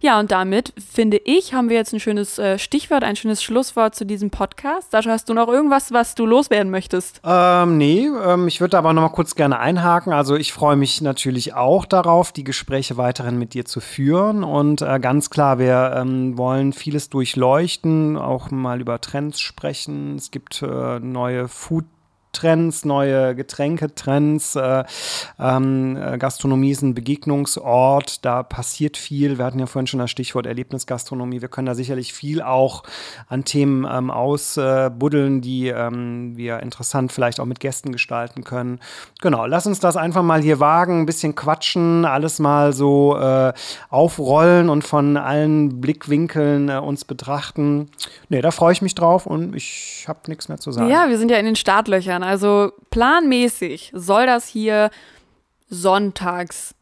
Ja, 0.00 0.20
und 0.20 0.30
damit 0.30 0.72
finde 0.76 1.20
ich, 1.24 1.54
haben 1.54 1.68
wir 1.68 1.76
jetzt 1.76 1.92
ein 1.92 2.00
schönes 2.00 2.38
äh, 2.38 2.58
Stichwort, 2.58 3.02
ein 3.02 3.16
schönes 3.16 3.42
Schlusswort 3.42 3.94
zu 3.94 4.06
diesem 4.06 4.30
Podcast. 4.30 4.92
Sascha, 4.92 5.10
hast 5.10 5.28
du 5.28 5.34
noch 5.34 5.48
irgendwas, 5.48 5.92
was 5.92 6.14
du 6.14 6.24
loswerden 6.26 6.70
möchtest? 6.70 7.20
Ähm, 7.24 7.78
nee, 7.78 8.06
ähm, 8.06 8.46
ich 8.46 8.60
würde 8.60 8.78
aber 8.78 8.92
noch 8.92 9.02
mal 9.02 9.08
kurz 9.08 9.34
gerne 9.34 9.58
einhaken. 9.58 10.12
Also 10.12 10.36
ich 10.36 10.52
freue 10.52 10.76
mich 10.76 11.00
natürlich 11.00 11.54
auch 11.54 11.84
darauf, 11.84 12.32
die 12.32 12.44
Gespräche 12.44 12.96
weiterhin 12.96 13.38
mit 13.38 13.54
dir 13.54 13.64
zu 13.64 13.80
führen. 13.80 14.44
Und 14.44 14.82
äh, 14.82 15.00
ganz 15.00 15.30
klar, 15.30 15.58
wir 15.58 15.94
ähm, 15.96 16.38
wollen 16.38 16.72
vieles 16.72 17.10
durchleuchten, 17.10 18.16
auch 18.16 18.50
mal 18.50 18.80
über 18.80 19.00
Trends 19.00 19.40
sprechen. 19.40 20.16
Es 20.16 20.30
gibt 20.30 20.62
äh, 20.62 21.00
neue 21.00 21.48
Food 21.48 21.84
Trends, 22.32 22.84
neue 22.84 23.34
Getränketrends. 23.34 24.56
Äh, 24.56 24.84
ähm, 25.38 25.96
äh, 25.96 26.18
Gastronomie 26.18 26.70
ist 26.70 26.82
ein 26.82 26.94
Begegnungsort, 26.94 28.24
da 28.24 28.42
passiert 28.42 28.96
viel. 28.96 29.38
Wir 29.38 29.44
hatten 29.44 29.58
ja 29.58 29.66
vorhin 29.66 29.86
schon 29.86 30.00
das 30.00 30.10
Stichwort 30.10 30.46
Erlebnisgastronomie. 30.46 31.40
Wir 31.40 31.48
können 31.48 31.66
da 31.66 31.74
sicherlich 31.74 32.12
viel 32.12 32.42
auch 32.42 32.82
an 33.28 33.44
Themen 33.44 33.86
ähm, 33.90 34.10
ausbuddeln, 34.10 35.40
die 35.40 35.68
ähm, 35.68 36.36
wir 36.36 36.60
interessant 36.60 37.12
vielleicht 37.12 37.40
auch 37.40 37.46
mit 37.46 37.60
Gästen 37.60 37.92
gestalten 37.92 38.44
können. 38.44 38.80
Genau, 39.20 39.46
lass 39.46 39.66
uns 39.66 39.80
das 39.80 39.96
einfach 39.96 40.22
mal 40.22 40.40
hier 40.42 40.60
wagen, 40.60 41.00
ein 41.00 41.06
bisschen 41.06 41.34
quatschen, 41.34 42.04
alles 42.04 42.38
mal 42.38 42.72
so 42.72 43.16
äh, 43.16 43.52
aufrollen 43.90 44.68
und 44.68 44.82
von 44.82 45.16
allen 45.16 45.80
Blickwinkeln 45.80 46.68
äh, 46.68 46.76
uns 46.76 47.04
betrachten. 47.04 47.90
Nee, 48.28 48.42
da 48.42 48.50
freue 48.50 48.72
ich 48.72 48.82
mich 48.82 48.94
drauf 48.94 49.26
und 49.26 49.54
ich 49.54 50.04
habe 50.06 50.20
nichts 50.28 50.48
mehr 50.48 50.58
zu 50.58 50.72
sagen. 50.72 50.90
Ja, 50.90 51.08
wir 51.08 51.18
sind 51.18 51.30
ja 51.30 51.38
in 51.38 51.46
den 51.46 51.56
Startlöchern. 51.56 52.17
Also 52.22 52.72
planmäßig 52.90 53.92
soll 53.94 54.26
das 54.26 54.46
hier 54.46 54.90
sonntags 55.68 56.74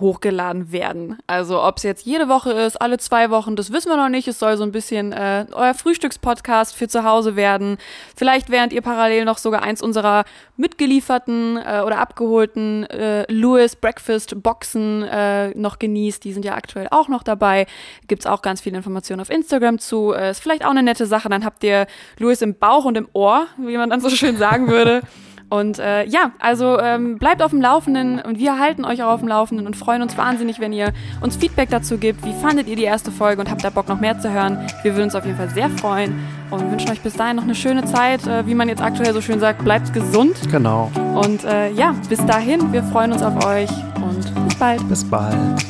hochgeladen 0.00 0.72
werden. 0.72 1.18
Also 1.26 1.62
ob 1.62 1.76
es 1.76 1.82
jetzt 1.82 2.06
jede 2.06 2.28
Woche 2.28 2.52
ist, 2.52 2.80
alle 2.80 2.98
zwei 2.98 3.30
Wochen, 3.30 3.56
das 3.56 3.72
wissen 3.72 3.90
wir 3.90 3.96
noch 3.96 4.08
nicht. 4.08 4.26
Es 4.28 4.38
soll 4.38 4.56
so 4.56 4.64
ein 4.64 4.72
bisschen 4.72 5.12
äh, 5.12 5.46
euer 5.52 5.74
Frühstückspodcast 5.74 6.74
für 6.74 6.88
zu 6.88 7.04
Hause 7.04 7.36
werden. 7.36 7.78
Vielleicht 8.16 8.50
während 8.50 8.72
ihr 8.72 8.82
parallel 8.82 9.24
noch 9.24 9.38
sogar 9.38 9.62
eins 9.62 9.82
unserer 9.82 10.24
mitgelieferten 10.56 11.56
äh, 11.56 11.82
oder 11.84 11.98
abgeholten 11.98 12.84
äh, 12.84 13.30
Lewis 13.32 13.76
Breakfast 13.76 14.42
Boxen 14.42 15.02
äh, 15.02 15.50
noch 15.50 15.78
genießt. 15.78 16.24
Die 16.24 16.32
sind 16.32 16.44
ja 16.44 16.54
aktuell 16.54 16.88
auch 16.90 17.08
noch 17.08 17.22
dabei. 17.22 17.66
Gibt's 18.08 18.26
auch 18.26 18.42
ganz 18.42 18.60
viele 18.60 18.76
Informationen 18.76 19.20
auf 19.20 19.30
Instagram 19.30 19.78
zu. 19.78 20.12
Äh, 20.12 20.30
ist 20.30 20.40
vielleicht 20.40 20.64
auch 20.64 20.70
eine 20.70 20.82
nette 20.82 21.06
Sache. 21.06 21.28
Dann 21.28 21.44
habt 21.44 21.62
ihr 21.64 21.86
Lewis 22.18 22.42
im 22.42 22.54
Bauch 22.54 22.84
und 22.84 22.96
im 22.96 23.08
Ohr, 23.12 23.46
wie 23.58 23.76
man 23.76 23.90
dann 23.90 24.00
so 24.00 24.10
schön 24.10 24.36
sagen 24.36 24.68
würde. 24.68 25.02
Und 25.50 25.80
äh, 25.80 26.04
ja, 26.04 26.30
also 26.38 26.78
ähm, 26.78 27.18
bleibt 27.18 27.42
auf 27.42 27.50
dem 27.50 27.60
Laufenden 27.60 28.20
und 28.20 28.38
wir 28.38 28.58
halten 28.60 28.84
euch 28.84 29.02
auch 29.02 29.10
auf 29.10 29.20
dem 29.20 29.28
Laufenden 29.28 29.66
und 29.66 29.76
freuen 29.76 30.00
uns 30.00 30.16
wahnsinnig, 30.16 30.60
wenn 30.60 30.72
ihr 30.72 30.92
uns 31.20 31.36
Feedback 31.36 31.68
dazu 31.70 31.98
gibt. 31.98 32.24
Wie 32.24 32.32
fandet 32.32 32.68
ihr 32.68 32.76
die 32.76 32.84
erste 32.84 33.10
Folge 33.10 33.40
und 33.40 33.50
habt 33.50 33.64
da 33.64 33.70
Bock 33.70 33.88
noch 33.88 34.00
mehr 34.00 34.18
zu 34.18 34.32
hören? 34.32 34.64
Wir 34.82 34.94
würden 34.94 35.06
uns 35.06 35.16
auf 35.16 35.26
jeden 35.26 35.36
Fall 35.36 35.50
sehr 35.50 35.68
freuen 35.68 36.14
und 36.50 36.70
wünschen 36.70 36.90
euch 36.90 37.00
bis 37.00 37.14
dahin 37.14 37.34
noch 37.34 37.42
eine 37.42 37.56
schöne 37.56 37.84
Zeit. 37.84 38.24
Äh, 38.28 38.46
wie 38.46 38.54
man 38.54 38.68
jetzt 38.68 38.80
aktuell 38.80 39.12
so 39.12 39.20
schön 39.20 39.40
sagt, 39.40 39.64
bleibt 39.64 39.92
gesund. 39.92 40.36
Genau. 40.52 40.90
Und 41.16 41.44
äh, 41.44 41.72
ja, 41.72 41.96
bis 42.08 42.24
dahin, 42.24 42.72
wir 42.72 42.84
freuen 42.84 43.12
uns 43.12 43.22
auf 43.22 43.44
euch 43.44 43.70
und 43.96 44.46
bis 44.46 44.54
bald. 44.56 44.88
Bis 44.88 45.04
bald. 45.04 45.69